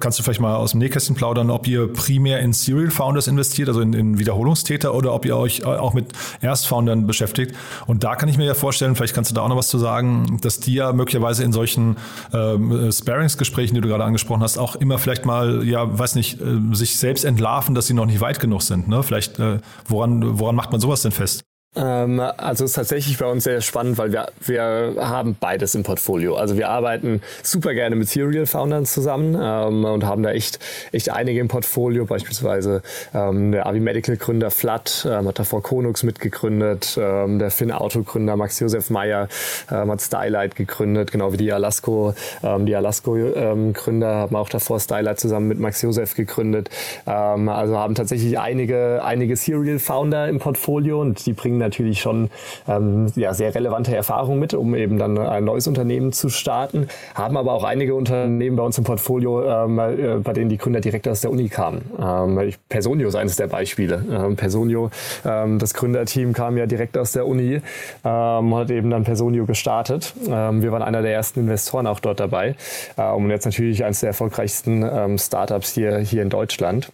kannst 0.00 0.18
du 0.18 0.22
vielleicht 0.22 0.40
mal 0.40 0.54
aus 0.56 0.72
dem 0.72 0.80
Nähkästchen 0.80 1.16
plaudern, 1.16 1.50
ob 1.50 1.66
ihr 1.66 1.90
primär 1.90 2.40
in 2.40 2.52
Serial 2.52 2.90
Founders 2.90 3.26
investiert, 3.26 3.68
also 3.68 3.80
in, 3.80 3.94
in 3.94 4.18
Wiederholungstäter, 4.18 4.94
oder 4.94 5.14
ob 5.14 5.24
ihr 5.24 5.34
euch 5.38 5.64
auch 5.64 5.94
mit 5.94 6.12
Erstfoundern 6.42 7.06
beschäftigt. 7.06 7.54
Und 7.86 8.04
da 8.04 8.16
kann 8.16 8.28
ich 8.28 8.36
mir 8.36 8.44
ja 8.44 8.54
vorstellen, 8.54 8.94
vielleicht 8.94 9.14
kannst 9.14 9.30
du 9.30 9.34
da 9.34 9.40
auch 9.40 9.48
noch 9.48 9.56
was 9.56 9.68
zu 9.68 9.78
sagen, 9.78 10.38
dass 10.42 10.60
die 10.60 10.74
ja 10.74 10.92
möglicherweise 10.92 11.42
in 11.42 11.54
solchen 11.54 11.96
ähm, 12.34 12.92
Sparings-Gesprächen, 12.92 13.74
die 13.74 13.80
du 13.80 13.88
gerade 13.88 14.04
angesprochen 14.04 14.42
hast, 14.42 14.58
auch 14.58 14.76
immer 14.76 14.98
vielleicht 14.98 15.24
mal, 15.24 15.66
ja, 15.66 15.98
weiß 15.98 16.16
nicht, 16.16 16.38
äh, 16.42 16.58
sich 16.72 16.98
selbst 16.98 17.24
entlarven, 17.24 17.74
dass 17.74 17.86
sie 17.86 17.94
noch 17.94 18.04
nicht 18.04 18.20
weit 18.20 18.40
genug 18.40 18.60
sind. 18.60 18.88
Ne? 18.88 19.02
Vielleicht, 19.02 19.38
äh, 19.38 19.60
woran, 19.88 20.38
woran 20.38 20.54
macht 20.54 20.70
man 20.70 20.82
sowas 20.82 21.00
denn 21.00 21.13
fest? 21.14 21.44
Ähm, 21.76 22.20
also 22.20 22.64
ist 22.64 22.74
tatsächlich 22.74 23.18
bei 23.18 23.26
uns 23.26 23.44
sehr 23.44 23.60
spannend, 23.60 23.98
weil 23.98 24.12
wir, 24.12 24.28
wir 24.40 24.94
haben 24.98 25.36
beides 25.38 25.74
im 25.74 25.82
Portfolio. 25.82 26.36
Also 26.36 26.56
wir 26.56 26.68
arbeiten 26.68 27.20
super 27.42 27.74
gerne 27.74 27.96
mit 27.96 28.08
Serial 28.08 28.46
Foundern 28.46 28.86
zusammen 28.86 29.36
ähm, 29.40 29.84
und 29.84 30.04
haben 30.04 30.22
da 30.22 30.30
echt, 30.30 30.58
echt 30.92 31.10
einige 31.10 31.40
im 31.40 31.48
Portfolio, 31.48 32.04
beispielsweise 32.04 32.82
ähm, 33.12 33.52
der 33.52 33.66
Avi 33.66 33.80
Medical 33.80 34.16
Gründer 34.16 34.50
Flat 34.50 35.06
ähm, 35.10 35.26
hat 35.28 35.38
davor 35.38 35.62
Konux 35.62 36.02
mitgegründet, 36.02 36.98
ähm, 37.00 37.38
der 37.38 37.50
Finn 37.50 37.72
Auto 37.72 38.02
Gründer 38.02 38.36
Max 38.36 38.60
Josef 38.60 38.90
Meyer 38.90 39.28
ähm, 39.70 39.90
hat 39.90 40.00
Stylight 40.00 40.54
gegründet, 40.54 41.10
genau 41.10 41.32
wie 41.32 41.38
die 41.38 41.52
Alasco, 41.52 42.14
ähm, 42.42 42.66
die 42.66 42.76
Alasco 42.76 43.16
ähm, 43.16 43.72
Gründer 43.72 44.14
haben 44.14 44.36
auch 44.36 44.48
davor 44.48 44.78
Stylight 44.78 45.18
zusammen 45.18 45.48
mit 45.48 45.58
Max 45.58 45.82
Josef 45.82 46.14
gegründet. 46.14 46.70
Ähm, 47.06 47.48
also 47.48 47.78
haben 47.78 47.94
tatsächlich 47.94 48.38
einige, 48.38 49.02
einige 49.04 49.36
Serial 49.36 49.78
Founder 49.78 50.28
im 50.28 50.38
Portfolio 50.38 51.00
und 51.00 51.24
die 51.26 51.32
bringen 51.32 51.63
natürlich 51.64 52.00
schon 52.00 52.30
ähm, 52.68 53.10
ja, 53.16 53.34
sehr 53.34 53.54
relevante 53.54 53.94
Erfahrungen 53.94 54.38
mit, 54.38 54.54
um 54.54 54.74
eben 54.74 54.98
dann 54.98 55.18
ein 55.18 55.44
neues 55.44 55.66
Unternehmen 55.66 56.12
zu 56.12 56.28
starten. 56.28 56.88
Haben 57.14 57.36
aber 57.36 57.52
auch 57.52 57.64
einige 57.64 57.94
Unternehmen 57.94 58.56
bei 58.56 58.62
uns 58.62 58.78
im 58.78 58.84
Portfolio, 58.84 59.44
ähm, 59.44 59.78
äh, 59.78 60.16
bei 60.22 60.32
denen 60.32 60.48
die 60.48 60.58
Gründer 60.58 60.80
direkt 60.80 61.08
aus 61.08 61.20
der 61.20 61.30
Uni 61.30 61.48
kamen. 61.48 61.82
Ähm, 61.98 62.52
Personio 62.68 63.08
ist 63.08 63.14
eines 63.14 63.36
der 63.36 63.48
Beispiele. 63.48 64.04
Ähm, 64.10 64.36
Personio, 64.36 64.90
ähm, 65.24 65.58
das 65.58 65.74
Gründerteam 65.74 66.32
kam 66.32 66.56
ja 66.56 66.66
direkt 66.66 66.96
aus 66.98 67.12
der 67.12 67.26
Uni, 67.26 67.60
ähm, 68.04 68.54
hat 68.54 68.70
eben 68.70 68.90
dann 68.90 69.04
Personio 69.04 69.46
gestartet. 69.46 70.14
Ähm, 70.28 70.62
wir 70.62 70.72
waren 70.72 70.82
einer 70.82 71.02
der 71.02 71.12
ersten 71.12 71.40
Investoren 71.40 71.86
auch 71.86 72.00
dort 72.00 72.20
dabei 72.20 72.56
äh, 72.96 73.10
und 73.10 73.30
jetzt 73.30 73.44
natürlich 73.44 73.84
eines 73.84 74.00
der 74.00 74.08
erfolgreichsten 74.08 74.82
ähm, 74.82 75.18
Startups 75.18 75.72
hier, 75.72 75.98
hier 75.98 76.22
in 76.22 76.30
Deutschland. 76.30 76.92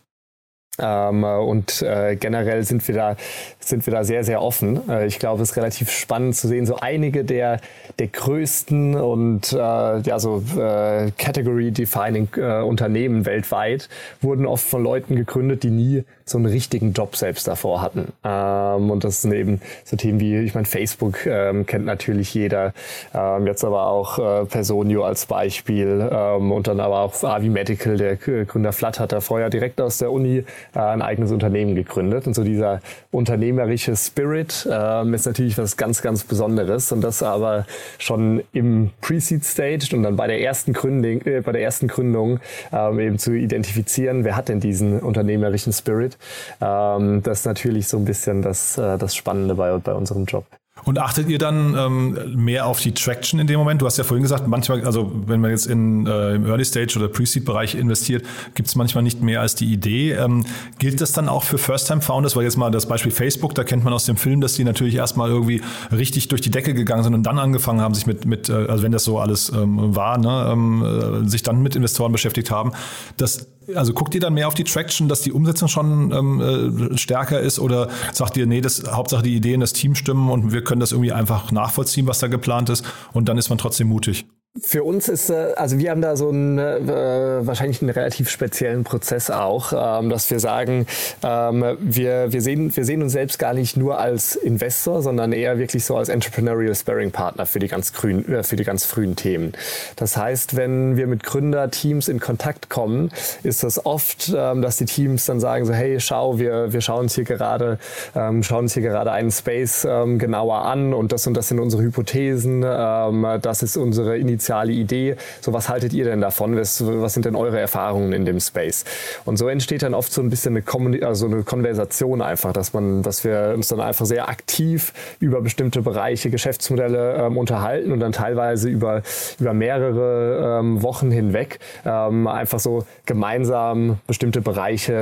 Ähm, 0.80 1.24
und 1.24 1.82
äh, 1.82 2.16
generell 2.16 2.64
sind 2.64 2.86
wir 2.88 2.94
da 2.94 3.16
sind 3.58 3.86
wir 3.86 3.92
da 3.92 4.04
sehr 4.04 4.24
sehr 4.24 4.42
offen. 4.42 4.88
Äh, 4.88 5.06
ich 5.06 5.18
glaube, 5.18 5.42
es 5.42 5.50
ist 5.50 5.56
relativ 5.56 5.90
spannend 5.90 6.36
zu 6.36 6.48
sehen, 6.48 6.66
so 6.66 6.76
einige 6.76 7.24
der 7.24 7.60
der 7.98 8.08
größten 8.08 8.94
und 8.94 9.52
äh, 9.52 9.56
ja 9.56 10.18
so 10.18 10.42
äh, 10.56 11.10
Category 11.18 11.70
Defining 11.70 12.28
äh, 12.36 12.62
Unternehmen 12.62 13.26
weltweit 13.26 13.88
wurden 14.20 14.46
oft 14.46 14.64
von 14.64 14.82
Leuten 14.82 15.16
gegründet, 15.16 15.62
die 15.62 15.70
nie 15.70 16.04
so 16.30 16.38
einen 16.38 16.46
richtigen 16.46 16.92
Job 16.92 17.16
selbst 17.16 17.48
davor 17.48 17.82
hatten. 17.82 18.12
Ähm, 18.24 18.90
und 18.90 19.04
das 19.04 19.22
sind 19.22 19.32
eben 19.32 19.60
so 19.84 19.96
Themen 19.96 20.20
wie, 20.20 20.38
ich 20.38 20.54
meine, 20.54 20.66
Facebook 20.66 21.26
ähm, 21.26 21.66
kennt 21.66 21.84
natürlich 21.84 22.32
jeder, 22.34 22.72
ähm, 23.12 23.46
jetzt 23.46 23.64
aber 23.64 23.86
auch 23.86 24.18
äh, 24.18 24.46
Personio 24.46 25.04
als 25.04 25.26
Beispiel 25.26 26.08
ähm, 26.10 26.52
und 26.52 26.68
dann 26.68 26.78
aber 26.80 27.00
auch 27.00 27.24
Avi 27.24 27.48
Medical, 27.48 27.96
der 27.96 28.16
Gründer 28.16 28.72
Flat 28.72 29.00
hat 29.00 29.12
da 29.12 29.20
vorher 29.20 29.50
direkt 29.50 29.80
aus 29.80 29.98
der 29.98 30.12
Uni 30.12 30.44
äh, 30.74 30.78
ein 30.78 31.02
eigenes 31.02 31.32
Unternehmen 31.32 31.74
gegründet. 31.74 32.26
Und 32.26 32.34
so 32.34 32.44
dieser 32.44 32.80
unternehmerische 33.10 33.96
Spirit 33.96 34.68
ähm, 34.70 35.14
ist 35.14 35.26
natürlich 35.26 35.58
was 35.58 35.76
ganz, 35.76 36.00
ganz 36.00 36.24
Besonderes 36.24 36.92
und 36.92 37.00
das 37.00 37.22
aber 37.22 37.66
schon 37.98 38.42
im 38.52 38.90
Pre-Seed 39.00 39.44
Stage 39.44 39.96
und 39.96 40.04
dann 40.04 40.14
bei 40.14 40.28
der 40.28 40.40
ersten 40.40 40.72
Gründung, 40.72 41.22
äh, 41.22 41.40
bei 41.40 41.52
der 41.52 41.62
ersten 41.62 41.88
Gründung 41.88 42.38
ähm, 42.72 43.00
eben 43.00 43.18
zu 43.18 43.32
identifizieren, 43.32 44.24
wer 44.24 44.36
hat 44.36 44.48
denn 44.48 44.60
diesen 44.60 45.00
unternehmerischen 45.00 45.72
Spirit 45.72 46.18
ähm, 46.60 47.22
das 47.22 47.40
ist 47.40 47.46
natürlich 47.46 47.88
so 47.88 47.96
ein 47.96 48.04
bisschen 48.04 48.42
das, 48.42 48.78
äh, 48.78 48.98
das 48.98 49.14
Spannende 49.14 49.54
bei, 49.54 49.76
bei 49.78 49.92
unserem 49.94 50.24
Job. 50.24 50.44
Und 50.84 50.98
achtet 50.98 51.28
ihr 51.28 51.38
dann 51.38 51.74
ähm, 51.76 52.42
mehr 52.42 52.66
auf 52.66 52.80
die 52.80 52.92
Traction 52.92 53.38
in 53.38 53.46
dem 53.46 53.58
Moment? 53.58 53.82
Du 53.82 53.86
hast 53.86 53.98
ja 53.98 54.04
vorhin 54.04 54.22
gesagt, 54.22 54.46
manchmal, 54.48 54.84
also 54.84 55.12
wenn 55.26 55.40
man 55.40 55.50
jetzt 55.50 55.66
in, 55.66 56.06
äh, 56.06 56.36
im 56.36 56.46
Early 56.46 56.64
Stage 56.64 56.98
oder 56.98 57.08
Pre-Seed-Bereich 57.08 57.74
investiert, 57.74 58.24
gibt 58.54 58.68
es 58.68 58.76
manchmal 58.76 59.02
nicht 59.02 59.20
mehr 59.20 59.40
als 59.40 59.54
die 59.54 59.70
Idee. 59.70 60.12
Ähm, 60.12 60.44
gilt 60.78 61.00
das 61.00 61.12
dann 61.12 61.28
auch 61.28 61.44
für 61.44 61.58
First-Time-Founders? 61.58 62.34
Weil 62.34 62.44
jetzt 62.44 62.56
mal 62.56 62.70
das 62.70 62.86
Beispiel 62.86 63.12
Facebook, 63.12 63.54
da 63.54 63.64
kennt 63.64 63.84
man 63.84 63.92
aus 63.92 64.06
dem 64.06 64.16
Film, 64.16 64.40
dass 64.40 64.54
die 64.54 64.64
natürlich 64.64 64.94
erstmal 64.94 65.28
irgendwie 65.28 65.60
richtig 65.92 66.28
durch 66.28 66.40
die 66.40 66.50
Decke 66.50 66.72
gegangen 66.72 67.02
sind 67.02 67.14
und 67.14 67.24
dann 67.24 67.38
angefangen 67.38 67.80
haben, 67.80 67.94
sich 67.94 68.06
mit, 68.06 68.24
mit 68.24 68.48
äh, 68.48 68.52
also 68.52 68.82
wenn 68.82 68.92
das 68.92 69.04
so 69.04 69.18
alles 69.18 69.50
ähm, 69.50 69.94
war, 69.94 70.16
ne, 70.16 70.48
ähm, 70.50 71.24
äh, 71.24 71.28
sich 71.28 71.42
dann 71.42 71.62
mit 71.62 71.76
Investoren 71.76 72.12
beschäftigt 72.12 72.50
haben. 72.50 72.72
Das 73.18 73.46
also 73.74 73.92
guckt 73.92 74.14
ihr 74.14 74.20
dann 74.20 74.34
mehr 74.34 74.48
auf 74.48 74.54
die 74.54 74.64
Traction, 74.64 75.08
dass 75.08 75.22
die 75.22 75.32
Umsetzung 75.32 75.68
schon 75.68 76.12
ähm, 76.12 76.90
äh, 76.92 76.98
stärker 76.98 77.40
ist 77.40 77.58
oder 77.58 77.88
sagt 78.12 78.36
ihr, 78.36 78.46
nee, 78.46 78.60
das 78.60 78.84
Hauptsache 78.90 79.22
die 79.22 79.34
Ideen, 79.34 79.60
das 79.60 79.72
Team 79.72 79.94
stimmen 79.94 80.30
und 80.30 80.52
wir 80.52 80.64
können 80.64 80.80
das 80.80 80.92
irgendwie 80.92 81.12
einfach 81.12 81.52
nachvollziehen, 81.52 82.06
was 82.06 82.18
da 82.18 82.28
geplant 82.28 82.70
ist 82.70 82.84
und 83.12 83.28
dann 83.28 83.38
ist 83.38 83.48
man 83.48 83.58
trotzdem 83.58 83.88
mutig? 83.88 84.26
Für 84.58 84.82
uns 84.82 85.08
ist, 85.08 85.30
äh, 85.30 85.52
also 85.54 85.78
wir 85.78 85.92
haben 85.92 86.00
da 86.00 86.16
so 86.16 86.30
einen, 86.30 86.58
äh, 86.58 87.46
wahrscheinlich 87.46 87.82
einen 87.82 87.90
relativ 87.90 88.28
speziellen 88.28 88.82
Prozess 88.82 89.30
auch, 89.30 89.72
ähm, 89.72 90.10
dass 90.10 90.28
wir 90.28 90.40
sagen, 90.40 90.86
ähm, 91.22 91.64
wir, 91.78 92.32
wir, 92.32 92.42
sehen, 92.42 92.74
wir 92.74 92.84
sehen 92.84 93.00
uns 93.00 93.12
selbst 93.12 93.38
gar 93.38 93.54
nicht 93.54 93.76
nur 93.76 94.00
als 94.00 94.34
Investor, 94.34 95.02
sondern 95.02 95.32
eher 95.32 95.58
wirklich 95.58 95.84
so 95.84 95.96
als 95.96 96.08
Entrepreneurial 96.08 96.74
Sparring 96.74 97.12
Partner 97.12 97.46
für 97.46 97.60
die 97.60 97.68
ganz, 97.68 97.92
grün, 97.92 98.26
äh, 98.28 98.42
für 98.42 98.56
die 98.56 98.64
ganz 98.64 98.84
frühen 98.84 99.14
Themen. 99.14 99.52
Das 99.94 100.16
heißt, 100.16 100.56
wenn 100.56 100.96
wir 100.96 101.06
mit 101.06 101.22
Gründerteams 101.22 102.08
in 102.08 102.18
Kontakt 102.18 102.68
kommen, 102.68 103.12
ist 103.44 103.62
das 103.62 103.86
oft, 103.86 104.34
ähm, 104.36 104.62
dass 104.62 104.78
die 104.78 104.86
Teams 104.86 105.26
dann 105.26 105.38
sagen 105.38 105.64
so, 105.64 105.72
hey, 105.72 106.00
schau, 106.00 106.40
wir, 106.40 106.72
wir 106.72 106.80
schauen 106.80 107.02
uns 107.02 107.14
hier 107.14 107.22
gerade, 107.22 107.78
ähm, 108.16 108.42
schauen 108.42 108.64
uns 108.64 108.74
hier 108.74 108.82
gerade 108.82 109.12
einen 109.12 109.30
Space 109.30 109.86
ähm, 109.88 110.18
genauer 110.18 110.64
an 110.64 110.92
und 110.92 111.12
das 111.12 111.28
und 111.28 111.34
das 111.34 111.46
sind 111.46 111.60
unsere 111.60 111.84
Hypothesen, 111.84 112.64
ähm, 112.66 113.26
das 113.42 113.62
ist 113.62 113.76
unsere 113.76 114.18
Initiative 114.18 114.39
initiale 114.40 114.72
Idee. 114.72 115.16
So, 115.40 115.52
was 115.52 115.68
haltet 115.68 115.92
ihr 115.92 116.04
denn 116.04 116.20
davon? 116.20 116.56
Was, 116.56 116.82
was 116.84 117.12
sind 117.12 117.26
denn 117.26 117.36
eure 117.36 117.60
Erfahrungen 117.60 118.12
in 118.12 118.24
dem 118.24 118.40
Space? 118.40 118.84
Und 119.26 119.36
so 119.36 119.48
entsteht 119.48 119.82
dann 119.82 119.92
oft 119.92 120.10
so 120.12 120.22
ein 120.22 120.30
bisschen 120.30 120.54
eine, 120.54 120.62
Kommuni 120.62 121.02
also 121.02 121.26
eine 121.26 121.42
Konversation 121.42 122.22
einfach, 122.22 122.52
dass 122.52 122.72
man, 122.72 123.02
dass 123.02 123.22
wir 123.24 123.52
uns 123.54 123.68
dann 123.68 123.80
einfach 123.80 124.06
sehr 124.06 124.28
aktiv 124.28 124.92
über 125.20 125.42
bestimmte 125.42 125.82
Bereiche, 125.82 126.30
Geschäftsmodelle 126.30 127.26
ähm, 127.26 127.36
unterhalten 127.36 127.92
und 127.92 128.00
dann 128.00 128.12
teilweise 128.12 128.68
über, 128.70 129.02
über 129.38 129.52
mehrere 129.52 130.60
ähm, 130.60 130.82
Wochen 130.82 131.10
hinweg 131.10 131.58
ähm, 131.84 132.26
einfach 132.26 132.60
so 132.60 132.86
gemeinsam 133.04 133.98
bestimmte 134.06 134.40
Bereiche 134.40 134.92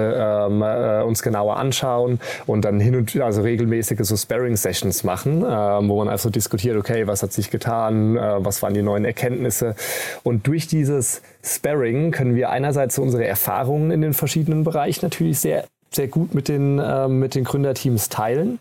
ähm, 0.50 0.62
äh, 0.62 1.02
uns 1.02 1.22
genauer 1.22 1.58
anschauen 1.58 2.18
und 2.46 2.64
dann 2.64 2.80
hin 2.80 2.96
und 2.96 3.14
also 3.20 3.42
regelmäßige 3.42 4.00
so 4.02 4.16
Sparring 4.16 4.56
Sessions 4.56 5.04
machen, 5.04 5.44
ähm, 5.48 5.88
wo 5.88 5.98
man 5.98 6.08
einfach 6.08 6.24
so 6.24 6.30
diskutiert, 6.30 6.76
okay, 6.76 7.06
was 7.06 7.22
hat 7.22 7.32
sich 7.32 7.50
getan, 7.50 8.16
äh, 8.16 8.44
was 8.44 8.62
waren 8.62 8.74
die 8.74 8.82
neuen 8.82 9.04
Erkenntnisse, 9.04 9.27
Kenntnisse. 9.28 9.74
Und 10.22 10.46
durch 10.46 10.66
dieses 10.66 11.22
Sparring 11.42 12.10
können 12.10 12.34
wir 12.34 12.50
einerseits 12.50 12.98
unsere 12.98 13.26
Erfahrungen 13.26 13.90
in 13.90 14.00
den 14.00 14.14
verschiedenen 14.14 14.64
Bereichen 14.64 15.04
natürlich 15.04 15.38
sehr 15.38 15.64
sehr 15.90 16.08
gut 16.08 16.34
mit 16.34 16.48
den, 16.48 16.78
äh, 16.78 17.08
mit 17.08 17.34
den 17.34 17.44
Gründerteams 17.44 18.08
teilen. 18.08 18.58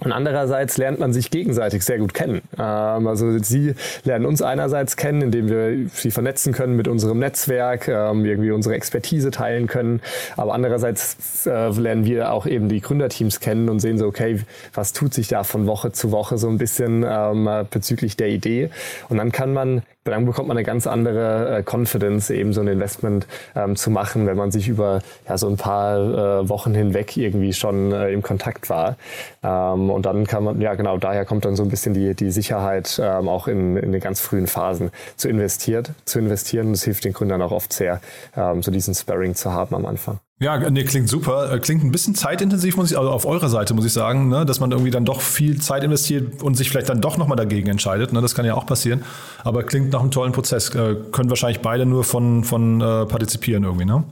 Und 0.00 0.10
andererseits 0.10 0.76
lernt 0.76 0.98
man 0.98 1.12
sich 1.12 1.30
gegenseitig 1.30 1.84
sehr 1.84 1.98
gut 1.98 2.14
kennen. 2.14 2.42
Ähm, 2.58 3.06
also 3.06 3.38
sie 3.38 3.74
lernen 4.02 4.26
uns 4.26 4.42
einerseits 4.42 4.96
kennen, 4.96 5.22
indem 5.22 5.48
wir 5.48 5.88
sie 5.88 6.10
vernetzen 6.10 6.52
können 6.52 6.74
mit 6.74 6.88
unserem 6.88 7.20
Netzwerk, 7.20 7.86
ähm, 7.86 8.24
irgendwie 8.24 8.50
unsere 8.50 8.74
Expertise 8.74 9.30
teilen 9.30 9.68
können. 9.68 10.00
Aber 10.36 10.52
andererseits 10.52 11.46
äh, 11.46 11.68
lernen 11.68 12.06
wir 12.06 12.32
auch 12.32 12.46
eben 12.46 12.68
die 12.68 12.80
Gründerteams 12.80 13.38
kennen 13.38 13.68
und 13.68 13.78
sehen 13.78 13.96
so, 13.96 14.06
okay, 14.06 14.40
was 14.72 14.94
tut 14.94 15.14
sich 15.14 15.28
da 15.28 15.44
von 15.44 15.68
Woche 15.68 15.92
zu 15.92 16.10
Woche 16.10 16.38
so 16.38 16.48
ein 16.48 16.58
bisschen 16.58 17.06
ähm, 17.08 17.48
bezüglich 17.70 18.16
der 18.16 18.30
Idee. 18.30 18.70
Und 19.08 19.18
dann 19.18 19.30
kann 19.30 19.52
man 19.52 19.82
dann 20.04 20.26
bekommt 20.26 20.48
man 20.48 20.56
eine 20.56 20.64
ganz 20.64 20.86
andere 20.86 21.58
äh, 21.58 21.62
Confidence, 21.62 22.30
eben 22.30 22.52
so 22.52 22.60
ein 22.60 22.68
Investment 22.68 23.26
ähm, 23.56 23.74
zu 23.74 23.90
machen, 23.90 24.26
wenn 24.26 24.36
man 24.36 24.50
sich 24.50 24.68
über 24.68 25.00
ja, 25.28 25.38
so 25.38 25.48
ein 25.48 25.56
paar 25.56 26.42
äh, 26.42 26.48
Wochen 26.48 26.74
hinweg 26.74 27.16
irgendwie 27.16 27.52
schon 27.52 27.92
äh, 27.92 28.10
im 28.10 28.22
Kontakt 28.22 28.68
war. 28.68 28.96
Ähm, 29.42 29.90
und 29.90 30.06
dann 30.06 30.26
kann 30.26 30.44
man, 30.44 30.60
ja 30.60 30.74
genau, 30.74 30.98
daher 30.98 31.24
kommt 31.24 31.44
dann 31.44 31.56
so 31.56 31.62
ein 31.62 31.70
bisschen 31.70 31.94
die, 31.94 32.14
die 32.14 32.30
Sicherheit, 32.30 33.00
ähm, 33.02 33.28
auch 33.28 33.48
in, 33.48 33.76
in 33.76 33.92
den 33.92 34.00
ganz 34.00 34.20
frühen 34.20 34.46
Phasen 34.46 34.90
zu 35.16 35.28
investiert, 35.28 35.92
zu 36.04 36.18
investieren. 36.18 36.72
Das 36.72 36.84
hilft 36.84 37.04
den 37.04 37.12
Gründern 37.12 37.40
auch 37.40 37.52
oft 37.52 37.72
sehr, 37.72 38.00
ähm, 38.36 38.62
so 38.62 38.70
diesen 38.70 38.94
Sparring 38.94 39.34
zu 39.34 39.52
haben 39.52 39.74
am 39.74 39.86
Anfang. 39.86 40.18
Ja, 40.40 40.58
nee, 40.68 40.84
klingt 40.84 41.08
super. 41.08 41.52
Äh, 41.52 41.60
klingt 41.60 41.84
ein 41.84 41.92
bisschen 41.92 42.14
zeitintensiv, 42.14 42.76
muss 42.76 42.90
ich, 42.90 42.98
also 42.98 43.10
auf 43.10 43.24
eurer 43.24 43.48
Seite 43.48 43.72
muss 43.72 43.84
ich 43.84 43.92
sagen, 43.92 44.28
ne, 44.28 44.44
dass 44.44 44.58
man 44.58 44.72
irgendwie 44.72 44.90
dann 44.90 45.04
doch 45.04 45.20
viel 45.20 45.60
Zeit 45.60 45.84
investiert 45.84 46.42
und 46.42 46.56
sich 46.56 46.70
vielleicht 46.70 46.88
dann 46.88 47.00
doch 47.00 47.16
nochmal 47.16 47.36
dagegen 47.36 47.68
entscheidet. 47.68 48.12
Ne, 48.12 48.20
das 48.20 48.34
kann 48.34 48.44
ja 48.44 48.54
auch 48.54 48.66
passieren. 48.66 49.04
Aber 49.44 49.62
klingt 49.62 49.92
nach 49.92 50.00
einem 50.00 50.10
tollen 50.10 50.32
Prozess. 50.32 50.74
Äh, 50.74 50.96
können 51.12 51.30
wahrscheinlich 51.30 51.60
beide 51.60 51.86
nur 51.86 52.02
von, 52.02 52.42
von 52.42 52.80
äh, 52.80 53.06
partizipieren 53.06 53.62
irgendwie, 53.62 53.84
ne? 53.84 54.04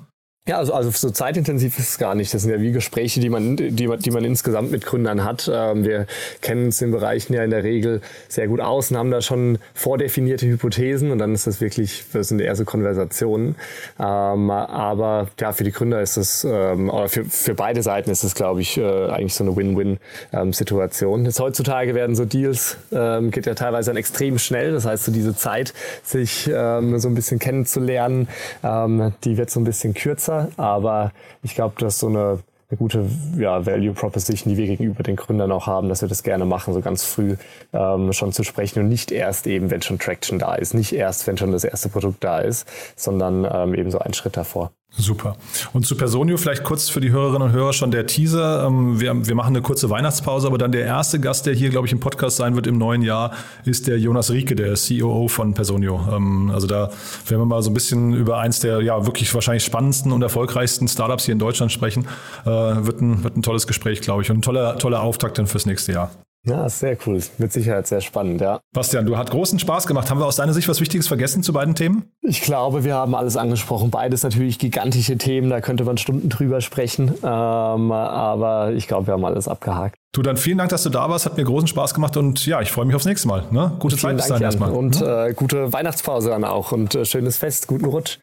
Ja, 0.49 0.59
also, 0.59 0.75
also 0.75 0.91
so 0.91 1.11
zeitintensiv 1.11 1.79
ist 1.79 1.91
es 1.91 1.99
gar 1.99 2.17
nicht. 2.17 2.35
Das 2.35 2.43
sind 2.43 2.51
ja 2.51 2.61
wie 2.61 2.73
Gespräche, 2.73 3.21
die 3.21 3.29
man, 3.29 3.57
die 3.57 3.87
man, 3.87 4.01
die 4.01 4.11
man 4.11 4.25
insgesamt 4.25 4.73
mit 4.73 4.85
Gründern 4.85 5.23
hat. 5.23 5.49
Ähm, 5.53 5.85
wir 5.85 6.09
kennen 6.41 6.65
uns 6.65 6.83
in 6.83 6.91
Bereichen 6.91 7.33
ja 7.35 7.45
in 7.45 7.51
der 7.51 7.63
Regel 7.63 8.01
sehr 8.27 8.49
gut 8.49 8.59
aus 8.59 8.91
und 8.91 8.97
haben 8.97 9.13
da 9.13 9.21
schon 9.21 9.59
vordefinierte 9.73 10.49
Hypothesen 10.49 11.13
und 11.13 11.19
dann 11.19 11.33
ist 11.33 11.47
das 11.47 11.61
wirklich, 11.61 12.07
das 12.13 12.27
sind 12.27 12.41
eher 12.41 12.57
so 12.57 12.65
Konversationen. 12.65 13.55
Ähm, 14.01 14.51
aber 14.51 15.29
ja, 15.39 15.53
für 15.53 15.63
die 15.63 15.71
Gründer 15.71 16.03
ist 16.03 16.17
es, 16.17 16.43
ähm, 16.43 16.91
oder 16.91 17.09
für, 17.09 17.25
für 17.25 17.55
beide 17.55 17.85
Seiten 17.85 18.11
ist 18.11 18.25
es, 18.25 18.35
glaube 18.35 18.63
ich, 18.63 18.79
äh, 18.79 19.11
eigentlich 19.11 19.35
so 19.35 19.45
eine 19.45 19.55
Win-Win-Situation. 19.55 21.25
Jetzt 21.25 21.39
heutzutage 21.39 21.95
werden 21.95 22.17
so 22.17 22.25
Deals, 22.25 22.79
geht 22.91 23.47
ja 23.47 23.55
teilweise 23.55 23.91
dann 23.91 23.97
extrem 23.97 24.41
schnell. 24.41 24.73
Das 24.73 24.87
heißt, 24.87 25.05
so 25.05 25.13
diese 25.13 25.37
Zeit, 25.37 25.73
sich 26.03 26.45
so 26.45 26.51
ein 26.51 27.15
bisschen 27.15 27.39
kennenzulernen, 27.39 28.29
die 28.63 29.37
wird 29.37 29.51
so 29.51 29.61
ein 29.61 29.65
bisschen 29.65 29.95
kürzer 29.95 30.32
besser, 30.33 30.49
aber 30.57 31.13
ich 31.43 31.55
glaube, 31.55 31.75
dass 31.79 31.99
so 31.99 32.09
eine, 32.09 32.39
eine 32.71 32.79
gute 32.79 33.05
ja, 33.37 33.65
Value 33.67 33.93
Proposition, 33.93 34.53
die 34.53 34.59
wir 34.59 34.67
gegenüber 34.67 35.03
den 35.03 35.17
Gründern 35.17 35.53
auch 35.53 35.67
haben, 35.67 35.89
dass 35.89 36.03
wir 36.03 36.09
das 36.09 36.23
gerne 36.23 36.45
machen, 36.45 36.75
so 36.75 36.81
ganz 36.81 37.05
früh 37.05 37.37
ähm, 37.73 38.13
schon 38.13 38.33
zu 38.33 38.45
sprechen 38.45 38.81
und 38.81 38.89
nicht 38.89 39.13
erst 39.13 39.47
eben, 39.47 39.71
wenn 39.71 39.83
schon 39.83 39.99
Traction 39.99 40.39
da 40.39 40.55
ist, 40.55 40.75
nicht 40.75 40.93
erst, 40.93 41.27
wenn 41.27 41.37
schon 41.37 41.53
das 41.53 41.65
erste 41.65 41.89
Produkt 41.89 42.25
da 42.25 42.41
ist, 42.41 42.67
sondern 42.97 43.47
ähm, 43.51 43.75
eben 43.75 43.91
so 43.91 43.99
einen 43.99 44.15
Schritt 44.15 44.37
davor. 44.37 44.73
Super. 44.99 45.37
Und 45.73 45.87
zu 45.87 45.97
Personio 45.97 46.37
vielleicht 46.37 46.65
kurz 46.65 46.91
für 46.91 47.01
die 47.01 47.11
Hörerinnen 47.11 47.49
und 47.49 47.53
Hörer 47.53 47.73
schon 47.73 47.91
der 47.91 48.07
Teaser. 48.07 48.67
Ähm, 48.67 49.01
wir, 49.01 49.27
wir 49.27 49.35
machen 49.35 49.49
eine 49.49 49.63
kurze 49.63 49.89
Weihnachtspause, 49.89 50.47
aber 50.47 50.59
dann 50.59 50.71
der 50.71 50.85
erste 50.85 51.19
Gast, 51.19 51.47
der 51.47 51.55
hier, 51.55 51.71
glaube 51.71 51.87
ich, 51.87 51.93
im 51.93 52.01
Podcast 52.01 52.37
sein 52.37 52.57
wird 52.57 52.67
im 52.67 52.77
neuen 52.77 53.03
Jahr, 53.03 53.33
ist 53.65 53.87
der 53.87 53.99
Jonas 53.99 54.31
Rieke, 54.31 54.55
der 54.55 54.75
COO 54.75 55.29
von 55.29 55.55
Personio. 55.55 56.01
Ähm, 56.13 56.51
also 56.53 56.67
da 56.67 56.91
werden 57.27 57.41
wir 57.41 57.47
mal 57.47 57.63
so 57.63 57.71
ein 57.71 57.75
bisschen 57.75 58.13
über 58.13 58.39
eins 58.39 58.61
der 58.61 58.83
ja 58.83 59.07
wirklich 59.07 59.33
wahrscheinlich 59.35 59.65
spannendsten 59.65 60.13
und 60.13 60.23
erfolgreichsten 60.23 60.87
Startups 60.89 61.25
hier 61.25 61.33
in 61.33 61.39
Deutschland 61.39 61.73
sprechen. 61.73 62.07
Äh, 62.45 62.51
wird, 62.51 63.01
ein, 63.01 63.25
wird 63.25 63.37
ein 63.37 63.43
tolles 63.43 63.67
Gespräch, 63.67 64.03
glaube 64.03 64.23
ich, 64.23 64.31
und 64.31 64.39
ein 64.39 64.43
toller, 64.43 64.77
toller 64.79 65.03
Auftakt 65.03 65.39
dann 65.39 65.47
fürs 65.47 65.65
nächste 65.65 65.93
Jahr. 65.93 66.11
Ja, 66.45 66.69
sehr 66.69 66.99
cool. 67.07 67.21
Mit 67.39 67.53
Sicherheit 67.53 67.87
sehr 67.87 68.01
spannend, 68.01 68.41
ja. 68.41 68.61
Bastian, 68.73 69.07
du 69.07 69.17
hast 69.17 69.31
großen 69.31 69.61
Spaß 69.61 69.87
gemacht. 69.87 70.11
Haben 70.11 70.19
wir 70.19 70.27
aus 70.27 70.37
deiner 70.37 70.53
Sicht 70.53 70.69
was 70.69 70.81
Wichtiges 70.81 71.07
vergessen 71.07 71.45
zu 71.45 71.53
beiden 71.53 71.77
Themen? 71.77 72.11
Ich 72.21 72.41
glaube, 72.41 72.83
wir 72.83 72.95
haben 72.95 73.15
alles 73.15 73.37
angesprochen. 73.37 73.91
Beides 73.91 74.25
natürlich 74.25 74.59
gigantische 74.59 75.17
Themen, 75.19 75.51
da 75.51 75.61
könnte 75.61 75.85
man 75.85 75.99
Stunden 75.99 76.29
drüber 76.29 76.61
sprechen. 76.61 77.15
Ähm, 77.23 77.93
aber 77.93 78.73
ich 78.73 78.89
glaube, 78.89 79.07
wir 79.07 79.15
haben 79.15 79.25
alles 79.25 79.47
abgehakt. 79.47 79.95
Du, 80.13 80.23
dann 80.23 80.37
vielen 80.37 80.59
Dank, 80.59 80.71
dass 80.71 80.83
du 80.83 80.91
da 80.91 81.09
warst. 81.09 81.27
Hat 81.27 81.37
mir 81.37 81.45
großen 81.45 81.69
Spaß 81.69 81.95
gemacht 81.95 82.17
und 82.17 82.45
ja, 82.45 82.61
ich 82.61 82.73
freue 82.73 82.87
mich 82.87 82.97
aufs 82.97 83.07
nächste 83.07 83.29
Mal. 83.29 83.45
Ne? 83.53 83.73
Gute 83.79 83.97
Zeit 83.97 84.17
bis 84.17 84.27
dahin 84.27 84.43
erstmal. 84.43 84.73
Und 84.73 85.01
äh, 85.01 85.33
gute 85.35 85.73
Weihnachtspause 85.73 86.31
dann 86.31 86.45
auch 86.45 86.73
und 86.73 86.95
äh, 86.97 87.05
schönes 87.05 87.37
Fest, 87.37 87.69
guten 87.69 87.85
Rutsch. 87.85 88.19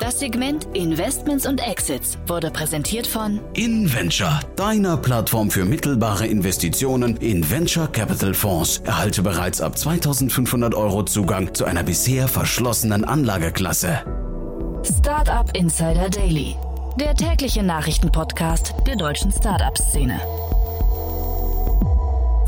Das 0.00 0.18
Segment 0.18 0.66
Investments 0.74 1.46
und 1.46 1.60
Exits 1.60 2.18
wurde 2.26 2.50
präsentiert 2.50 3.06
von 3.06 3.38
InVenture, 3.54 4.40
deiner 4.56 4.96
Plattform 4.96 5.52
für 5.52 5.64
mittelbare 5.64 6.26
Investitionen 6.26 7.16
in 7.18 7.48
Venture 7.48 7.86
Capital 7.86 8.34
Fonds. 8.34 8.78
Erhalte 8.78 9.22
bereits 9.22 9.60
ab 9.60 9.78
2500 9.78 10.74
Euro 10.74 11.04
Zugang 11.04 11.54
zu 11.54 11.64
einer 11.64 11.84
bisher 11.84 12.26
verschlossenen 12.26 13.04
Anlageklasse. 13.04 14.02
Startup 14.82 15.48
Insider 15.56 16.10
Daily, 16.10 16.56
der 16.98 17.14
tägliche 17.14 17.62
Nachrichtenpodcast 17.62 18.74
der 18.88 18.96
deutschen 18.96 19.30
Startup-Szene. 19.30 20.20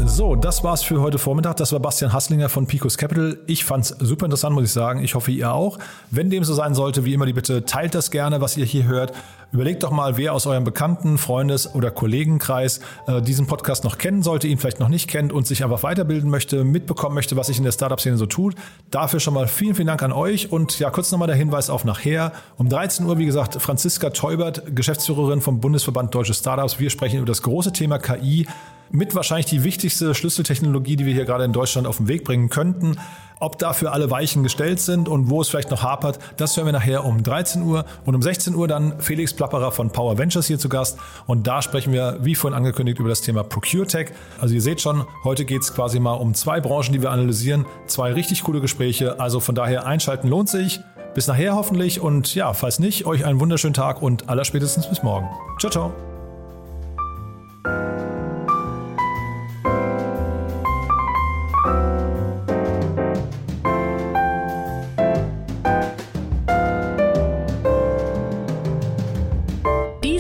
So, 0.05 0.37
das 0.37 0.63
war's 0.63 0.83
für 0.83 1.01
heute 1.01 1.19
Vormittag. 1.19 1.57
Das 1.57 1.73
war 1.73 1.81
Bastian 1.81 2.13
Hasslinger 2.13 2.51
von 2.51 2.67
Picos 2.67 2.99
Capital. 2.99 3.39
Ich 3.47 3.65
fand's 3.65 3.89
super 3.99 4.27
interessant, 4.27 4.55
muss 4.55 4.65
ich 4.65 4.73
sagen. 4.73 5.03
Ich 5.03 5.15
hoffe, 5.15 5.31
ihr 5.31 5.53
auch. 5.53 5.79
Wenn 6.11 6.29
dem 6.29 6.45
so 6.45 6.53
sein 6.53 6.75
sollte, 6.75 7.07
wie 7.07 7.15
immer 7.15 7.25
die 7.25 7.33
Bitte, 7.33 7.65
teilt 7.65 7.95
das 7.95 8.11
gerne, 8.11 8.43
was 8.43 8.59
ihr 8.59 8.67
hier 8.67 8.85
hört. 8.85 9.13
Überlegt 9.53 9.83
doch 9.83 9.91
mal, 9.91 10.19
wer 10.19 10.35
aus 10.35 10.47
eurem 10.47 10.65
Bekannten, 10.65 11.17
Freundes- 11.17 11.75
oder 11.75 11.91
Kollegenkreis 11.91 12.81
äh, 13.07 13.23
diesen 13.23 13.47
Podcast 13.47 13.85
noch 13.85 13.97
kennen 13.97 14.23
sollte, 14.23 14.49
ihn 14.49 14.59
vielleicht 14.59 14.81
noch 14.81 14.89
nicht 14.89 15.09
kennt 15.09 15.33
und 15.33 15.47
sich 15.47 15.65
einfach 15.65 15.83
weiterbilden 15.83 16.29
möchte, 16.29 16.63
mitbekommen 16.63 17.15
möchte, 17.15 17.37
was 17.37 17.47
sich 17.47 17.57
in 17.57 17.65
der 17.65 17.73
Startup-Szene 17.73 18.19
so 18.19 18.27
tut. 18.27 18.55
Dafür 18.91 19.19
schon 19.19 19.33
mal 19.33 19.49
vielen, 19.49 19.75
vielen 19.75 19.89
Dank 19.89 20.03
an 20.03 20.13
euch. 20.13 20.53
Und 20.53 20.79
ja, 20.79 20.91
kurz 20.91 21.11
nochmal 21.11 21.29
der 21.29 21.37
Hinweis 21.37 21.71
auf 21.71 21.85
nachher. 21.85 22.33
Um 22.59 22.69
13 22.69 23.07
Uhr, 23.07 23.17
wie 23.17 23.27
gesagt, 23.27 23.61
Franziska 23.63 24.11
Teubert, 24.11 24.77
Geschäftsführerin 24.77 25.41
vom 25.41 25.61
Bundesverband 25.61 26.15
Deutsche 26.15 26.35
Startups. 26.35 26.79
Wir 26.79 26.91
sprechen 26.91 27.17
über 27.17 27.27
das 27.27 27.41
große 27.41 27.73
Thema 27.73 27.99
KI 27.99 28.47
mit 28.91 29.15
wahrscheinlich 29.15 29.47
die 29.47 29.65
wichtigste 29.65 30.15
Schlüsseltechnologie, 30.15 30.97
die 30.97 31.07
wir 31.07 31.15
hier 31.15 31.25
gerade 31.25 31.45
in 31.45 31.53
Deutschland 31.53 31.87
auf 31.87 31.99
den 31.99 32.09
Weg 32.09 32.25
bringen 32.25 32.51
könnten. 32.51 32.97
Ob 33.39 33.59
dafür 33.59 33.93
alle 33.93 34.11
Weichen 34.11 34.43
gestellt 34.43 34.81
sind 34.81 35.09
und 35.09 35.29
wo 35.29 35.43
es 35.43 35.49
vielleicht 35.51 35.71
noch 35.71 35.83
hapert, 35.83 36.19
das 36.39 36.57
hören 36.57 36.67
wir 36.67 36.73
nachher 36.73 37.05
um 37.05 37.23
13 37.23 37.63
Uhr 37.63 37.85
und 38.07 38.15
um 38.15 38.23
16 38.23 38.55
Uhr 38.55 38.67
dann 38.67 38.99
Felix 38.99 39.35
Plapperer 39.35 39.73
von 39.73 39.91
Power 39.91 40.17
Ventures 40.17 40.47
hier 40.47 40.59
zu 40.59 40.71
Gast 40.71 40.99
und 41.27 41.47
da 41.47 41.61
sprechen 41.61 41.93
wir, 41.93 42.19
wie 42.23 42.35
vorhin 42.35 42.57
angekündigt, 42.57 42.99
über 42.99 43.11
das 43.11 43.21
Thema 43.21 43.45
ProcureTech. 43.45 44.13
Also 44.41 44.55
ihr 44.55 44.63
seht 44.63 44.81
schon, 44.81 45.05
heute 45.23 45.45
geht 45.45 45.61
es 45.63 45.75
quasi 45.75 46.01
mal 46.01 46.15
um 46.15 46.33
zwei 46.33 46.61
Branchen, 46.61 46.93
die 46.93 47.03
wir 47.03 47.11
analysieren, 47.11 47.67
zwei 47.87 48.13
richtig 48.15 48.43
coole 48.43 48.63
Gespräche, 48.63 49.21
also 49.21 49.39
von 49.41 49.55
daher 49.55 49.87
einschalten 49.87 50.29
lohnt 50.29 50.49
sich. 50.49 50.81
Bis 51.15 51.27
nachher 51.27 51.55
hoffentlich 51.55 52.01
und 52.01 52.35
ja, 52.35 52.53
falls 52.53 52.79
nicht, 52.79 53.07
euch 53.07 53.25
einen 53.25 53.41
wunderschönen 53.41 53.73
Tag 53.75 54.03
und 54.03 54.29
allerspätestens 54.29 54.87
bis 54.87 55.03
morgen. 55.03 55.29
Ciao, 55.59 55.71
ciao. 55.71 55.93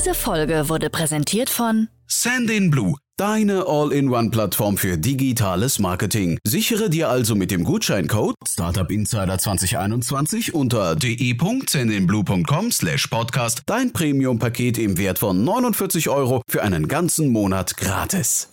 Diese 0.07 0.15
Folge 0.15 0.69
wurde 0.69 0.89
präsentiert 0.89 1.51
von 1.51 1.89
Sandinblue, 2.07 2.95
deine 3.17 3.67
All-in-One-Plattform 3.67 4.77
für 4.77 4.97
digitales 4.97 5.81
Marketing. 5.81 6.39
Sichere 6.47 6.89
dir 6.89 7.09
also 7.09 7.35
mit 7.35 7.51
dem 7.51 7.65
Gutscheincode 7.65 8.37
Startup 8.49 8.89
Insider 8.89 9.37
2021 9.37 10.55
unter 10.55 10.95
de.sandinblue.com 10.95 12.71
slash 12.71 13.09
podcast 13.09 13.63
dein 13.67 13.93
Premium-Paket 13.93 14.79
im 14.79 14.97
Wert 14.97 15.19
von 15.19 15.43
49 15.43 16.09
Euro 16.09 16.41
für 16.49 16.63
einen 16.63 16.87
ganzen 16.87 17.33
Monat 17.33 17.77
gratis. 17.77 18.49